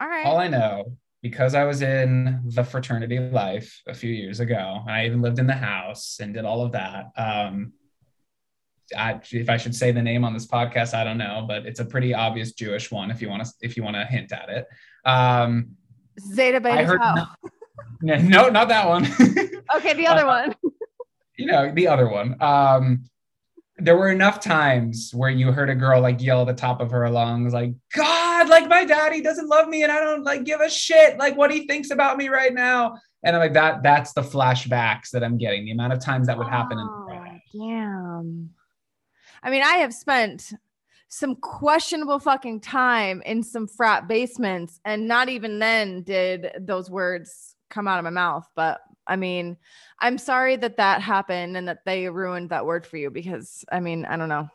All 0.00 0.08
right. 0.08 0.26
All 0.26 0.38
I 0.38 0.46
know, 0.46 0.96
because 1.22 1.54
I 1.54 1.64
was 1.64 1.82
in 1.82 2.40
the 2.44 2.62
fraternity 2.62 3.18
life 3.18 3.82
a 3.88 3.94
few 3.94 4.12
years 4.12 4.38
ago, 4.38 4.78
and 4.82 4.90
I 4.94 5.06
even 5.06 5.22
lived 5.22 5.40
in 5.40 5.48
the 5.48 5.54
house 5.54 6.20
and 6.20 6.34
did 6.34 6.44
all 6.44 6.64
of 6.64 6.72
that. 6.72 7.06
Um, 7.16 7.72
I, 8.96 9.20
if 9.30 9.48
I 9.50 9.56
should 9.56 9.74
say 9.74 9.90
the 9.92 10.02
name 10.02 10.24
on 10.24 10.32
this 10.32 10.46
podcast, 10.46 10.94
I 10.94 11.04
don't 11.04 11.18
know, 11.18 11.44
but 11.46 11.66
it's 11.66 11.80
a 11.80 11.84
pretty 11.84 12.14
obvious 12.14 12.52
Jewish 12.52 12.90
one. 12.90 13.10
If 13.10 13.20
you 13.22 13.28
want 13.28 13.44
to, 13.44 13.52
if 13.60 13.76
you 13.76 13.82
want 13.82 13.96
to 13.96 14.04
hint 14.04 14.32
at 14.32 14.48
it, 14.48 14.66
um, 15.04 15.70
Zeta 16.20 16.60
Beta 16.60 16.80
I 16.80 16.84
heard 16.84 17.00
no, 18.02 18.16
no, 18.18 18.48
not 18.48 18.68
that 18.68 18.88
one. 18.88 19.06
Okay, 19.76 19.92
the 19.92 20.06
other 20.06 20.26
Uh, 20.26 20.46
one. 20.46 20.54
you 21.38 21.44
know, 21.46 21.70
the 21.70 21.86
other 21.88 22.08
one. 22.08 22.40
Um, 22.42 23.04
there 23.76 23.96
were 23.96 24.08
enough 24.10 24.40
times 24.40 25.12
where 25.14 25.28
you 25.30 25.52
heard 25.52 25.68
a 25.68 25.74
girl 25.74 26.00
like 26.00 26.22
yell 26.22 26.40
at 26.40 26.46
the 26.46 26.54
top 26.54 26.80
of 26.80 26.90
her 26.90 27.08
lungs, 27.10 27.52
like, 27.52 27.74
God, 27.94 28.48
like 28.48 28.66
my 28.66 28.84
daddy 28.86 29.20
doesn't 29.20 29.46
love 29.46 29.68
me 29.68 29.82
and 29.82 29.92
I 29.92 30.00
don't 30.00 30.24
like 30.24 30.44
give 30.44 30.60
a 30.60 30.70
shit, 30.70 31.18
like 31.18 31.36
what 31.36 31.50
he 31.52 31.66
thinks 31.66 31.90
about 31.90 32.16
me 32.16 32.28
right 32.28 32.52
now. 32.54 32.98
And 33.22 33.36
I'm 33.36 33.40
like, 33.40 33.52
that 33.52 33.82
that's 33.82 34.14
the 34.14 34.22
flashbacks 34.22 35.10
that 35.12 35.22
I'm 35.22 35.36
getting, 35.38 35.66
the 35.66 35.72
amount 35.72 35.92
of 35.92 36.00
times 36.00 36.28
that 36.28 36.38
would 36.38 36.48
happen 36.48 36.78
in 36.78 36.86
Oh, 36.88 37.38
damn. 37.54 38.50
I 39.42 39.50
mean, 39.50 39.62
I 39.62 39.76
have 39.76 39.94
spent 39.94 40.52
some 41.08 41.36
questionable 41.36 42.18
fucking 42.18 42.60
time 42.60 43.22
in 43.24 43.42
some 43.42 43.66
frat 43.66 44.08
basements, 44.08 44.80
and 44.84 45.08
not 45.08 45.28
even 45.28 45.58
then 45.58 46.02
did 46.02 46.50
those 46.60 46.90
words 46.90 47.56
come 47.70 47.88
out 47.88 47.98
of 47.98 48.04
my 48.04 48.10
mouth. 48.10 48.46
But 48.54 48.80
I 49.06 49.16
mean, 49.16 49.56
I'm 50.00 50.18
sorry 50.18 50.56
that 50.56 50.76
that 50.76 51.00
happened 51.00 51.56
and 51.56 51.66
that 51.68 51.84
they 51.84 52.08
ruined 52.08 52.50
that 52.50 52.66
word 52.66 52.86
for 52.86 52.98
you 52.98 53.10
because 53.10 53.64
I 53.72 53.80
mean, 53.80 54.04
I 54.04 54.16
don't 54.16 54.28
know. 54.28 54.48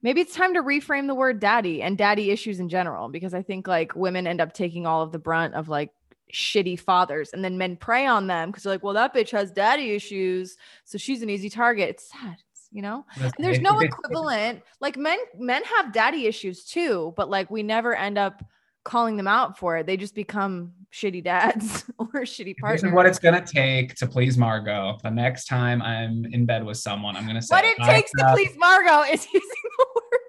Maybe 0.00 0.20
it's 0.20 0.34
time 0.34 0.54
to 0.54 0.62
reframe 0.62 1.08
the 1.08 1.14
word 1.14 1.40
daddy 1.40 1.82
and 1.82 1.98
daddy 1.98 2.30
issues 2.30 2.60
in 2.60 2.68
general 2.68 3.08
because 3.08 3.34
I 3.34 3.42
think 3.42 3.66
like 3.66 3.96
women 3.96 4.28
end 4.28 4.40
up 4.40 4.52
taking 4.52 4.86
all 4.86 5.02
of 5.02 5.10
the 5.10 5.18
brunt 5.18 5.54
of 5.54 5.68
like 5.68 5.90
shitty 6.32 6.78
fathers 6.78 7.30
and 7.32 7.42
then 7.42 7.58
men 7.58 7.76
prey 7.76 8.06
on 8.06 8.26
them 8.26 8.50
because 8.50 8.62
they're 8.62 8.74
like, 8.74 8.84
well, 8.84 8.94
that 8.94 9.14
bitch 9.14 9.30
has 9.30 9.50
daddy 9.50 9.90
issues. 9.94 10.56
So 10.84 10.98
she's 10.98 11.22
an 11.22 11.30
easy 11.30 11.50
target. 11.50 11.88
It's 11.88 12.10
sad 12.12 12.36
you 12.70 12.82
know? 12.82 13.04
And 13.16 13.32
there's 13.38 13.60
no 13.60 13.80
equivalent 13.80 14.62
like 14.80 14.96
men 14.96 15.18
men 15.38 15.62
have 15.64 15.92
daddy 15.92 16.26
issues 16.26 16.64
too 16.64 17.14
but 17.16 17.28
like 17.30 17.50
we 17.50 17.62
never 17.62 17.94
end 17.94 18.18
up 18.18 18.42
calling 18.84 19.16
them 19.16 19.28
out 19.28 19.58
for 19.58 19.76
it. 19.76 19.86
They 19.86 19.96
just 19.96 20.14
become 20.14 20.72
shitty 20.92 21.22
dads 21.22 21.84
or 21.98 22.06
shitty 22.22 22.56
partners 22.56 22.80
this 22.80 22.88
is 22.88 22.94
what 22.94 23.04
it's 23.04 23.18
gonna 23.18 23.44
take 23.44 23.94
to 23.96 24.06
please 24.06 24.38
margot. 24.38 24.96
The 25.02 25.10
next 25.10 25.44
time 25.44 25.82
i'm 25.82 26.24
in 26.32 26.46
bed 26.46 26.64
with 26.64 26.78
someone 26.78 27.14
i'm 27.14 27.26
gonna 27.26 27.42
say 27.42 27.54
what 27.54 27.64
it 27.64 27.76
takes 27.82 28.10
to 28.12 28.32
please 28.32 28.56
margot 28.56 29.02
is 29.02 29.26
using 29.34 29.40
the 29.42 29.86
word 29.94 30.20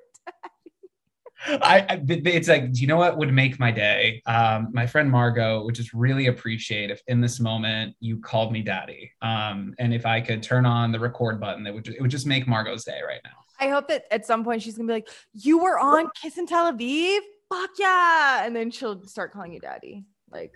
I, 1.61 2.01
it's 2.07 2.47
like, 2.47 2.71
do 2.71 2.81
you 2.81 2.87
know 2.87 2.97
what 2.97 3.17
would 3.17 3.33
make 3.33 3.59
my 3.59 3.71
day? 3.71 4.21
Um, 4.25 4.69
my 4.73 4.85
friend 4.85 5.09
Margot 5.09 5.63
would 5.63 5.75
just 5.75 5.93
really 5.93 6.27
appreciate 6.27 6.91
if 6.91 7.01
in 7.07 7.21
this 7.21 7.39
moment 7.39 7.95
you 7.99 8.19
called 8.19 8.51
me 8.51 8.61
daddy. 8.61 9.11
Um, 9.21 9.73
and 9.79 9.93
if 9.93 10.05
I 10.05 10.21
could 10.21 10.43
turn 10.43 10.65
on 10.65 10.91
the 10.91 10.99
record 10.99 11.39
button, 11.39 11.63
that 11.63 11.73
would 11.73 11.87
it 11.87 12.01
would 12.01 12.11
just 12.11 12.27
make 12.27 12.47
Margot's 12.47 12.83
day 12.83 12.99
right 13.05 13.21
now. 13.23 13.31
I 13.59 13.69
hope 13.69 13.87
that 13.89 14.05
at 14.11 14.25
some 14.25 14.43
point 14.43 14.61
she's 14.61 14.77
gonna 14.77 14.87
be 14.87 14.93
like, 14.93 15.09
"You 15.33 15.59
were 15.59 15.79
on 15.79 16.09
Kiss 16.21 16.37
and 16.37 16.47
Tel 16.47 16.71
Aviv, 16.71 17.19
fuck 17.49 17.71
yeah!" 17.77 18.45
And 18.45 18.55
then 18.55 18.71
she'll 18.71 19.05
start 19.05 19.33
calling 19.33 19.51
you 19.53 19.59
daddy. 19.59 20.05
Like, 20.31 20.53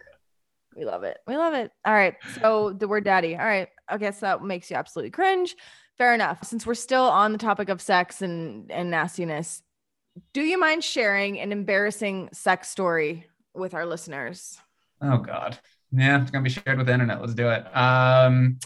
we 0.76 0.86
love 0.86 1.04
it. 1.04 1.18
We 1.28 1.36
love 1.36 1.54
it. 1.54 1.72
All 1.86 1.94
right. 1.94 2.16
So 2.42 2.72
the 2.72 2.88
word 2.88 3.04
daddy. 3.04 3.36
All 3.36 3.46
right. 3.46 3.68
I 3.88 3.98
guess 3.98 4.20
that 4.20 4.44
makes 4.44 4.70
you 4.70 4.78
absolutely 4.78 5.12
cringe. 5.12 5.56
Fair 5.98 6.14
enough. 6.14 6.44
Since 6.46 6.66
we're 6.66 6.74
still 6.74 7.04
on 7.04 7.32
the 7.32 7.38
topic 7.38 7.70
of 7.70 7.82
sex 7.82 8.22
and 8.22 8.72
and 8.72 8.90
nastiness, 8.90 9.62
do 10.34 10.42
you 10.42 10.60
mind 10.60 10.84
sharing 10.84 11.40
an 11.40 11.52
embarrassing 11.52 12.30
sex 12.34 12.70
story 12.70 13.28
with 13.54 13.74
our 13.74 13.86
listeners? 13.86 14.60
Oh 15.02 15.18
God. 15.18 15.58
Yeah, 15.92 16.22
it's 16.22 16.32
gonna 16.32 16.44
be 16.44 16.50
shared 16.50 16.78
with 16.78 16.88
the 16.88 16.94
internet. 16.94 17.22
Let's 17.22 17.34
do 17.34 17.50
it. 17.50 17.66
Um, 17.76 18.60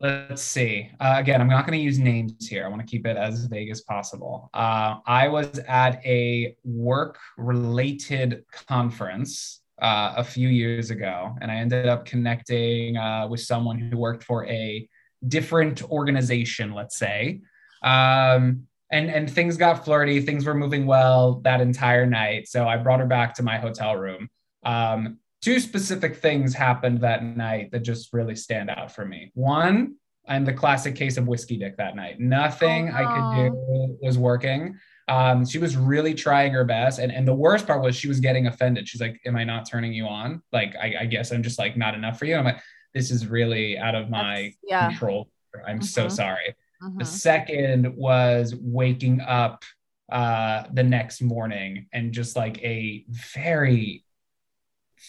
let's 0.00 0.42
see. 0.42 0.90
Uh, 0.98 1.16
again, 1.18 1.40
I'm 1.40 1.48
not 1.48 1.66
to 1.66 1.76
use 1.76 1.98
names 1.98 2.48
here. 2.48 2.64
I 2.64 2.68
want 2.68 2.80
to 2.80 2.86
keep 2.86 3.06
it 3.06 3.16
as 3.16 3.44
vague 3.44 3.70
as 3.70 3.82
possible. 3.82 4.48
Uh, 4.54 4.96
I 5.06 5.28
was 5.28 5.58
at 5.68 6.00
a 6.06 6.56
work-related 6.64 8.44
conference 8.66 9.60
uh, 9.82 10.14
a 10.16 10.24
few 10.24 10.48
years 10.48 10.90
ago, 10.90 11.36
and 11.40 11.50
I 11.50 11.56
ended 11.56 11.86
up 11.86 12.06
connecting 12.06 12.96
uh, 12.96 13.28
with 13.28 13.40
someone 13.40 13.78
who 13.78 13.98
worked 13.98 14.24
for 14.24 14.46
a 14.46 14.88
different 15.28 15.82
organization, 15.90 16.72
let's 16.72 16.96
say. 16.98 17.42
Um, 17.82 18.66
and 18.90 19.08
and 19.10 19.30
things 19.30 19.56
got 19.56 19.84
flirty 19.84 20.20
things 20.20 20.44
were 20.44 20.54
moving 20.54 20.86
well 20.86 21.40
that 21.44 21.60
entire 21.60 22.06
night. 22.06 22.48
So 22.48 22.66
i 22.66 22.76
brought 22.76 23.00
her 23.00 23.06
back 23.06 23.34
to 23.34 23.42
my 23.42 23.58
hotel 23.58 23.96
room. 23.96 24.28
Um, 24.64 25.18
two 25.40 25.58
specific 25.60 26.16
things 26.16 26.54
happened 26.54 27.00
that 27.00 27.24
night 27.24 27.70
that 27.72 27.80
just 27.80 28.12
really 28.12 28.36
stand 28.36 28.70
out 28.70 28.92
for 28.92 29.04
me. 29.04 29.30
One 29.34 29.96
i'm 30.28 30.44
the 30.44 30.52
classic 30.52 30.94
case 30.94 31.16
of 31.16 31.26
whiskey 31.26 31.56
dick 31.56 31.76
that 31.76 31.96
night. 31.96 32.20
Nothing 32.20 32.90
oh, 32.90 32.96
i 32.96 33.04
could 33.14 33.52
do 33.52 33.98
was 34.02 34.18
working. 34.18 34.78
Um, 35.08 35.44
she 35.44 35.58
was 35.58 35.76
really 35.76 36.14
trying 36.14 36.52
her 36.52 36.64
best. 36.64 37.00
And, 37.00 37.10
and 37.10 37.26
the 37.26 37.34
worst 37.34 37.66
part 37.66 37.82
was 37.82 37.96
she 37.96 38.06
was 38.06 38.20
getting 38.20 38.46
offended. 38.46 38.88
She's 38.88 39.00
like 39.00 39.20
am 39.24 39.36
i 39.36 39.44
not 39.44 39.68
turning 39.68 39.92
you 39.92 40.06
on? 40.06 40.42
Like 40.52 40.74
i, 40.76 40.94
I 41.00 41.06
guess 41.06 41.30
i'm 41.30 41.42
just 41.42 41.58
like 41.58 41.76
not 41.76 41.94
enough 41.94 42.18
for 42.18 42.24
you. 42.24 42.36
I'm 42.36 42.44
like 42.44 42.60
this 42.92 43.12
is 43.12 43.28
really 43.28 43.78
out 43.78 43.94
of 43.94 44.10
my 44.10 44.52
yeah. 44.64 44.88
control. 44.88 45.28
I'm 45.66 45.76
mm-hmm. 45.76 45.84
so 45.84 46.08
sorry 46.08 46.54
the 46.80 46.86
uh-huh. 46.86 47.04
second 47.04 47.94
was 47.94 48.54
waking 48.54 49.20
up 49.20 49.64
uh, 50.10 50.64
the 50.72 50.82
next 50.82 51.20
morning 51.20 51.86
and 51.92 52.12
just 52.12 52.36
like 52.36 52.62
a 52.64 53.04
very, 53.34 54.04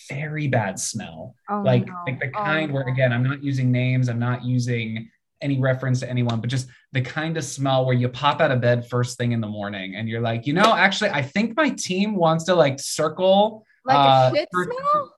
very 0.10 0.48
bad 0.48 0.80
smell. 0.80 1.36
Oh, 1.50 1.62
like, 1.62 1.88
no. 1.88 1.94
like 2.06 2.20
the 2.20 2.28
oh, 2.28 2.44
kind 2.44 2.72
oh, 2.72 2.76
where, 2.76 2.88
again, 2.88 3.14
I'm 3.14 3.24
not 3.24 3.44
using 3.44 3.72
names, 3.72 4.10
I'm 4.10 4.20
not 4.20 4.44
using 4.44 5.10
any 5.42 5.60
reference 5.60 6.02
to 6.02 6.10
anyone, 6.10 6.40
but 6.42 6.50
just 6.50 6.68
the 6.92 7.02
kind 7.02 7.38
of 7.38 7.44
smell 7.44 7.86
where 7.86 7.96
you 7.96 8.10
pop 8.10 8.42
out 8.42 8.52
of 8.52 8.62
bed 8.62 8.88
first 8.90 9.18
thing 9.18 9.32
in 9.32 9.42
the 9.42 9.48
morning 9.48 9.96
and 9.96 10.08
you're 10.08 10.22
like, 10.22 10.46
you 10.46 10.54
know, 10.54 10.76
actually, 10.76 11.10
I 11.10 11.22
think 11.22 11.56
my 11.56 11.70
team 11.70 12.16
wants 12.16 12.44
to 12.46 12.54
like 12.54 12.80
circle. 12.80 13.66
Like 13.86 13.98
uh, 13.98 14.32
a 14.32 14.36
shit 14.36 14.50
smell? 14.52 15.16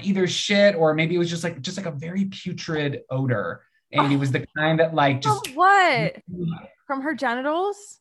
Either 0.00 0.26
shit 0.28 0.76
or 0.76 0.94
maybe 0.94 1.16
it 1.16 1.18
was 1.18 1.28
just 1.28 1.42
like 1.42 1.60
just 1.60 1.76
like 1.76 1.86
a 1.86 1.90
very 1.90 2.26
putrid 2.26 3.00
odor 3.10 3.62
and 3.92 4.10
he 4.10 4.16
was 4.16 4.32
the 4.32 4.46
kind 4.56 4.80
that 4.80 4.94
like 4.94 5.20
just 5.20 5.46
From 5.48 5.56
what 5.56 6.22
from 6.86 7.02
her 7.02 7.14
genitals? 7.14 8.00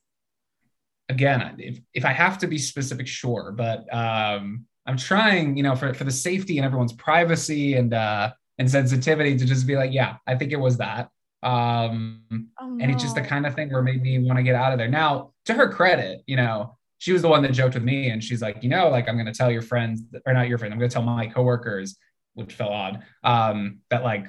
Again 1.10 1.56
if, 1.60 1.80
if 1.94 2.06
i 2.06 2.14
have 2.14 2.38
to 2.38 2.48
be 2.48 2.58
specific 2.58 3.06
sure 3.06 3.52
but 3.52 3.94
um 3.94 4.66
i'm 4.86 4.96
trying 4.96 5.58
you 5.58 5.64
know 5.64 5.76
for, 5.76 5.94
for 5.94 6.06
the 6.06 6.12
safety 6.12 6.58
and 6.58 6.66
everyone's 6.66 6.94
privacy 6.94 7.74
and 7.74 7.94
uh 7.94 8.32
and 8.58 8.72
sensitivity 8.72 9.38
to 9.38 9.46
just 9.46 9.68
be 9.68 9.76
like 9.76 9.92
yeah 9.92 10.16
i 10.26 10.36
think 10.36 10.52
it 10.52 10.60
was 10.60 10.78
that. 10.78 11.10
Um 11.44 12.22
oh, 12.62 12.68
no. 12.68 12.84
and 12.84 12.92
it's 12.92 13.02
just 13.02 13.16
the 13.16 13.22
kind 13.22 13.46
of 13.46 13.56
thing 13.56 13.72
where 13.74 13.82
made 13.82 14.02
me 14.02 14.20
want 14.20 14.38
to 14.38 14.44
get 14.44 14.56
out 14.56 14.72
of 14.72 14.78
there. 14.78 14.88
Now 14.88 15.32
to 15.46 15.54
her 15.54 15.70
credit 15.70 16.22
you 16.28 16.36
know 16.36 16.78
she 16.98 17.12
was 17.12 17.24
the 17.24 17.28
one 17.28 17.42
that 17.42 17.52
joked 17.52 17.74
with 17.74 17.84
me 17.84 18.10
and 18.10 18.24
she's 18.24 18.42
like 18.42 18.62
you 18.64 18.70
know 18.70 18.90
like 18.90 19.10
i'm 19.10 19.16
going 19.16 19.26
to 19.26 19.34
tell 19.34 19.52
your 19.52 19.62
friends 19.62 20.04
or 20.26 20.34
not 20.34 20.48
your 20.48 20.58
friend 20.58 20.74
i'm 20.74 20.80
going 20.80 20.90
to 20.90 20.94
tell 20.94 21.04
my 21.04 21.28
coworkers 21.28 21.98
which 22.36 22.54
felt 22.54 22.72
odd 22.72 23.04
um 23.24 23.80
that 23.90 24.04
like 24.04 24.28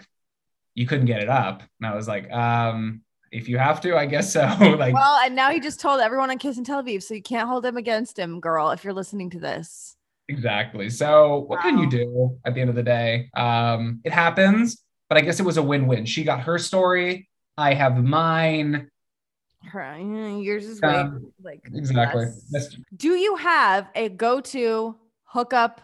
you 0.75 0.87
couldn't 0.87 1.07
get 1.07 1.23
it 1.23 1.29
up. 1.29 1.63
And 1.81 1.87
I 1.87 1.95
was 1.95 2.09
like, 2.09 2.31
um, 2.33 3.03
if 3.31 3.49
you 3.49 3.59
have 3.59 3.81
to, 3.81 3.97
I 3.97 4.07
guess 4.07 4.33
so. 4.33 4.43
like, 4.79 4.95
well, 4.95 5.21
and 5.25 5.35
now 5.35 5.51
he 5.51 5.61
just 5.61 5.81
told 5.81 6.01
everyone 6.01 6.31
on 6.31 6.39
Kiss 6.39 6.57
and 6.57 6.67
Tel 6.67 6.83
Aviv, 6.83 7.03
so 7.03 7.15
you 7.15 7.23
can't 7.23 7.49
hold 7.49 7.65
him 7.65 7.77
against 7.77 8.19
him, 8.19 8.41
girl, 8.41 8.71
if 8.71 8.85
you're 8.85 8.93
listening 8.93 9.31
to 9.31 9.41
this. 9.41 9.97
Exactly. 10.29 10.89
So, 10.89 11.41
what 11.49 11.59
wow. 11.59 11.63
can 11.63 11.79
you 11.79 11.91
do 11.91 12.39
at 12.45 12.55
the 12.55 12.61
end 12.61 12.71
of 12.71 12.77
the 12.77 12.83
day? 12.83 13.31
Um, 13.35 14.01
it 14.05 14.13
happens, 14.13 14.83
but 15.09 15.19
I 15.19 15.23
guess 15.23 15.41
it 15.41 15.45
was 15.45 15.57
a 15.57 15.63
win-win. 15.63 16.05
She 16.05 16.25
got 16.25 16.41
her 16.41 16.59
story. 16.59 17.29
I 17.57 17.75
have 17.75 18.03
mine. 18.03 18.89
Her, 19.65 19.97
yours 19.97 20.67
is 20.67 20.81
way 20.81 20.89
um, 20.89 21.33
like 21.43 21.61
exactly. 21.73 22.27
Do 22.97 23.11
you 23.11 23.37
have 23.37 23.89
a 23.95 24.09
go-to 24.09 24.97
hookup 25.25 25.81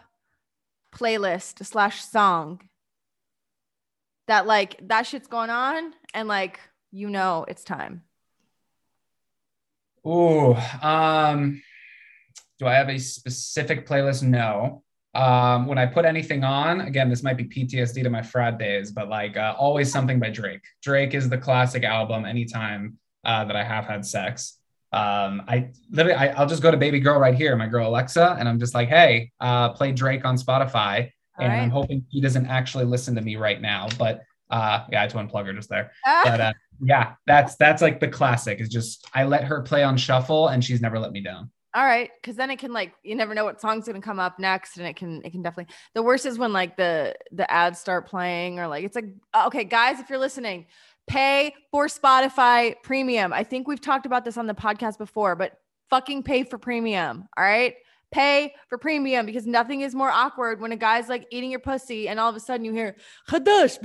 playlist 0.93 1.65
slash 1.65 2.03
song 2.03 2.59
that 4.29 4.45
like 4.45 4.79
that 4.87 5.05
shit's 5.07 5.27
going 5.27 5.49
on 5.49 5.93
and 6.13 6.27
like 6.27 6.59
you 6.91 7.09
know 7.09 7.45
it's 7.47 7.63
time? 7.63 8.03
Oh, 10.05 10.53
um, 10.81 11.61
do 12.59 12.67
I 12.67 12.73
have 12.75 12.89
a 12.89 12.97
specific 12.97 13.87
playlist? 13.87 14.23
No. 14.23 14.83
Um, 15.15 15.65
when 15.65 15.77
I 15.77 15.87
put 15.87 16.05
anything 16.05 16.43
on, 16.43 16.81
again, 16.81 17.09
this 17.09 17.23
might 17.23 17.37
be 17.37 17.45
PTSD 17.45 18.03
to 18.03 18.09
my 18.09 18.21
frat 18.21 18.59
days, 18.59 18.91
but 18.91 19.09
like 19.09 19.35
uh, 19.35 19.55
always 19.57 19.91
something 19.91 20.19
by 20.19 20.29
Drake. 20.29 20.61
Drake 20.83 21.15
is 21.15 21.27
the 21.27 21.37
classic 21.37 21.83
album 21.83 22.25
anytime 22.25 22.97
uh, 23.25 23.43
that 23.45 23.55
I 23.55 23.63
have 23.63 23.85
had 23.85 24.05
sex. 24.05 24.59
Um, 24.91 25.43
I 25.47 25.71
literally, 25.89 26.17
I, 26.17 26.39
will 26.39 26.47
just 26.47 26.61
go 26.61 26.71
to 26.71 26.77
baby 26.77 26.99
girl 26.99 27.19
right 27.19 27.35
here, 27.35 27.55
my 27.55 27.67
girl 27.67 27.87
Alexa, 27.87 28.37
and 28.39 28.47
I'm 28.47 28.59
just 28.59 28.73
like, 28.73 28.89
hey, 28.89 29.31
uh, 29.39 29.69
play 29.69 29.91
Drake 29.91 30.25
on 30.25 30.37
Spotify 30.37 31.11
and 31.39 31.51
right. 31.51 31.59
I'm 31.59 31.69
hoping 31.69 32.05
he 32.09 32.21
doesn't 32.21 32.47
actually 32.47 32.85
listen 32.85 33.15
to 33.15 33.21
me 33.21 33.35
right 33.35 33.61
now. 33.61 33.87
But 33.97 34.23
uh, 34.49 34.85
yeah, 34.91 34.99
I 34.99 35.01
had 35.01 35.09
to 35.11 35.17
unplug 35.17 35.45
her 35.45 35.53
just 35.53 35.69
there. 35.69 35.91
Ah. 36.05 36.21
But 36.25 36.41
uh, 36.41 36.53
yeah, 36.81 37.13
that's 37.27 37.55
that's 37.55 37.81
like 37.81 37.99
the 37.99 38.07
classic. 38.07 38.59
Is 38.59 38.69
just 38.69 39.07
I 39.13 39.25
let 39.25 39.43
her 39.43 39.61
play 39.61 39.83
on 39.83 39.97
shuffle, 39.97 40.47
and 40.47 40.63
she's 40.63 40.81
never 40.81 40.99
let 40.99 41.11
me 41.11 41.21
down. 41.21 41.51
All 41.75 41.85
right, 41.85 42.09
because 42.19 42.35
then 42.35 42.49
it 42.49 42.57
can 42.57 42.73
like 42.73 42.93
you 43.03 43.15
never 43.15 43.35
know 43.35 43.45
what 43.45 43.61
song's 43.61 43.85
gonna 43.85 44.01
come 44.01 44.19
up 44.19 44.39
next, 44.39 44.77
and 44.77 44.87
it 44.87 44.95
can 44.95 45.21
it 45.23 45.31
can 45.31 45.41
definitely. 45.41 45.73
The 45.93 46.03
worst 46.03 46.25
is 46.25 46.39
when 46.39 46.53
like 46.53 46.77
the 46.77 47.15
the 47.31 47.49
ads 47.51 47.79
start 47.79 48.07
playing, 48.07 48.59
or 48.59 48.67
like 48.67 48.83
it's 48.83 48.95
like 48.95 49.13
uh, 49.33 49.43
okay, 49.47 49.65
guys, 49.65 49.99
if 49.99 50.09
you're 50.09 50.19
listening, 50.19 50.65
pay 51.07 51.53
for 51.71 51.87
Spotify 51.87 52.75
Premium. 52.81 53.33
I 53.33 53.43
think 53.43 53.67
we've 53.67 53.81
talked 53.81 54.05
about 54.05 54.25
this 54.25 54.37
on 54.37 54.47
the 54.47 54.55
podcast 54.55 54.97
before, 54.97 55.35
but 55.35 55.53
fucking 55.89 56.23
pay 56.23 56.43
for 56.43 56.57
premium. 56.57 57.27
All 57.37 57.43
right 57.43 57.75
pay 58.11 58.53
for 58.67 58.77
premium 58.77 59.25
because 59.25 59.45
nothing 59.45 59.81
is 59.81 59.93
more 59.93 60.09
awkward 60.09 60.61
when 60.61 60.71
a 60.71 60.75
guy's 60.75 61.09
like 61.09 61.27
eating 61.31 61.51
your 61.51 61.59
pussy 61.59 62.07
and 62.07 62.19
all 62.19 62.29
of 62.29 62.35
a 62.35 62.39
sudden 62.39 62.65
you 62.65 62.73
hear 62.73 62.95
Hadash. 63.29 63.77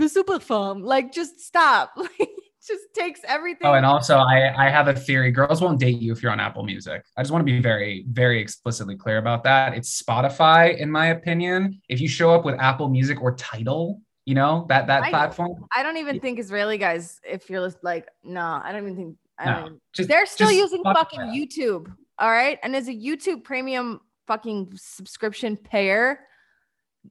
Like 0.85 1.13
just 1.13 1.41
stop. 1.41 1.97
Like 2.19 2.31
just 2.67 2.95
takes 2.95 3.21
everything. 3.29 3.67
Oh, 3.67 3.75
and 3.75 3.85
also 3.85 4.17
I 4.17 4.51
I 4.57 4.71
have 4.71 4.89
a 4.89 4.95
theory. 4.95 5.31
Girls 5.31 5.61
won't 5.61 5.79
date 5.79 6.01
you 6.01 6.13
if 6.13 6.23
you're 6.23 6.33
on 6.33 6.41
Apple 6.41 6.65
Music. 6.65 7.05
I 7.15 7.21
just 7.23 7.31
want 7.31 7.43
to 7.43 7.53
be 7.53 7.61
very, 7.61 8.07
very 8.09 8.41
explicitly 8.41 8.97
clear 8.97 9.19
about 9.19 9.45
that. 9.45 9.75
It's 9.75 10.03
Spotify, 10.03 10.75
in 10.79 10.91
my 10.91 11.09
opinion. 11.09 11.83
If 11.91 12.01
you 12.01 12.09
show 12.09 12.33
up 12.33 12.43
with 12.43 12.59
Apple 12.59 12.89
Music 12.89 13.21
or 13.21 13.35
Tidal, 13.35 14.01
you 14.25 14.35
know, 14.35 14.65
that 14.71 14.87
that 14.87 15.03
I, 15.03 15.11
platform. 15.11 15.67
I 15.77 15.83
don't 15.83 15.99
even 15.99 16.21
think 16.21 16.39
Israeli 16.39 16.79
guys, 16.79 17.21
if 17.23 17.51
you're 17.51 17.71
like, 17.83 18.09
no, 18.23 18.61
I 18.65 18.73
don't 18.73 18.85
even 18.85 18.97
think 18.97 19.17
I 19.39 19.45
No, 19.45 19.63
mean, 19.65 19.81
just 19.93 20.09
they're 20.09 20.27
still 20.27 20.51
using 20.51 20.83
fuck 20.83 20.97
fucking. 20.97 21.21
YouTube. 21.21 21.93
All 22.19 22.31
right. 22.31 22.59
And 22.63 22.75
as 22.77 22.89
a 22.89 22.95
YouTube 22.95 23.45
premium 23.45 24.01
fucking 24.27 24.73
subscription 24.77 25.57
payer, 25.57 26.21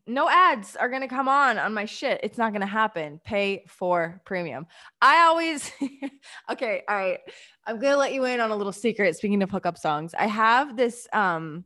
no 0.08 0.28
ads 0.28 0.76
are 0.76 0.90
going 0.90 1.02
to 1.04 1.08
come 1.08 1.28
on 1.28 1.58
on 1.60 1.74
my 1.74 1.86
shit. 1.86 2.20
It's 2.24 2.38
not 2.38 2.52
going 2.52 2.62
to 2.62 2.68
happen. 2.68 3.22
Pay 3.24 3.66
for 3.68 4.22
premium. 4.26 4.66
I 5.02 5.24
always, 5.26 5.72
okay. 6.52 6.82
All 6.88 6.96
right. 6.96 7.20
I'm 7.66 7.80
going 7.80 7.94
to 7.94 7.98
let 8.00 8.14
you 8.14 8.26
in 8.26 8.40
on 8.40 8.50
a 8.50 8.56
little 8.56 8.72
secret. 8.74 9.16
Speaking 9.16 9.44
of 9.44 9.52
hookup 9.52 9.78
songs, 9.78 10.16
I 10.18 10.26
have 10.28 10.76
this, 10.76 11.08
um, 11.14 11.66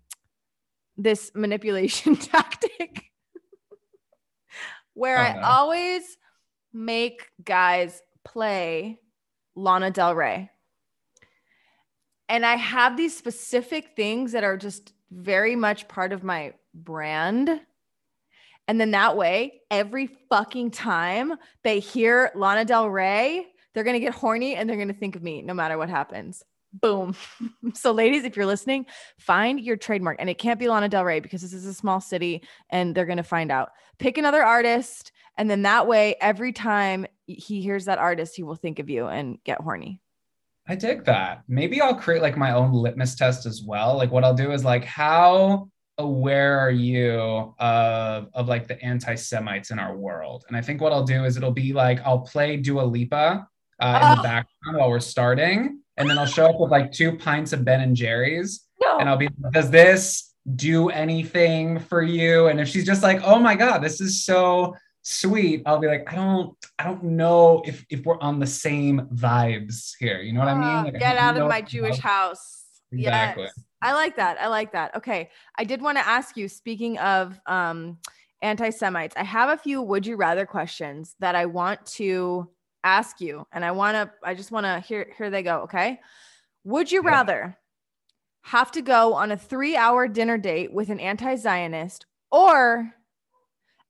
this 0.97 1.31
manipulation 1.35 2.15
tactic 2.17 3.05
where 4.93 5.17
Oh, 5.17 5.21
I 5.21 5.33
no. 5.33 5.41
always 5.41 6.17
make 6.73 7.29
guys 7.43 8.01
play 8.25 8.99
Lana 9.55 9.89
Del 9.91 10.15
Rey. 10.15 10.51
And 12.29 12.45
I 12.45 12.57
have 12.57 12.97
these 12.97 13.15
specific 13.15 13.95
things 13.95 14.33
that 14.33 14.43
are 14.43 14.57
just 14.57 14.91
very 15.11 15.55
much 15.55 15.87
part 15.87 16.11
of 16.11 16.23
my 16.23 16.53
brand. 16.73 17.61
And 18.67 18.81
then 18.81 18.91
that 18.91 19.15
way, 19.15 19.61
every 19.71 20.07
fucking 20.29 20.71
time 20.71 21.33
they 21.63 21.79
hear 21.79 22.31
Lana 22.35 22.65
Del 22.65 22.89
Rey, 22.89 23.47
they're 23.73 23.83
going 23.83 23.93
to 23.93 23.99
get 23.99 24.13
horny 24.13 24.55
and 24.55 24.69
they're 24.69 24.75
going 24.75 24.89
to 24.89 24.93
think 24.93 25.15
of 25.15 25.23
me 25.23 25.41
no 25.41 25.53
matter 25.53 25.77
what 25.77 25.89
happens. 25.89 26.43
Boom. 26.73 27.15
so, 27.73 27.91
ladies, 27.91 28.25
if 28.25 28.35
you're 28.35 28.45
listening, 28.45 28.85
find 29.17 29.59
your 29.59 29.77
trademark. 29.77 30.17
And 30.19 30.29
it 30.29 30.37
can't 30.37 30.59
be 30.59 30.67
Lana 30.67 30.89
Del 30.89 31.05
Rey 31.05 31.21
because 31.21 31.41
this 31.41 31.53
is 31.53 31.65
a 31.65 31.73
small 31.73 32.01
city 32.01 32.43
and 32.69 32.93
they're 32.93 33.05
going 33.05 33.17
to 33.17 33.23
find 33.23 33.51
out. 33.51 33.69
Pick 33.99 34.17
another 34.17 34.43
artist. 34.43 35.11
And 35.37 35.49
then 35.49 35.61
that 35.61 35.87
way, 35.87 36.15
every 36.19 36.51
time 36.51 37.05
he 37.25 37.61
hears 37.61 37.85
that 37.85 37.99
artist, 37.99 38.35
he 38.35 38.43
will 38.43 38.55
think 38.55 38.79
of 38.79 38.89
you 38.89 39.07
and 39.07 39.37
get 39.43 39.61
horny. 39.61 40.01
I 40.67 40.75
dig 40.75 41.05
that. 41.05 41.43
Maybe 41.47 41.79
I'll 41.81 41.95
create 41.95 42.21
like 42.21 42.37
my 42.37 42.51
own 42.51 42.73
litmus 42.73 43.15
test 43.15 43.45
as 43.45 43.61
well. 43.63 43.95
Like 43.97 44.11
what 44.11 44.23
I'll 44.23 44.33
do 44.33 44.51
is 44.51 44.65
like 44.65 44.83
how 44.83 45.69
aware 45.97 46.59
are 46.59 46.71
you 46.71 47.53
of 47.59 48.27
of 48.33 48.47
like 48.47 48.67
the 48.67 48.79
anti-Semites 48.83 49.71
in 49.71 49.79
our 49.79 49.95
world? 49.95 50.43
And 50.47 50.57
I 50.57 50.61
think 50.61 50.81
what 50.81 50.91
I'll 50.91 51.05
do 51.05 51.23
is 51.23 51.37
it'll 51.37 51.51
be 51.51 51.73
like 51.73 51.99
I'll 52.05 52.19
play 52.19 52.57
Dua 52.57 52.81
Lipa 52.83 53.47
uh, 53.79 53.99
in 54.01 54.07
Oh. 54.11 54.15
the 54.17 54.23
background 54.23 54.77
while 54.77 54.89
we're 54.89 54.99
starting, 54.99 55.79
and 55.97 56.09
then 56.09 56.17
I'll 56.17 56.25
show 56.25 56.47
up 56.47 56.59
with 56.59 56.71
like 56.71 56.91
two 56.91 57.15
pints 57.17 57.53
of 57.53 57.63
Ben 57.63 57.81
and 57.81 57.95
Jerry's, 57.95 58.65
No. 58.81 58.97
and 58.99 59.07
I'll 59.07 59.17
be 59.17 59.29
like, 59.41 59.53
does 59.53 59.69
this 59.69 60.33
do 60.55 60.89
anything 60.89 61.79
for 61.79 62.01
you? 62.01 62.47
And 62.47 62.59
if 62.59 62.67
she's 62.67 62.85
just 62.85 63.03
like, 63.03 63.21
oh 63.23 63.39
my 63.39 63.55
god, 63.55 63.79
this 63.79 64.01
is 64.01 64.23
so 64.25 64.75
sweet, 65.07 65.63
I'll 65.65 65.79
be 65.79 65.87
like, 65.87 66.11
I 66.11 66.15
don't, 66.15 66.53
I 66.77 66.83
don't 66.83 67.03
know 67.03 67.63
if 67.65 67.85
if 67.89 68.03
we're 68.05 68.19
on 68.19 68.39
the 68.39 68.47
same 68.47 69.07
vibes 69.13 69.93
here. 69.99 70.21
You 70.21 70.33
know 70.33 70.41
what 70.41 70.49
I 70.49 70.53
Ah, 70.53 70.59
mean? 70.59 70.83
Like, 70.85 70.99
get 70.99 71.13
don't 71.13 71.23
out 71.23 71.37
of 71.37 71.47
my 71.47 71.61
Jewish 71.61 71.97
house. 71.99 72.65
Exactly. 72.91 73.43
Yes. 73.43 73.63
I 73.81 73.93
like 73.93 74.17
that. 74.17 74.37
I 74.41 74.47
like 74.47 74.73
that. 74.73 74.95
Okay. 74.95 75.29
I 75.57 75.63
did 75.63 75.81
want 75.81 75.97
to 75.97 76.05
ask 76.05 76.35
you, 76.35 76.49
speaking 76.49 76.97
of 76.97 77.39
um, 77.45 77.99
anti 78.41 78.69
Semites, 78.69 79.15
I 79.15 79.23
have 79.23 79.49
a 79.49 79.57
few 79.57 79.81
would 79.81 80.05
you 80.05 80.17
rather 80.17 80.45
questions 80.45 81.15
that 81.19 81.35
I 81.35 81.45
want 81.45 81.85
to 81.97 82.49
ask 82.83 83.21
you. 83.21 83.47
And 83.53 83.63
I 83.63 83.71
want 83.71 83.95
to, 83.95 84.11
I 84.23 84.33
just 84.35 84.51
want 84.51 84.65
to, 84.65 84.79
here, 84.79 85.13
here 85.17 85.29
they 85.29 85.43
go. 85.43 85.61
Okay. 85.61 85.99
Would 86.65 86.91
you 86.91 87.01
Yeah. 87.03 87.11
rather 87.11 87.57
have 88.41 88.71
to 88.71 88.81
go 88.81 89.13
on 89.13 89.31
a 89.31 89.37
three 89.37 89.77
hour 89.77 90.07
dinner 90.07 90.37
date 90.37 90.73
with 90.73 90.89
an 90.89 90.99
anti 90.99 91.35
Zionist 91.35 92.05
or 92.29 92.93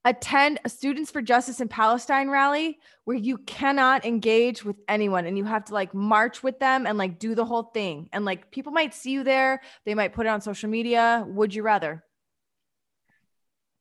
attend 0.04 0.60
a 0.64 0.68
Students 0.68 1.10
for 1.10 1.20
Justice 1.20 1.60
in 1.60 1.68
Palestine 1.68 2.30
rally 2.30 2.78
where 3.04 3.16
you 3.16 3.38
cannot 3.38 4.04
engage 4.04 4.64
with 4.64 4.76
anyone 4.88 5.26
and 5.26 5.36
you 5.36 5.44
have 5.44 5.64
to 5.66 5.74
like 5.74 5.92
march 5.94 6.42
with 6.42 6.58
them 6.58 6.86
and 6.86 6.96
like 6.98 7.18
do 7.18 7.34
the 7.34 7.44
whole 7.44 7.64
thing. 7.74 8.08
And 8.12 8.24
like 8.24 8.50
people 8.50 8.72
might 8.72 8.94
see 8.94 9.10
you 9.10 9.24
there, 9.24 9.60
they 9.84 9.94
might 9.94 10.12
put 10.12 10.26
it 10.26 10.30
on 10.30 10.40
social 10.40 10.70
media. 10.70 11.24
Would 11.28 11.54
you 11.54 11.62
rather? 11.62 12.04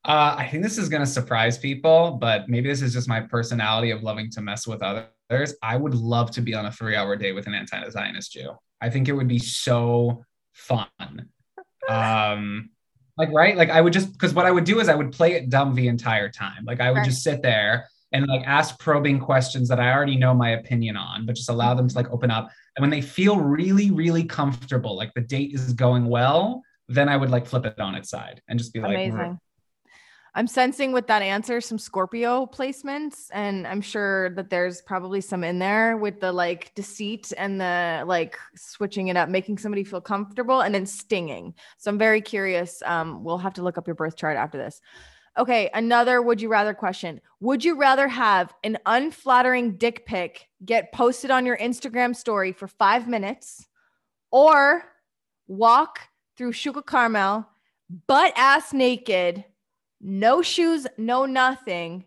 Uh, 0.05 0.35
I 0.37 0.47
think 0.47 0.63
this 0.63 0.77
is 0.77 0.87
going 0.87 1.01
to 1.01 1.07
surprise 1.07 1.57
people, 1.57 2.17
but 2.19 2.47
maybe 2.47 2.69
this 2.69 2.81
is 2.81 2.93
just 2.93 3.09
my 3.09 3.19
personality 3.19 3.91
of 3.91 4.03
loving 4.03 4.29
to 4.31 4.41
mess 4.41 4.65
with 4.65 4.81
others. 4.81 5.53
I 5.61 5.75
would 5.75 5.93
love 5.93 6.31
to 6.31 6.41
be 6.41 6.53
on 6.53 6.65
a 6.65 6.71
three 6.71 6.95
hour 6.95 7.15
date 7.17 7.33
with 7.33 7.47
an 7.47 7.53
anti 7.53 7.89
Zionist 7.89 8.31
Jew. 8.31 8.51
I 8.79 8.89
think 8.89 9.09
it 9.09 9.13
would 9.13 9.27
be 9.27 9.39
so 9.39 10.23
fun. 10.53 10.87
Um, 11.89 12.71
like, 13.17 13.29
right? 13.31 13.57
Like, 13.57 13.69
I 13.69 13.81
would 13.81 13.93
just, 13.93 14.11
because 14.13 14.33
what 14.33 14.45
I 14.45 14.51
would 14.51 14.63
do 14.63 14.79
is 14.79 14.89
I 14.89 14.95
would 14.95 15.11
play 15.11 15.33
it 15.33 15.49
dumb 15.49 15.75
the 15.75 15.87
entire 15.87 16.29
time. 16.29 16.65
Like, 16.65 16.79
I 16.79 16.91
would 16.91 16.97
Right. 16.99 17.05
just 17.05 17.23
sit 17.23 17.41
there 17.41 17.87
and 18.13 18.25
like 18.27 18.47
ask 18.47 18.79
probing 18.79 19.19
questions 19.19 19.67
that 19.69 19.79
I 19.79 19.91
already 19.91 20.15
know 20.15 20.33
my 20.33 20.51
opinion 20.51 20.95
on, 20.95 21.25
but 21.25 21.35
just 21.35 21.49
allow 21.49 21.73
them 21.73 21.87
to 21.89 21.95
like 21.95 22.09
open 22.09 22.31
up. 22.31 22.49
And 22.75 22.81
when 22.83 22.89
they 22.89 23.01
feel 23.01 23.37
really, 23.37 23.91
really 23.91 24.23
comfortable, 24.23 24.95
like 24.95 25.13
the 25.13 25.21
date 25.21 25.53
is 25.53 25.73
going 25.73 26.05
well, 26.05 26.63
then 26.87 27.09
I 27.09 27.17
would 27.17 27.29
like 27.29 27.45
flip 27.45 27.65
it 27.65 27.79
on 27.79 27.95
its 27.95 28.09
side 28.09 28.41
and 28.47 28.57
just 28.57 28.71
be 28.73 28.79
like, 28.79 28.91
Amazing. 28.91 29.39
I'm 30.37 30.45
sensing 30.45 30.91
with 30.91 31.07
that 31.07 31.23
answer 31.23 31.59
some 31.59 31.79
Scorpio 31.79 32.45
placements, 32.45 33.29
and 33.33 33.65
I'm 33.65 33.81
sure 33.81 34.29
that 34.35 34.51
there's 34.51 34.83
probably 34.83 35.19
some 35.19 35.43
in 35.43 35.57
there 35.57 35.97
with 35.97 36.19
the 36.19 36.31
like 36.31 36.75
deceit 36.75 37.33
and 37.35 37.59
the 37.59 38.03
like 38.05 38.37
switching 38.55 39.07
it 39.07 39.17
up, 39.17 39.29
making 39.29 39.57
somebody 39.57 39.83
feel 39.83 39.99
comfortable 39.99 40.61
and 40.61 40.75
then 40.75 40.85
stinging. 40.85 41.55
So 41.79 41.89
I'm 41.89 41.97
very 41.97 42.21
curious. 42.21 42.83
Um, 42.85 43.23
we'll 43.23 43.39
have 43.39 43.55
to 43.55 43.63
look 43.63 43.79
up 43.79 43.87
your 43.87 43.95
birth 43.95 44.15
chart 44.15 44.37
after 44.37 44.59
this. 44.59 44.79
Okay, 45.39 45.71
another 45.73 46.21
would 46.21 46.39
you 46.39 46.49
rather 46.49 46.75
question. 46.75 47.19
Would 47.39 47.65
you 47.65 47.75
rather 47.75 48.07
have 48.07 48.53
an 48.63 48.77
unflattering 48.85 49.77
dick 49.77 50.05
pic 50.05 50.49
get 50.63 50.93
posted 50.93 51.31
on 51.31 51.47
your 51.47 51.57
Instagram 51.57 52.15
story 52.15 52.51
for 52.51 52.67
five 52.67 53.07
minutes 53.07 53.65
or 54.29 54.83
walk 55.47 56.01
through 56.37 56.51
Shuk 56.51 56.75
HaCarmel 56.75 57.47
butt 58.05 58.33
ass 58.35 58.71
naked, 58.71 59.43
no 60.01 60.41
shoes, 60.41 60.87
no 60.97 61.25
nothing 61.25 62.05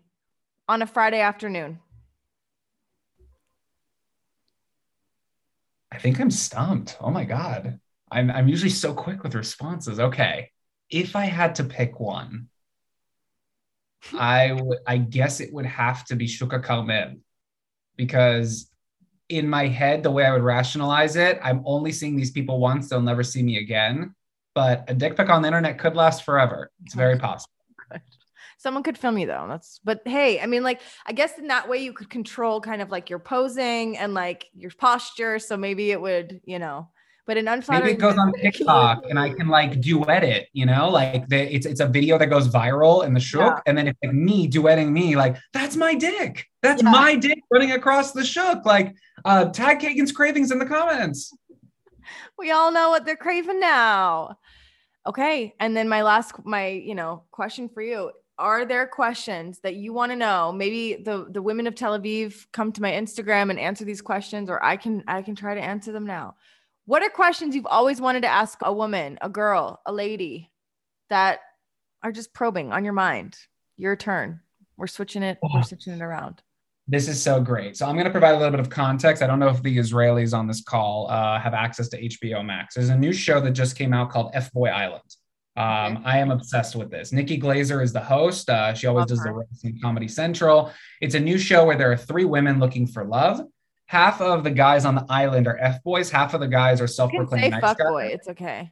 on 0.67 0.81
a 0.81 0.87
Friday 0.87 1.21
afternoon? 1.21 1.79
I 5.91 5.97
think 5.97 6.19
I'm 6.19 6.31
stumped. 6.31 6.97
Oh 7.01 7.11
my 7.11 7.25
God. 7.25 7.79
I'm, 8.11 8.31
I'm 8.31 8.47
usually 8.47 8.69
so 8.69 8.93
quick 8.93 9.23
with 9.23 9.35
responses. 9.35 9.99
Okay. 9.99 10.51
If 10.89 11.15
I 11.15 11.25
had 11.25 11.55
to 11.55 11.63
pick 11.63 11.99
one, 11.99 12.47
I 14.17 14.53
would 14.53 14.79
I 14.87 14.97
guess 14.97 15.39
it 15.39 15.53
would 15.53 15.65
have 15.65 16.05
to 16.05 16.15
be 16.15 16.27
Shuk 16.27 16.49
HaCarmel 16.49 17.19
because 17.95 18.69
in 19.29 19.47
my 19.47 19.67
head, 19.67 20.03
the 20.03 20.11
way 20.11 20.25
I 20.25 20.33
would 20.33 20.43
rationalize 20.43 21.15
it, 21.15 21.39
I'm 21.41 21.61
only 21.65 21.91
seeing 21.91 22.15
these 22.17 22.31
people 22.31 22.59
once, 22.59 22.89
they'll 22.89 23.01
never 23.01 23.23
see 23.23 23.43
me 23.43 23.57
again. 23.57 24.13
But 24.53 24.83
a 24.89 24.93
dick 24.93 25.15
pic 25.15 25.29
on 25.29 25.41
the 25.41 25.47
internet 25.47 25.77
could 25.77 25.95
last 25.95 26.25
forever. 26.25 26.69
It's 26.83 26.95
very 26.95 27.17
possible. 27.17 27.60
Someone 28.57 28.83
could 28.83 28.97
film 28.97 29.17
you 29.17 29.25
though. 29.25 29.45
That's 29.49 29.79
but 29.83 30.01
hey, 30.05 30.39
I 30.39 30.45
mean, 30.45 30.63
like 30.63 30.81
I 31.05 31.13
guess 31.13 31.37
in 31.39 31.47
that 31.47 31.67
way 31.67 31.79
you 31.79 31.93
could 31.93 32.09
control 32.09 32.61
kind 32.61 32.81
of 32.81 32.89
like 32.89 33.09
your 33.09 33.19
posing 33.19 33.97
and 33.97 34.13
like 34.13 34.45
your 34.53 34.71
posture. 34.77 35.39
So 35.39 35.57
maybe 35.57 35.91
it 35.91 35.99
would, 35.99 36.41
you 36.45 36.59
know, 36.59 36.89
but 37.25 37.37
an 37.37 37.47
unflattering 37.47 37.85
Maybe 37.85 37.97
it 37.97 38.01
goes 38.01 38.17
on 38.17 38.33
TikTok 38.41 39.05
and 39.09 39.17
I 39.17 39.29
can 39.29 39.47
like 39.47 39.81
duet 39.81 40.23
it, 40.23 40.47
you 40.53 40.65
know, 40.65 40.89
like 40.89 41.27
the, 41.29 41.55
it's 41.55 41.65
it's 41.65 41.79
a 41.79 41.87
video 41.87 42.17
that 42.19 42.27
goes 42.27 42.47
viral 42.49 43.05
in 43.05 43.13
the 43.13 43.19
shook, 43.19 43.41
Yeah. 43.41 43.59
and 43.65 43.77
then 43.77 43.87
it's 43.87 43.99
like 44.03 44.13
me 44.13 44.47
duetting 44.47 44.91
me, 44.91 45.15
like 45.15 45.37
that's 45.53 45.75
my 45.75 45.95
dick, 45.95 46.45
that's 46.61 46.83
Yeah. 46.83 46.91
my 46.91 47.15
dick 47.15 47.39
running 47.51 47.71
across 47.71 48.11
the 48.11 48.23
shook. 48.23 48.65
Like, 48.65 48.95
uh, 49.25 49.45
tag 49.45 49.79
Kagan's 49.79 50.11
cravings 50.11 50.51
in 50.51 50.59
the 50.59 50.65
comments. 50.65 51.33
we 52.37 52.51
all 52.51 52.71
know 52.71 52.89
what 52.89 53.05
they're 53.05 53.15
craving 53.15 53.59
now. 53.59 54.37
Okay. 55.07 55.55
And 55.59 55.75
then 55.75 55.89
my 55.89 56.03
last 56.03 56.33
my, 56.45 56.67
you 56.67 56.95
know, 56.95 57.23
question 57.31 57.69
for 57.69 57.81
you. 57.81 58.11
Are 58.37 58.65
there 58.65 58.87
questions 58.87 59.59
that 59.59 59.75
you 59.75 59.93
want 59.93 60.11
to 60.11 60.15
know? 60.15 60.51
Maybe 60.51 61.01
the 61.03 61.27
the 61.29 61.41
women 61.41 61.67
of 61.67 61.75
Tel 61.75 61.99
Aviv 61.99 62.45
come 62.51 62.71
to 62.71 62.81
my 62.81 62.91
Instagram 62.91 63.49
and 63.49 63.59
answer 63.59 63.85
these 63.85 64.01
questions 64.01 64.49
or 64.49 64.63
I 64.63 64.77
can 64.77 65.03
I 65.07 65.21
can 65.21 65.35
try 65.35 65.53
to 65.53 65.61
answer 65.61 65.91
them 65.91 66.05
now. 66.05 66.35
What 66.85 67.03
are 67.03 67.09
questions 67.09 67.55
you've 67.55 67.67
always 67.67 68.01
wanted 68.01 68.21
to 68.21 68.27
ask 68.27 68.59
a 68.61 68.73
woman, 68.73 69.19
a 69.21 69.29
girl, 69.29 69.81
a 69.85 69.93
lady 69.93 70.51
that 71.09 71.39
are 72.03 72.11
just 72.11 72.33
probing 72.33 72.71
on 72.71 72.83
your 72.83 72.93
mind? 72.93 73.37
Your 73.77 73.95
turn. 73.95 74.41
We're 74.77 74.87
switching 74.87 75.21
it, 75.21 75.37
we're 75.53 75.61
switching 75.61 75.93
it 75.93 76.01
around. 76.01 76.41
This 76.87 77.07
is 77.07 77.21
so 77.21 77.39
great. 77.39 77.77
So 77.77 77.85
I'm 77.85 77.95
going 77.95 78.05
to 78.05 78.11
provide 78.11 78.31
a 78.35 78.37
little 78.37 78.51
bit 78.51 78.59
of 78.59 78.69
context. 78.69 79.21
I 79.23 79.27
don't 79.27 79.39
know 79.39 79.49
if 79.49 79.61
the 79.61 79.77
Israelis 79.77 80.37
on 80.37 80.47
this 80.47 80.61
call 80.61 81.09
uh, 81.09 81.39
have 81.39 81.53
access 81.53 81.87
to 81.89 82.01
HBO 82.01 82.43
Max. 82.45 82.75
There's 82.75 82.89
a 82.89 82.97
new 82.97 83.13
show 83.13 83.39
that 83.41 83.51
just 83.51 83.77
came 83.77 83.93
out 83.93 84.09
called 84.09 84.31
F 84.33 84.51
Boy 84.51 84.67
Island. 84.69 85.03
Um, 85.57 85.97
Okay. 85.97 86.01
I 86.05 86.17
am 86.19 86.31
obsessed 86.31 86.75
with 86.75 86.89
this. 86.89 87.11
Nikki 87.11 87.39
Glazer 87.39 87.83
is 87.83 87.93
the 87.93 87.99
host. 88.01 88.49
Uh, 88.49 88.73
she 88.73 88.87
always 88.87 89.01
Love 89.01 89.09
does 89.09 89.19
her. 89.25 89.45
the 89.61 89.67
in 89.69 89.79
Comedy 89.81 90.07
Central. 90.07 90.71
It's 91.01 91.15
a 91.15 91.19
new 91.19 91.37
show 91.37 91.65
where 91.65 91.75
there 91.77 91.91
are 91.91 91.97
three 91.97 92.25
women 92.25 92.59
looking 92.59 92.87
for 92.87 93.05
love. 93.05 93.41
Half 93.87 94.21
of 94.21 94.43
the 94.45 94.51
guys 94.51 94.85
on 94.85 94.95
the 94.95 95.05
island 95.09 95.47
are 95.47 95.57
F 95.57 95.83
boys. 95.83 96.09
Half 96.09 96.33
of 96.33 96.39
the 96.39 96.47
guys 96.47 96.79
are 96.79 96.87
self-proclaimed 96.87 97.51
nice 97.51 97.61
fuck 97.61 97.77
guys. 97.77 97.87
boy. 97.89 98.03
It's 98.05 98.29
okay. 98.29 98.71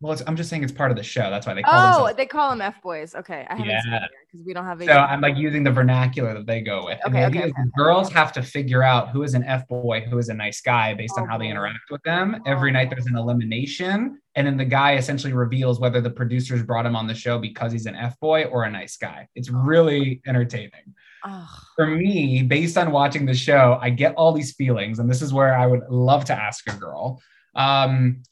Well, 0.00 0.16
I'm 0.28 0.36
just 0.36 0.48
saying 0.48 0.62
it's 0.62 0.70
part 0.70 0.92
of 0.92 0.96
the 0.96 1.02
show. 1.02 1.28
That's 1.28 1.44
why 1.44 1.54
they 1.54 1.62
call. 1.62 2.06
Them. 2.06 2.12
Oh, 2.12 2.16
they 2.16 2.26
call 2.26 2.50
them 2.50 2.60
f 2.60 2.80
boys. 2.82 3.16
Okay, 3.16 3.44
I 3.50 3.56
haven't 3.56 3.66
yeah. 3.68 4.06
because 4.30 4.46
we 4.46 4.54
don't 4.54 4.64
have. 4.64 4.80
So 4.80 4.92
I'm 4.92 5.20
like 5.20 5.36
using 5.36 5.64
the 5.64 5.72
vernacular 5.72 6.34
that 6.34 6.46
they 6.46 6.60
go 6.60 6.84
with. 6.84 7.00
Okay, 7.04 7.26
okay, 7.26 7.42
okay, 7.46 7.52
Girls 7.76 8.12
have 8.12 8.32
to 8.34 8.42
figure 8.42 8.84
out 8.84 9.10
who 9.10 9.24
is 9.24 9.34
an 9.34 9.42
f 9.42 9.66
boy, 9.66 10.02
who 10.08 10.18
is 10.18 10.28
a 10.28 10.34
nice 10.34 10.60
guy, 10.60 10.94
based 10.94 11.14
oh, 11.18 11.22
on 11.22 11.28
how 11.28 11.36
they 11.36 11.48
interact 11.48 11.90
with 11.90 12.00
them. 12.04 12.36
Oh. 12.38 12.42
Every 12.50 12.70
night 12.70 12.90
there's 12.90 13.06
an 13.06 13.16
elimination, 13.16 14.20
and 14.36 14.46
then 14.46 14.56
the 14.56 14.64
guy 14.64 14.96
essentially 14.96 15.32
reveals 15.32 15.80
whether 15.80 16.00
the 16.00 16.10
producers 16.10 16.62
brought 16.62 16.86
him 16.86 16.94
on 16.94 17.08
the 17.08 17.14
show 17.14 17.36
because 17.36 17.72
he's 17.72 17.86
an 17.86 17.96
f 17.96 18.18
boy 18.20 18.44
or 18.44 18.64
a 18.64 18.70
nice 18.70 18.96
guy. 18.96 19.26
It's 19.34 19.50
really 19.50 20.22
entertaining. 20.28 20.94
Oh. 21.24 21.48
For 21.74 21.88
me, 21.88 22.44
based 22.44 22.78
on 22.78 22.92
watching 22.92 23.26
the 23.26 23.34
show, 23.34 23.80
I 23.82 23.90
get 23.90 24.14
all 24.14 24.32
these 24.32 24.54
feelings, 24.54 25.00
and 25.00 25.10
this 25.10 25.22
is 25.22 25.32
where 25.32 25.58
I 25.58 25.66
would 25.66 25.82
love 25.90 26.24
to 26.26 26.40
ask 26.40 26.72
a 26.72 26.76
girl. 26.76 27.20
Um, 27.56 28.22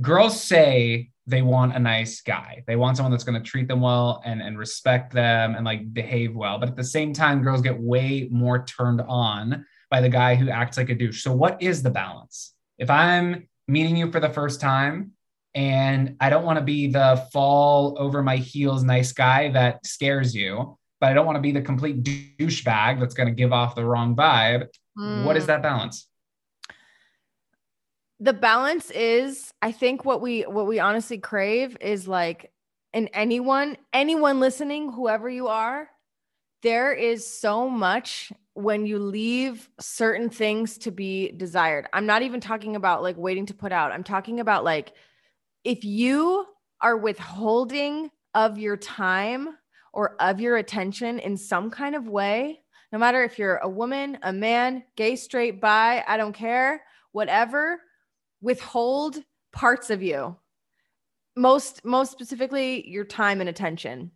girls 0.00 0.42
say 0.42 1.10
they 1.26 1.42
want 1.42 1.76
a 1.76 1.78
nice 1.78 2.20
guy. 2.20 2.64
They 2.66 2.76
want 2.76 2.96
someone 2.96 3.12
that's 3.12 3.24
going 3.24 3.40
to 3.40 3.48
treat 3.48 3.68
them 3.68 3.80
well 3.80 4.20
and, 4.24 4.42
and 4.42 4.58
respect 4.58 5.12
them 5.12 5.54
and 5.54 5.64
like 5.64 5.92
behave 5.92 6.34
well. 6.34 6.58
But 6.58 6.68
at 6.68 6.76
the 6.76 6.84
same 6.84 7.12
time, 7.12 7.42
girls 7.42 7.62
get 7.62 7.78
way 7.78 8.28
more 8.30 8.64
turned 8.64 9.00
on 9.02 9.64
by 9.90 10.00
the 10.00 10.08
guy 10.08 10.34
who 10.34 10.50
acts 10.50 10.76
like 10.76 10.90
a 10.90 10.94
douche. 10.94 11.22
So, 11.22 11.32
what 11.32 11.62
is 11.62 11.82
the 11.82 11.90
balance? 11.90 12.54
If 12.78 12.90
I'm 12.90 13.48
meeting 13.68 13.96
you 13.96 14.10
for 14.10 14.20
the 14.20 14.28
first 14.28 14.60
time 14.60 15.12
and 15.54 16.16
I 16.20 16.30
don't 16.30 16.44
want 16.44 16.58
to 16.58 16.64
be 16.64 16.88
the 16.88 17.26
fall 17.32 17.96
over 17.98 18.22
my 18.22 18.36
heels 18.36 18.82
nice 18.82 19.12
guy 19.12 19.50
that 19.52 19.84
scares 19.86 20.34
you, 20.34 20.78
but 21.00 21.10
I 21.10 21.14
don't 21.14 21.26
want 21.26 21.36
to 21.36 21.42
be 21.42 21.52
the 21.52 21.62
complete 21.62 22.02
douchebag 22.02 23.00
that's 23.00 23.14
going 23.14 23.28
to 23.28 23.34
give 23.34 23.52
off 23.52 23.74
the 23.74 23.84
wrong 23.84 24.14
vibe, 24.14 24.68
mm. 24.98 25.24
what 25.24 25.36
is 25.36 25.44
hmm. 25.44 25.48
that 25.48 25.62
balance? 25.62 26.09
The 28.20 28.32
balance 28.32 28.90
is 28.90 29.52
i 29.62 29.72
think 29.72 30.04
what 30.04 30.20
we 30.20 30.42
what 30.42 30.66
we 30.66 30.78
honestly 30.78 31.18
crave 31.18 31.76
is 31.80 32.06
like 32.06 32.52
in 32.92 33.08
anyone 33.08 33.76
anyone 33.92 34.40
listening 34.40 34.92
whoever 34.92 35.28
you 35.28 35.48
are 35.48 35.88
there 36.62 36.92
is 36.92 37.26
so 37.26 37.68
much 37.68 38.32
when 38.54 38.84
you 38.84 38.98
leave 38.98 39.70
certain 39.80 40.28
things 40.28 40.76
to 40.78 40.90
be 40.90 41.32
desired. 41.32 41.86
I'm 41.92 42.06
not 42.06 42.22
even 42.22 42.40
talking 42.40 42.76
about 42.76 43.02
like 43.02 43.16
waiting 43.16 43.46
to 43.46 43.54
put 43.54 43.72
out. 43.72 43.92
I'm 43.92 44.04
talking 44.04 44.40
about 44.40 44.64
like 44.64 44.92
if 45.64 45.84
you 45.84 46.44
are 46.80 46.96
withholding 46.96 48.10
of 48.34 48.58
your 48.58 48.76
time 48.76 49.56
or 49.92 50.16
of 50.20 50.40
your 50.40 50.56
attention 50.56 51.18
in 51.18 51.36
some 51.36 51.70
kind 51.70 51.94
of 51.94 52.08
way 52.08 52.60
no 52.92 52.98
matter 52.98 53.22
if 53.24 53.38
you're 53.38 53.56
a 53.56 53.68
woman 53.68 54.16
a 54.22 54.32
man 54.32 54.84
gay 54.96 55.16
straight 55.16 55.60
bi 55.60 56.02
i 56.06 56.16
don't 56.16 56.32
care 56.32 56.82
whatever 57.10 57.80
withhold 58.40 59.18
parts 59.52 59.90
of 59.90 60.02
you 60.02 60.36
most 61.36 61.84
most 61.84 62.12
specifically 62.12 62.88
your 62.88 63.04
time 63.04 63.40
and 63.40 63.48
attention. 63.48 64.10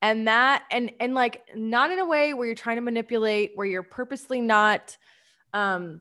And 0.00 0.26
that 0.26 0.64
and 0.70 0.92
and 1.00 1.14
like 1.14 1.42
not 1.54 1.90
in 1.90 1.98
a 1.98 2.06
way 2.06 2.34
where 2.34 2.46
you're 2.46 2.56
trying 2.56 2.76
to 2.76 2.82
manipulate 2.82 3.52
where 3.54 3.66
you're 3.66 3.82
purposely 3.82 4.40
not 4.40 4.96
um 5.52 6.00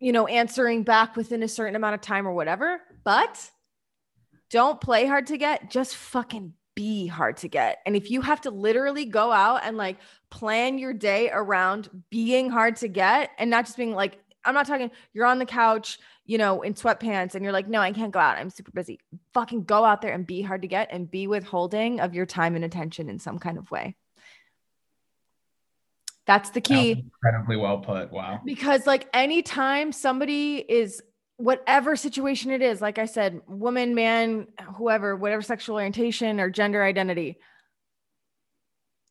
you 0.00 0.12
know 0.12 0.26
answering 0.26 0.82
back 0.82 1.16
within 1.16 1.42
a 1.42 1.48
certain 1.48 1.76
amount 1.76 1.94
of 1.94 2.00
time 2.00 2.26
or 2.26 2.32
whatever 2.32 2.80
but 3.04 3.50
don't 4.50 4.80
play 4.80 5.06
hard 5.06 5.28
to 5.28 5.36
get 5.36 5.70
just 5.70 5.94
fucking 5.94 6.54
be 6.74 7.06
hard 7.06 7.36
to 7.38 7.48
get. 7.48 7.78
And 7.86 7.96
if 7.96 8.10
you 8.10 8.20
have 8.20 8.40
to 8.42 8.50
literally 8.50 9.04
go 9.04 9.30
out 9.30 9.60
and 9.64 9.76
like 9.76 9.98
plan 10.30 10.78
your 10.78 10.92
day 10.92 11.30
around 11.32 11.88
being 12.10 12.50
hard 12.50 12.76
to 12.76 12.88
get 12.88 13.30
and 13.38 13.50
not 13.50 13.66
just 13.66 13.76
being 13.76 13.94
like 13.94 14.18
I'm 14.44 14.54
not 14.54 14.66
talking 14.66 14.90
you're 15.12 15.26
on 15.26 15.38
the 15.38 15.46
couch, 15.46 15.98
you 16.26 16.38
know, 16.38 16.62
in 16.62 16.74
sweatpants 16.74 17.34
and 17.34 17.42
you're 17.42 17.52
like, 17.52 17.68
no, 17.68 17.80
I 17.80 17.92
can't 17.92 18.12
go 18.12 18.18
out. 18.18 18.38
I'm 18.38 18.50
super 18.50 18.70
busy. 18.72 19.00
Fucking 19.32 19.64
go 19.64 19.84
out 19.84 20.02
there 20.02 20.12
and 20.12 20.26
be 20.26 20.42
hard 20.42 20.62
to 20.62 20.68
get 20.68 20.88
and 20.90 21.10
be 21.10 21.26
withholding 21.26 22.00
of 22.00 22.14
your 22.14 22.26
time 22.26 22.56
and 22.56 22.64
attention 22.64 23.08
in 23.08 23.18
some 23.18 23.38
kind 23.38 23.58
of 23.58 23.70
way. 23.70 23.96
That's 26.26 26.50
the 26.50 26.60
key. 26.60 26.94
That's 26.94 27.04
incredibly 27.04 27.56
well 27.56 27.78
put. 27.78 28.10
Wow. 28.12 28.40
Because 28.44 28.86
like 28.86 29.08
anytime 29.12 29.92
somebody 29.92 30.56
is 30.56 31.02
whatever 31.36 31.96
situation 31.96 32.50
it 32.50 32.62
is, 32.62 32.80
like 32.80 32.98
I 32.98 33.06
said, 33.06 33.40
woman, 33.46 33.94
man, 33.94 34.46
whoever, 34.76 35.16
whatever 35.16 35.42
sexual 35.42 35.76
orientation 35.76 36.40
or 36.40 36.48
gender 36.48 36.82
identity, 36.82 37.38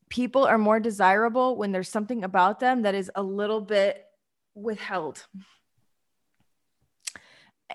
people 0.08 0.44
are 0.44 0.58
more 0.58 0.80
desirable 0.80 1.56
when 1.56 1.72
there's 1.72 1.88
something 1.88 2.24
about 2.24 2.60
them 2.60 2.82
that 2.82 2.94
is 2.94 3.10
a 3.14 3.22
little 3.22 3.60
bit 3.60 4.03
withheld. 4.54 5.26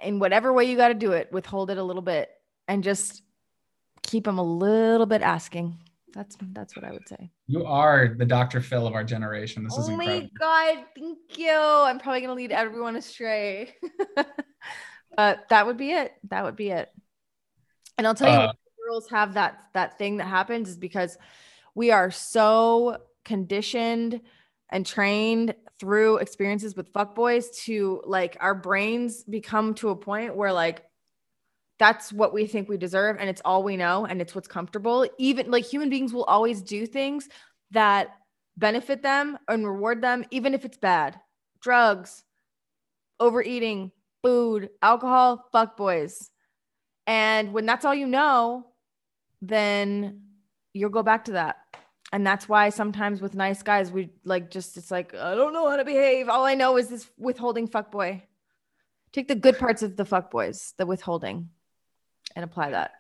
In 0.04 0.20
whatever 0.20 0.54
way 0.54 0.66
you 0.66 0.78
got 0.78 0.90
to 0.90 0.94
do 0.94 1.12
it 1.12 1.32
withhold 1.32 1.72
it 1.72 1.78
a 1.78 1.84
little 1.84 2.02
bit 2.02 2.30
and 2.68 2.84
just 2.84 3.22
keep 4.04 4.24
them 4.24 4.38
a 4.38 4.44
little 4.44 5.06
bit 5.06 5.22
asking. 5.22 5.78
That's 6.14 6.36
that's 6.54 6.76
what 6.76 6.86
i 6.86 6.92
would 6.92 7.08
say. 7.08 7.30
You 7.48 7.66
are 7.66 8.16
the 8.18 8.26
dr 8.26 8.62
phil 8.62 8.88
of 8.88 8.94
our 8.94 9.04
generation. 9.04 9.64
This 9.64 9.74
oh 9.78 9.82
is 9.82 9.90
incredible. 9.90 10.22
my 10.22 10.30
god 10.40 10.86
thank 10.96 11.38
you. 11.38 11.52
I'm 11.52 12.00
probably 12.00 12.22
going 12.22 12.30
to 12.30 12.36
lead 12.36 12.52
everyone 12.52 12.96
astray. 12.96 13.76
But 15.16 15.50
that 15.50 15.66
would 15.66 15.76
be 15.76 15.92
it. 15.92 16.14
That 16.30 16.46
would 16.46 16.56
be 16.56 16.70
it. 16.70 16.90
And 17.98 18.08
i'll 18.08 18.16
tell 18.16 18.32
you 18.32 18.40
uh, 18.40 18.54
girls 18.88 19.10
have 19.10 19.34
that 19.34 19.60
that 19.74 19.98
thing 19.98 20.18
that 20.18 20.28
happens 20.28 20.70
is 20.70 20.78
because 20.78 21.18
we 21.76 21.92
are 21.92 22.10
so 22.10 23.00
conditioned 23.26 24.22
and 24.70 24.86
trained 24.86 25.56
through 25.80 26.18
experiences 26.18 26.76
with 26.76 26.92
fuckboys 26.94 27.56
to 27.64 28.02
like 28.06 28.38
our 28.40 28.54
brains 28.56 29.24
become 29.24 29.74
to 29.76 29.90
a 29.90 29.96
point 29.96 30.36
where 30.36 30.52
like 30.52 30.84
that's 31.80 32.12
what 32.12 32.34
we 32.34 32.46
think 32.46 32.68
we 32.68 32.78
deserve 32.78 33.16
and 33.20 33.30
it's 33.30 33.42
all 33.46 33.64
we 33.64 33.78
know 33.78 34.06
and 34.06 34.22
it's 34.22 34.36
what's 34.36 34.48
comfortable. 34.48 35.08
Even 35.18 35.50
like 35.50 35.66
human 35.66 35.90
beings 35.90 36.14
will 36.14 36.26
always 36.26 36.62
do 36.62 36.86
things 36.86 37.30
that 37.72 38.10
benefit 38.58 39.02
them 39.02 39.38
and 39.48 39.66
reward 39.66 40.02
them 40.02 40.26
even 40.32 40.54
if 40.54 40.66
it's 40.66 40.78
bad. 40.78 41.18
Drugs 41.62 42.24
overeating 43.20 43.92
food 44.22 44.70
alcohol 44.82 45.48
fuck 45.52 45.78
boys 45.78 46.30
and 47.08 47.54
when 47.54 47.66
that's 47.66 47.86
all 47.86 47.96
you 47.96 48.08
know 48.08 48.66
then 49.42 50.22
you'll 50.74 50.90
go 50.90 51.04
back 51.04 51.26
to 51.26 51.34
that 51.34 51.58
and 52.12 52.26
that's 52.26 52.50
why 52.50 52.70
sometimes 52.70 53.22
with 53.22 53.36
nice 53.36 53.62
guys 53.62 53.92
we 53.92 54.10
like 54.24 54.50
just 54.50 54.78
it's 54.78 54.92
like 54.92 55.14
i 55.16 55.36
don't 55.36 55.54
know 55.54 55.70
how 55.70 55.78
to 55.78 55.86
behave. 55.86 56.30
All 56.30 56.46
i 56.46 56.56
know 56.56 56.78
is 56.78 56.90
this 56.90 57.10
withholding 57.18 57.68
fuck 57.68 57.92
boy 57.92 58.24
take 59.12 59.28
the 59.28 59.36
good 59.36 59.58
parts 59.58 59.82
of 59.84 59.96
the 59.96 60.06
fuck 60.06 60.32
boys 60.32 60.74
the 60.78 60.86
withholding 60.86 61.50
and 62.36 62.46
apply 62.46 62.70
that. 62.72 62.92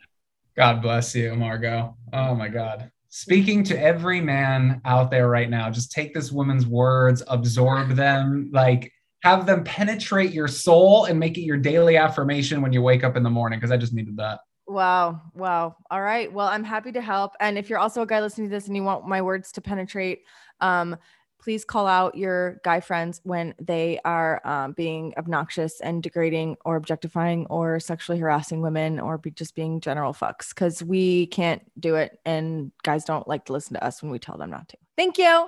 God 0.55 0.81
bless 0.81 1.15
you 1.15 1.35
margot. 1.35 1.95
Oh 2.11 2.35
my 2.35 2.49
god. 2.49 2.91
Speaking 3.09 3.63
to 3.65 3.79
every 3.79 4.21
man 4.21 4.81
out 4.85 5.09
there 5.11 5.29
right 5.29 5.49
now 5.49 5.69
just 5.69 5.91
take 5.91 6.13
this 6.13 6.31
woman's 6.31 6.65
words 6.65 7.23
absorb 7.27 7.89
them 7.89 8.49
like 8.53 8.91
have 9.21 9.45
them 9.45 9.63
penetrate 9.63 10.31
your 10.31 10.47
soul 10.47 11.05
and 11.05 11.19
make 11.19 11.37
it 11.37 11.41
your 11.41 11.57
daily 11.57 11.97
affirmation 11.97 12.61
when 12.61 12.71
you 12.71 12.81
wake 12.81 13.03
up 13.03 13.17
in 13.17 13.23
the 13.23 13.29
morning 13.29 13.59
because 13.59 13.71
i 13.71 13.77
just 13.77 13.93
needed 13.93 14.15
that 14.15 14.39
Wow. 14.69 15.21
Wow. 15.33 15.77
All 15.89 16.01
right. 16.01 16.31
Well, 16.31 16.47
I'm 16.47 16.63
happy 16.63 16.91
to 16.91 17.01
help. 17.01 17.33
And 17.39 17.57
if 17.57 17.71
you're 17.71 17.79
also 17.79 18.03
a 18.03 18.05
guy 18.05 18.21
listening 18.21 18.49
to 18.49 18.55
this 18.55 18.67
and 18.67 18.75
you 18.75 18.83
want 18.83 19.07
my 19.07 19.19
words 19.19 19.51
to 19.53 19.61
penetrate, 19.61 20.25
um, 20.61 20.95
please 21.41 21.65
call 21.65 21.87
out 21.87 22.15
your 22.15 22.61
guy 22.63 22.79
friends 22.79 23.19
when 23.23 23.55
they 23.59 23.99
are 24.05 24.45
um, 24.45 24.73
being 24.73 25.11
obnoxious 25.17 25.81
and 25.81 26.03
degrading 26.03 26.55
or 26.65 26.75
objectifying 26.75 27.47
or 27.47 27.79
sexually 27.79 28.19
harassing 28.19 28.61
women 28.61 28.99
or 28.99 29.17
be 29.17 29.31
just 29.31 29.55
being 29.55 29.81
general 29.81 30.13
fucks 30.13 30.49
because 30.49 30.83
we 30.83 31.25
can't 31.27 31.63
do 31.79 31.95
it. 31.95 32.19
And 32.23 32.71
guys 32.83 33.05
don't 33.05 33.27
like 33.27 33.45
to 33.45 33.53
listen 33.53 33.73
to 33.73 33.83
us 33.83 34.03
when 34.03 34.11
we 34.11 34.19
tell 34.19 34.37
them 34.37 34.51
not 34.51 34.69
to. 34.69 34.77
Thank 34.95 35.17
you. 35.17 35.47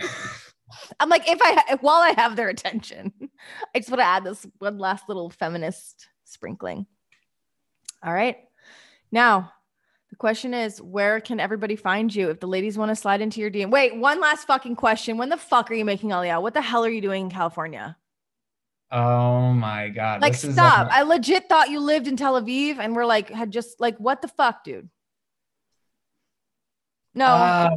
I'm 1.00 1.08
like, 1.08 1.28
if 1.28 1.40
I, 1.42 1.76
while 1.80 2.02
I 2.02 2.12
have 2.16 2.36
their 2.36 2.50
attention, 2.50 3.12
I 3.74 3.80
just 3.80 3.90
want 3.90 3.98
to 3.98 4.06
add 4.06 4.22
this 4.22 4.46
one 4.60 4.78
last 4.78 5.08
little 5.08 5.28
feminist 5.28 6.06
sprinkling. 6.22 6.86
All 8.02 8.12
right. 8.12 8.36
Now, 9.10 9.52
the 10.10 10.16
question 10.16 10.54
is, 10.54 10.80
where 10.80 11.20
can 11.20 11.40
everybody 11.40 11.76
find 11.76 12.14
you 12.14 12.30
if 12.30 12.40
the 12.40 12.46
ladies 12.46 12.78
want 12.78 12.90
to 12.90 12.96
slide 12.96 13.20
into 13.20 13.40
your 13.40 13.50
DM? 13.50 13.70
Wait, 13.70 13.96
one 13.96 14.20
last 14.20 14.46
fucking 14.46 14.76
question. 14.76 15.18
When 15.18 15.28
the 15.28 15.36
fuck 15.36 15.70
are 15.70 15.74
you 15.74 15.84
making 15.84 16.10
Aliyah? 16.10 16.40
What 16.40 16.54
the 16.54 16.62
hell 16.62 16.84
are 16.84 16.90
you 16.90 17.00
doing 17.00 17.24
in 17.24 17.30
California? 17.30 17.96
Oh 18.90 19.52
my 19.52 19.88
god! 19.88 20.22
Like, 20.22 20.34
stop! 20.34 20.88
I 20.90 21.02
legit 21.02 21.46
thought 21.46 21.68
you 21.68 21.78
lived 21.78 22.08
in 22.08 22.16
Tel 22.16 22.40
Aviv, 22.40 22.78
and 22.78 22.96
we're 22.96 23.04
like, 23.04 23.28
had 23.28 23.50
just 23.50 23.80
like, 23.80 23.98
what 23.98 24.22
the 24.22 24.28
fuck, 24.28 24.64
dude? 24.64 24.88
No. 27.14 27.26
Uh, 27.26 27.70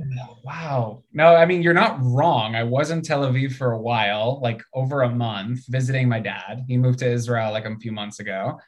wow. 0.45 1.03
No, 1.11 1.35
I 1.35 1.45
mean, 1.45 1.63
you're 1.63 1.73
not 1.73 1.97
wrong. 2.01 2.55
I 2.55 2.63
was 2.63 2.91
in 2.91 3.01
Tel 3.01 3.25
Aviv 3.25 3.53
for 3.53 3.71
a 3.71 3.81
while, 3.81 4.39
like 4.41 4.61
over 4.73 5.01
a 5.01 5.09
month, 5.09 5.65
visiting 5.67 6.07
my 6.07 6.19
dad. 6.19 6.63
He 6.67 6.77
moved 6.77 6.99
to 6.99 7.11
Israel 7.11 7.51
like 7.51 7.65
a 7.65 7.75
few 7.77 7.91
months 7.91 8.21
ago 8.21 8.59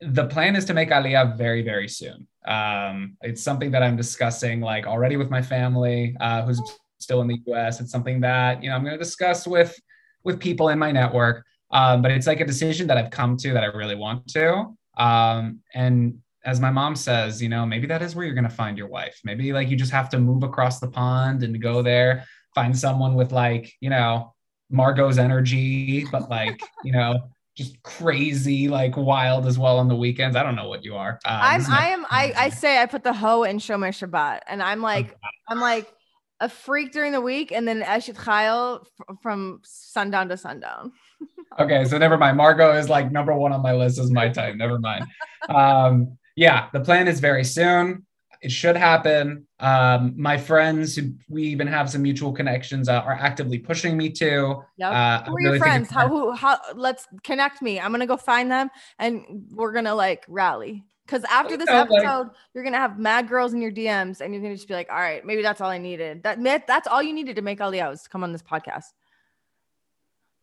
the 0.00 0.26
plan 0.26 0.56
is 0.56 0.64
to 0.66 0.74
make 0.74 0.90
Aliyah 0.90 1.36
very, 1.36 1.62
very 1.62 1.88
soon. 1.88 2.26
Um, 2.46 3.16
it's 3.20 3.42
something 3.42 3.70
that 3.72 3.82
I'm 3.82 3.96
discussing 3.96 4.60
like 4.60 4.86
already 4.86 5.16
with 5.16 5.30
my 5.30 5.42
family, 5.42 6.16
uh, 6.20 6.42
who's 6.42 6.60
still 6.98 7.20
in 7.20 7.28
the 7.28 7.38
U.S. 7.46 7.80
It's 7.80 7.92
something 7.92 8.20
that 8.20 8.62
you 8.62 8.70
know 8.70 8.76
I'm 8.76 8.82
going 8.82 8.94
to 8.94 8.98
discuss 8.98 9.46
with 9.46 9.78
with 10.24 10.40
people 10.40 10.70
in 10.70 10.78
my 10.78 10.92
network. 10.92 11.44
Um, 11.70 12.02
but 12.02 12.10
it's 12.10 12.26
like 12.26 12.40
a 12.40 12.44
decision 12.44 12.86
that 12.88 12.96
I've 12.96 13.10
come 13.10 13.36
to 13.38 13.52
that 13.52 13.62
I 13.62 13.66
really 13.66 13.94
want 13.94 14.26
to. 14.28 14.74
Um, 14.96 15.60
and 15.74 16.18
as 16.44 16.60
my 16.60 16.70
mom 16.70 16.96
says, 16.96 17.40
you 17.40 17.48
know, 17.48 17.64
maybe 17.64 17.86
that 17.86 18.02
is 18.02 18.14
where 18.14 18.24
you're 18.24 18.34
going 18.34 18.44
to 18.44 18.50
find 18.50 18.76
your 18.76 18.88
wife. 18.88 19.20
Maybe 19.24 19.52
like 19.52 19.68
you 19.68 19.76
just 19.76 19.92
have 19.92 20.08
to 20.10 20.18
move 20.18 20.42
across 20.42 20.80
the 20.80 20.88
pond 20.88 21.42
and 21.42 21.60
go 21.60 21.82
there, 21.82 22.24
find 22.54 22.76
someone 22.76 23.14
with 23.14 23.30
like, 23.30 23.72
you 23.80 23.90
know, 23.90 24.34
Margot's 24.70 25.18
energy, 25.18 26.06
but 26.10 26.30
like, 26.30 26.60
you 26.82 26.92
know, 26.92 27.30
just 27.56 27.82
crazy, 27.82 28.68
like 28.68 28.96
wild 28.96 29.46
as 29.46 29.58
well 29.58 29.78
on 29.78 29.88
the 29.88 29.96
weekends. 29.96 30.36
I 30.36 30.42
don't 30.42 30.56
know 30.56 30.68
what 30.68 30.84
you 30.84 30.96
are. 30.96 31.18
Uh, 31.24 31.40
I'm, 31.42 31.72
I 31.72 31.88
am, 31.88 32.06
I, 32.08 32.32
I 32.36 32.48
say 32.50 32.78
I 32.78 32.86
put 32.86 33.04
the 33.04 33.12
hoe 33.12 33.42
in 33.42 33.58
Shomer 33.58 33.88
Shabbat 33.90 34.40
and 34.46 34.62
I'm 34.62 34.80
like, 34.80 35.16
I'm 35.48 35.60
like 35.60 35.92
a 36.40 36.48
freak 36.48 36.92
during 36.92 37.12
the 37.12 37.20
week 37.20 37.52
and 37.52 37.68
then 37.68 37.82
Eshet 37.82 38.16
Chayil 38.16 38.80
f- 38.82 39.16
from 39.22 39.60
sundown 39.64 40.28
to 40.28 40.36
sundown. 40.36 40.92
okay. 41.58 41.84
So 41.84 41.98
never 41.98 42.16
mind. 42.16 42.36
Margot 42.36 42.72
is 42.72 42.88
like 42.88 43.12
number 43.12 43.34
one 43.34 43.52
on 43.52 43.62
my 43.62 43.74
list 43.74 43.98
is 43.98 44.10
my 44.10 44.28
type. 44.28 44.56
Never 44.56 44.78
mind. 44.78 45.06
Um, 45.48 46.18
yeah, 46.36 46.68
the 46.72 46.80
plan 46.80 47.08
is 47.08 47.18
very 47.18 47.44
soon. 47.44 48.04
It 48.42 48.52
should 48.52 48.76
happen. 48.76 49.46
Um, 49.60 50.14
my 50.16 50.38
friends 50.38 50.96
who 50.96 51.12
we 51.28 51.44
even 51.44 51.66
have 51.66 51.90
some 51.90 52.02
mutual 52.02 52.32
connections 52.32 52.88
uh, 52.88 53.00
are 53.00 53.12
actively 53.12 53.58
pushing 53.58 53.96
me 53.96 54.10
to. 54.10 54.62
Yep. 54.78 54.92
Uh, 54.92 55.22
who 55.24 55.32
are 55.32 55.36
really 55.36 55.50
your 55.50 55.58
friends? 55.58 55.90
How 55.90 56.08
who 56.08 56.32
how 56.32 56.58
let's 56.74 57.06
connect 57.22 57.62
me. 57.62 57.78
I'm 57.78 57.90
gonna 57.90 58.06
go 58.06 58.16
find 58.16 58.50
them 58.50 58.70
and 58.98 59.46
we're 59.52 59.72
gonna 59.72 59.94
like 59.94 60.24
rally. 60.28 60.84
Because 61.06 61.24
after 61.24 61.56
this 61.56 61.68
episode, 61.70 62.02
like, 62.02 62.26
you're 62.54 62.64
gonna 62.64 62.78
have 62.78 62.98
mad 62.98 63.28
girls 63.28 63.52
in 63.52 63.60
your 63.60 63.72
DMs, 63.72 64.20
and 64.20 64.32
you're 64.32 64.42
gonna 64.42 64.54
just 64.54 64.68
be 64.68 64.74
like, 64.74 64.90
"All 64.90 64.98
right, 64.98 65.24
maybe 65.24 65.42
that's 65.42 65.60
all 65.60 65.70
I 65.70 65.78
needed. 65.78 66.22
That 66.22 66.66
that's 66.66 66.88
all 66.88 67.02
you 67.02 67.12
needed 67.12 67.36
to 67.36 67.42
make 67.42 67.58
Aliyah 67.58 67.90
was 67.90 68.02
to 68.02 68.08
come 68.08 68.24
on 68.24 68.32
this 68.32 68.42
podcast." 68.42 68.86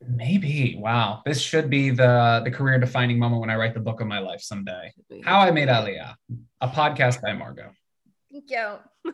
Maybe. 0.07 0.77
Wow. 0.77 1.23
This 1.25 1.41
should 1.41 1.69
be 1.69 1.89
the 1.89 2.41
the 2.43 2.51
career 2.51 2.77
defining 2.77 3.17
moment 3.17 3.41
when 3.41 3.49
I 3.49 3.55
write 3.55 3.73
the 3.73 3.79
book 3.79 3.99
of 3.99 4.07
my 4.07 4.19
life 4.19 4.41
someday. 4.41 4.93
How 5.23 5.39
I 5.39 5.51
made 5.51 5.69
Aliyah, 5.69 6.15
a 6.61 6.67
podcast 6.67 7.21
by 7.21 7.33
Margot. 7.33 7.71
Thank 8.31 8.49
you. 8.49 9.13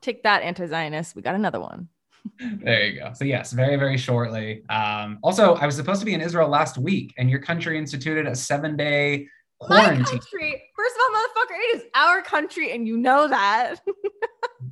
Take 0.00 0.22
that, 0.24 0.42
anti-Zionist. 0.42 1.14
We 1.14 1.22
got 1.22 1.34
another 1.34 1.60
one. 1.60 1.88
there 2.62 2.86
you 2.86 3.00
go. 3.00 3.12
So 3.14 3.24
yes, 3.24 3.52
very 3.52 3.76
very 3.76 3.96
shortly. 3.96 4.64
Um, 4.68 5.18
also, 5.22 5.54
I 5.54 5.66
was 5.66 5.76
supposed 5.76 6.00
to 6.00 6.06
be 6.06 6.14
in 6.14 6.20
Israel 6.20 6.48
last 6.48 6.78
week, 6.78 7.14
and 7.18 7.28
your 7.30 7.40
country 7.40 7.78
instituted 7.78 8.26
a 8.26 8.34
seven 8.34 8.76
day 8.76 9.28
quarantine. 9.60 9.98
My 9.98 10.04
country. 10.04 10.62
First 10.76 10.94
of 10.96 11.02
all, 11.02 11.20
motherfucker, 11.20 11.56
it 11.58 11.76
is 11.76 11.82
our 11.94 12.22
country, 12.22 12.72
and 12.72 12.86
you 12.86 12.96
know 12.96 13.28
that. 13.28 13.76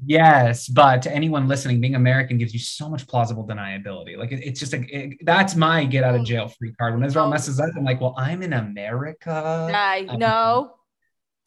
Yes, 0.07 0.69
but 0.69 1.03
to 1.03 1.13
anyone 1.13 1.47
listening, 1.47 1.81
being 1.81 1.95
American 1.95 2.39
gives 2.39 2.53
you 2.53 2.59
so 2.59 2.89
much 2.89 3.07
plausible 3.07 3.47
deniability. 3.47 4.17
Like 4.17 4.33
it, 4.33 4.41
it's 4.43 4.59
just 4.59 4.73
a 4.73 4.81
it, 4.81 5.19
that's 5.25 5.55
my 5.55 5.85
get 5.85 6.05
out 6.05 6.15
of 6.15 6.25
jail 6.25 6.49
free 6.49 6.73
card. 6.73 6.95
When 6.95 7.05
Israel 7.05 7.29
messes 7.29 7.61
up, 7.61 7.71
I'm 7.77 7.85
like, 7.85 8.01
well, 8.01 8.15
I'm 8.17 8.43
in 8.43 8.53
America. 8.53 9.69
Yeah, 9.71 10.17
no, 10.17 10.75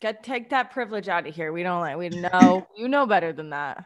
get 0.04 0.22
take 0.22 0.49
that 0.49 0.70
privilege 0.72 1.08
out 1.08 1.26
of 1.26 1.34
here. 1.34 1.51
We 1.51 1.64
don't 1.64 1.80
like 1.80 1.97
we 1.97 2.10
know 2.10 2.68
you 2.78 2.88
know 2.88 3.08
better 3.08 3.34
than 3.34 3.49
that. 3.51 3.86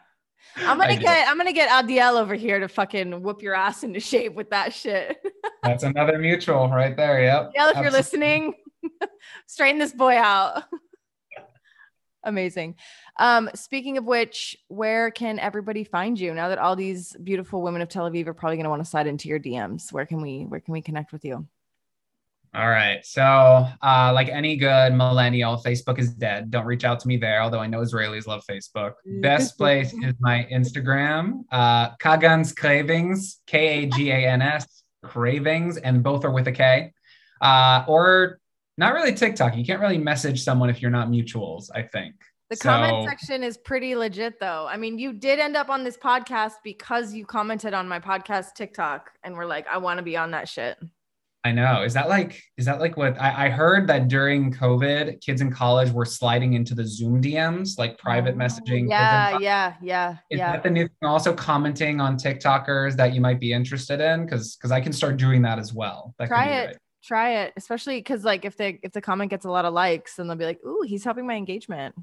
I'm 0.57 0.77
gonna 0.77 0.97
get 0.97 1.29
I'm 1.29 1.37
gonna 1.37 1.53
get 1.53 1.69
Adiel 1.69 2.19
over 2.19 2.33
here 2.33 2.59
to 2.59 2.67
fucking 2.67 3.21
whoop 3.21 3.41
your 3.41 3.53
ass 3.53 3.83
into 3.83 3.99
shape 3.99 4.33
with 4.33 4.49
that 4.49 4.73
shit. 4.73 5.17
that's 5.63 5.83
another 5.83 6.17
mutual 6.17 6.67
right 6.69 6.97
there. 6.97 7.21
Yep. 7.21 7.51
Yeah, 7.53 7.69
if 7.69 7.77
Absolutely. 7.77 7.81
you're 7.83 7.91
listening, 7.91 8.53
straighten 9.47 9.79
this 9.79 9.93
boy 9.93 10.17
out. 10.17 10.63
Amazing. 12.23 12.75
Um, 13.19 13.49
speaking 13.55 13.97
of 13.97 14.05
which, 14.05 14.57
where 14.67 15.11
can 15.11 15.39
everybody 15.39 15.83
find 15.83 16.19
you 16.19 16.33
now 16.33 16.49
that 16.49 16.57
all 16.57 16.75
these 16.75 17.15
beautiful 17.23 17.61
women 17.61 17.81
of 17.81 17.89
Tel 17.89 18.09
Aviv 18.09 18.27
are 18.27 18.33
probably 18.33 18.57
going 18.57 18.65
to 18.65 18.69
want 18.69 18.83
to 18.83 18.89
slide 18.89 19.07
into 19.07 19.29
your 19.29 19.39
DMs? 19.39 19.93
Where 19.93 20.05
can 20.05 20.21
we 20.21 20.45
where 20.45 20.59
can 20.59 20.73
we 20.73 20.81
connect 20.81 21.13
with 21.13 21.23
you? 21.23 21.47
All 22.55 22.69
right. 22.69 23.05
So, 23.05 23.21
uh, 23.23 24.11
like 24.13 24.29
any 24.29 24.57
good 24.57 24.93
millennial, 24.93 25.61
Facebook 25.63 25.99
is 25.99 26.13
dead. 26.13 26.49
Don't 26.49 26.65
reach 26.65 26.85
out 26.85 26.99
to 27.01 27.07
me 27.07 27.17
there, 27.17 27.41
although 27.41 27.59
I 27.59 27.67
know 27.67 27.79
Israelis 27.79 28.25
love 28.25 28.43
Facebook. 28.49 28.93
Best 29.21 29.57
place 29.57 29.93
is 29.93 30.15
my 30.19 30.47
Instagram, 30.51 31.43
uh, 31.51 31.95
Kagans 31.97 32.55
Cravings, 32.55 33.41
K 33.45 33.83
A 33.83 33.85
G 33.87 34.11
A 34.11 34.15
N 34.15 34.41
S, 34.41 34.83
Cravings, 35.03 35.77
and 35.77 36.01
both 36.01 36.25
are 36.25 36.31
with 36.31 36.47
a 36.47 36.51
K. 36.51 36.93
Uh, 37.41 37.83
or 37.87 38.39
not 38.77 38.93
really 38.93 39.13
TikTok. 39.13 39.55
You 39.55 39.65
can't 39.65 39.81
really 39.81 39.97
message 39.97 40.43
someone 40.43 40.69
if 40.69 40.81
you're 40.81 40.91
not 40.91 41.09
mutuals, 41.09 41.69
I 41.75 41.83
think. 41.83 42.15
The 42.49 42.55
so, 42.55 42.69
comment 42.69 43.09
section 43.09 43.43
is 43.43 43.57
pretty 43.57 43.95
legit 43.95 44.39
though. 44.39 44.67
I 44.69 44.77
mean, 44.77 44.97
you 44.97 45.11
did 45.11 45.39
end 45.39 45.57
up 45.57 45.69
on 45.69 45.83
this 45.83 45.97
podcast 45.97 46.53
because 46.63 47.13
you 47.13 47.25
commented 47.25 47.73
on 47.73 47.87
my 47.89 47.99
podcast 47.99 48.53
TikTok 48.55 49.11
and 49.23 49.35
we're 49.35 49.45
like, 49.45 49.67
I 49.67 49.77
want 49.79 49.97
to 49.97 50.03
be 50.03 50.15
on 50.15 50.31
that 50.31 50.47
shit. 50.47 50.77
I 51.47 51.53
know. 51.53 51.83
Is 51.83 51.93
that 51.93 52.09
like 52.09 52.43
is 52.57 52.65
that 52.65 52.81
like 52.81 52.97
what 52.97 53.19
I, 53.21 53.45
I, 53.45 53.49
heard 53.49 53.87
that 53.87 54.09
during 54.09 54.53
COVID, 54.53 55.21
kids 55.21 55.39
in 55.39 55.49
college 55.49 55.91
were 55.91 56.03
sliding 56.03 56.53
into 56.53 56.75
the 56.75 56.85
Zoom 56.85 57.21
DMs, 57.21 57.77
like 57.77 57.97
private 57.97 58.35
oh, 58.35 58.37
messaging. 58.37 58.89
Yeah, 58.89 59.39
yeah, 59.39 59.75
yeah. 59.81 60.17
Is 60.29 60.39
yeah. 60.39 60.51
that 60.51 60.63
the 60.63 60.69
new 60.69 60.89
thing? 60.89 61.09
Also 61.09 61.33
commenting 61.33 62.01
on 62.01 62.17
TikTokers 62.17 62.97
that 62.97 63.13
you 63.13 63.21
might 63.21 63.39
be 63.39 63.53
interested 63.53 64.01
in? 64.01 64.25
Because 64.25 64.57
because 64.57 64.73
I 64.73 64.81
can 64.81 64.91
start 64.91 65.15
doing 65.15 65.41
that 65.43 65.57
as 65.57 65.73
well. 65.73 66.13
That 66.19 66.27
Try 66.27 66.47
it. 66.47 66.65
Right. 66.65 66.77
Try 67.01 67.35
it. 67.43 67.53
Especially 67.55 67.99
because 67.99 68.25
like 68.25 68.43
if 68.43 68.57
they 68.57 68.79
if 68.83 68.91
the 68.91 69.01
comment 69.01 69.29
gets 69.29 69.45
a 69.45 69.49
lot 69.49 69.63
of 69.63 69.73
likes, 69.73 70.15
then 70.15 70.27
they'll 70.27 70.35
be 70.35 70.43
like, 70.43 70.59
ooh, 70.65 70.83
he's 70.85 71.05
helping 71.05 71.25
my 71.25 71.35
engagement. 71.35 71.95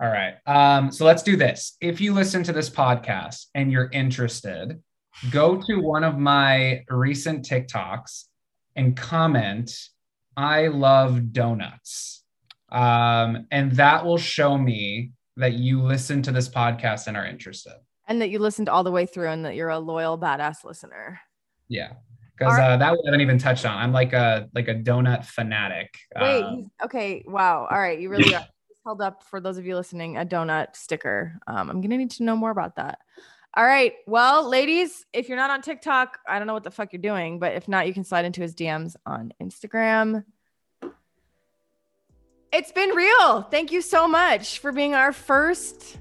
All 0.00 0.08
right. 0.08 0.36
Um, 0.46 0.90
so 0.90 1.04
let's 1.04 1.22
do 1.22 1.36
this. 1.36 1.76
If 1.82 2.00
you 2.00 2.14
listen 2.14 2.42
to 2.44 2.52
this 2.54 2.70
podcast 2.70 3.46
and 3.54 3.70
you're 3.70 3.90
interested, 3.92 4.82
go 5.30 5.60
to 5.60 5.76
one 5.76 6.02
of 6.02 6.18
my 6.18 6.82
recent 6.88 7.46
TikToks 7.46 8.24
and 8.76 8.96
comment, 8.96 9.72
I 10.36 10.68
love 10.68 11.32
donuts. 11.32 12.22
Um, 12.70 13.46
and 13.50 13.72
that 13.72 14.04
will 14.04 14.18
show 14.18 14.58
me 14.58 15.12
that 15.36 15.54
you 15.54 15.80
listen 15.82 16.22
to 16.22 16.32
this 16.32 16.48
podcast 16.48 17.06
and 17.06 17.16
are 17.16 17.26
interested. 17.26 17.74
And 18.06 18.20
that 18.20 18.30
you 18.30 18.38
listened 18.38 18.68
all 18.68 18.84
the 18.84 18.90
way 18.90 19.06
through 19.06 19.28
and 19.28 19.44
that 19.44 19.54
you're 19.54 19.70
a 19.70 19.78
loyal, 19.78 20.18
badass 20.18 20.64
listener. 20.64 21.20
Yeah. 21.68 21.92
Because 22.36 22.58
uh, 22.58 22.76
that 22.76 22.92
we 22.92 22.98
haven't 23.04 23.20
even 23.20 23.38
touched 23.38 23.64
on. 23.64 23.78
I'm 23.78 23.92
like 23.92 24.12
a 24.12 24.48
like 24.54 24.66
a 24.66 24.74
donut 24.74 25.24
fanatic. 25.24 25.96
Wait, 26.20 26.42
uh, 26.42 26.56
okay, 26.84 27.24
wow. 27.28 27.68
All 27.70 27.78
right, 27.78 27.98
you 27.98 28.08
really 28.08 28.34
are 28.34 28.44
held 28.84 29.00
up 29.00 29.22
for 29.22 29.40
those 29.40 29.56
of 29.56 29.66
you 29.66 29.76
listening 29.76 30.16
a 30.16 30.26
donut 30.26 30.74
sticker. 30.74 31.38
Um, 31.46 31.70
I'm 31.70 31.80
gonna 31.80 31.96
need 31.96 32.10
to 32.12 32.24
know 32.24 32.34
more 32.34 32.50
about 32.50 32.74
that. 32.74 32.98
All 33.56 33.64
right. 33.64 33.92
Well, 34.08 34.48
ladies, 34.48 35.06
if 35.12 35.28
you're 35.28 35.36
not 35.36 35.50
on 35.50 35.62
TikTok, 35.62 36.18
I 36.28 36.38
don't 36.38 36.48
know 36.48 36.54
what 36.54 36.64
the 36.64 36.72
fuck 36.72 36.92
you're 36.92 37.00
doing, 37.00 37.38
but 37.38 37.54
if 37.54 37.68
not, 37.68 37.86
you 37.86 37.94
can 37.94 38.02
slide 38.02 38.24
into 38.24 38.42
his 38.42 38.52
DMs 38.52 38.96
on 39.06 39.32
Instagram. 39.40 40.24
It's 42.52 42.72
been 42.72 42.90
real. 42.90 43.42
Thank 43.42 43.70
you 43.70 43.80
so 43.80 44.08
much 44.08 44.58
for 44.58 44.72
being 44.72 44.94
our 44.94 45.12
first 45.12 45.98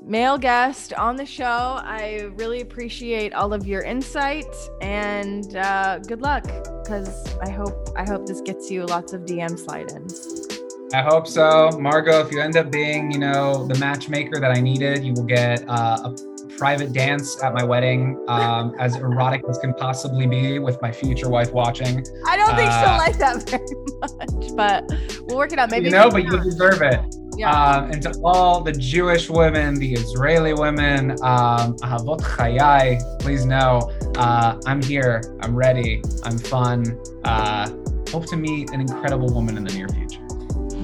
male 0.00 0.38
guest 0.38 0.92
on 0.92 1.16
the 1.16 1.26
show. 1.26 1.44
I 1.44 2.30
really 2.34 2.60
appreciate 2.60 3.32
all 3.32 3.52
of 3.52 3.66
your 3.66 3.82
insight 3.82 4.46
and 4.80 5.56
uh, 5.56 5.98
good 6.00 6.22
luck 6.22 6.44
because 6.82 7.34
I 7.38 7.50
hope 7.50 7.88
I 7.96 8.04
hope 8.04 8.26
this 8.26 8.40
gets 8.40 8.70
you 8.70 8.84
lots 8.86 9.12
of 9.12 9.22
DM 9.22 9.58
slide-ins. 9.58 10.48
I 10.92 11.02
hope 11.02 11.26
so. 11.26 11.70
Margot, 11.80 12.24
if 12.24 12.30
you 12.30 12.40
end 12.40 12.56
up 12.56 12.70
being, 12.70 13.10
you 13.10 13.18
know, 13.18 13.66
the 13.66 13.76
matchmaker 13.80 14.38
that 14.38 14.52
I 14.52 14.60
needed, 14.60 15.04
you 15.04 15.14
will 15.14 15.24
get 15.24 15.64
uh, 15.68 15.98
a 16.04 16.33
private 16.56 16.92
dance 16.92 17.42
at 17.42 17.54
my 17.54 17.64
wedding, 17.64 18.22
um, 18.28 18.74
as 18.78 18.96
erotic 18.96 19.42
as 19.48 19.58
can 19.58 19.74
possibly 19.74 20.26
be 20.26 20.58
with 20.58 20.80
my 20.80 20.90
future 20.90 21.28
wife 21.28 21.52
watching. 21.52 22.04
I 22.26 22.36
don't 22.36 22.54
think 22.54 22.70
uh, 22.70 22.80
she'll 22.80 22.98
like 22.98 23.18
that 23.18 23.48
very 23.48 23.64
much, 24.00 24.56
but 24.56 24.84
we'll 25.26 25.38
work 25.38 25.52
it 25.52 25.58
out. 25.58 25.70
Maybe 25.70 25.86
you 25.86 25.90
know, 25.92 26.10
but 26.10 26.24
you 26.24 26.42
deserve 26.42 26.82
it. 26.82 27.00
Yeah. 27.36 27.50
Um, 27.50 27.90
and 27.90 28.02
to 28.02 28.14
all 28.22 28.60
the 28.60 28.72
Jewish 28.72 29.28
women, 29.28 29.74
the 29.74 29.92
Israeli 29.92 30.54
women, 30.54 31.12
um, 31.22 31.76
Ahavot 31.78 32.20
Chayai, 32.20 33.00
please 33.20 33.44
know 33.44 33.90
uh, 34.16 34.60
I'm 34.66 34.82
here. 34.82 35.20
I'm 35.40 35.56
ready. 35.56 36.02
I'm 36.22 36.38
fun. 36.38 37.00
Uh, 37.24 37.68
hope 38.10 38.26
to 38.26 38.36
meet 38.36 38.70
an 38.70 38.80
incredible 38.80 39.32
woman 39.34 39.56
in 39.56 39.64
the 39.64 39.72
near 39.74 39.88
future. 39.88 40.20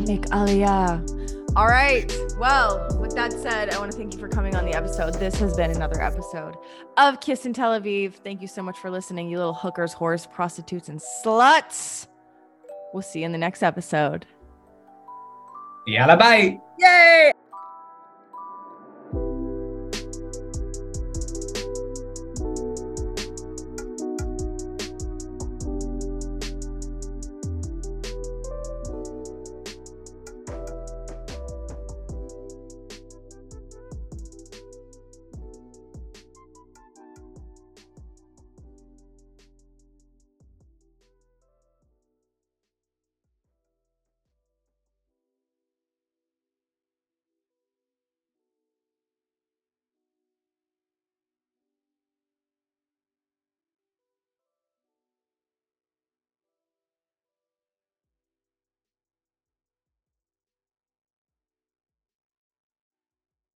Make 0.07 0.23
Aliyah. 0.31 1.20
All 1.57 1.67
right. 1.67 2.11
Well, 2.39 2.97
with 3.01 3.15
that 3.17 3.33
said, 3.33 3.71
I 3.71 3.79
want 3.81 3.91
to 3.91 3.99
thank 3.99 4.15
you 4.15 4.21
for 4.21 4.29
coming 4.29 4.55
on 4.55 4.65
the 4.65 4.73
episode. 4.73 5.15
This 5.15 5.35
has 5.41 5.57
been 5.57 5.73
another 5.73 6.01
episode 6.01 6.55
of 6.97 7.21
Kiss 7.21 7.45
and 7.45 7.55
Tel 7.55 7.79
Aviv. 7.79 8.15
Thank 8.15 8.41
you 8.41 8.47
so 8.47 8.63
much 8.63 8.79
for 8.79 8.89
listening, 8.89 9.29
you 9.29 9.37
little 9.39 9.55
hookers, 9.55 9.95
whores, 9.95 10.31
prostitutes, 10.31 10.89
and 10.89 11.01
sluts. 11.01 12.07
We'll 12.93 13.03
see 13.03 13.21
you 13.21 13.27
in 13.27 13.33
the 13.33 13.39
next 13.39 13.65
episode. 13.65 14.27
Yalla 15.87 16.17
bye. 16.17 16.59
Yay. 16.79 17.33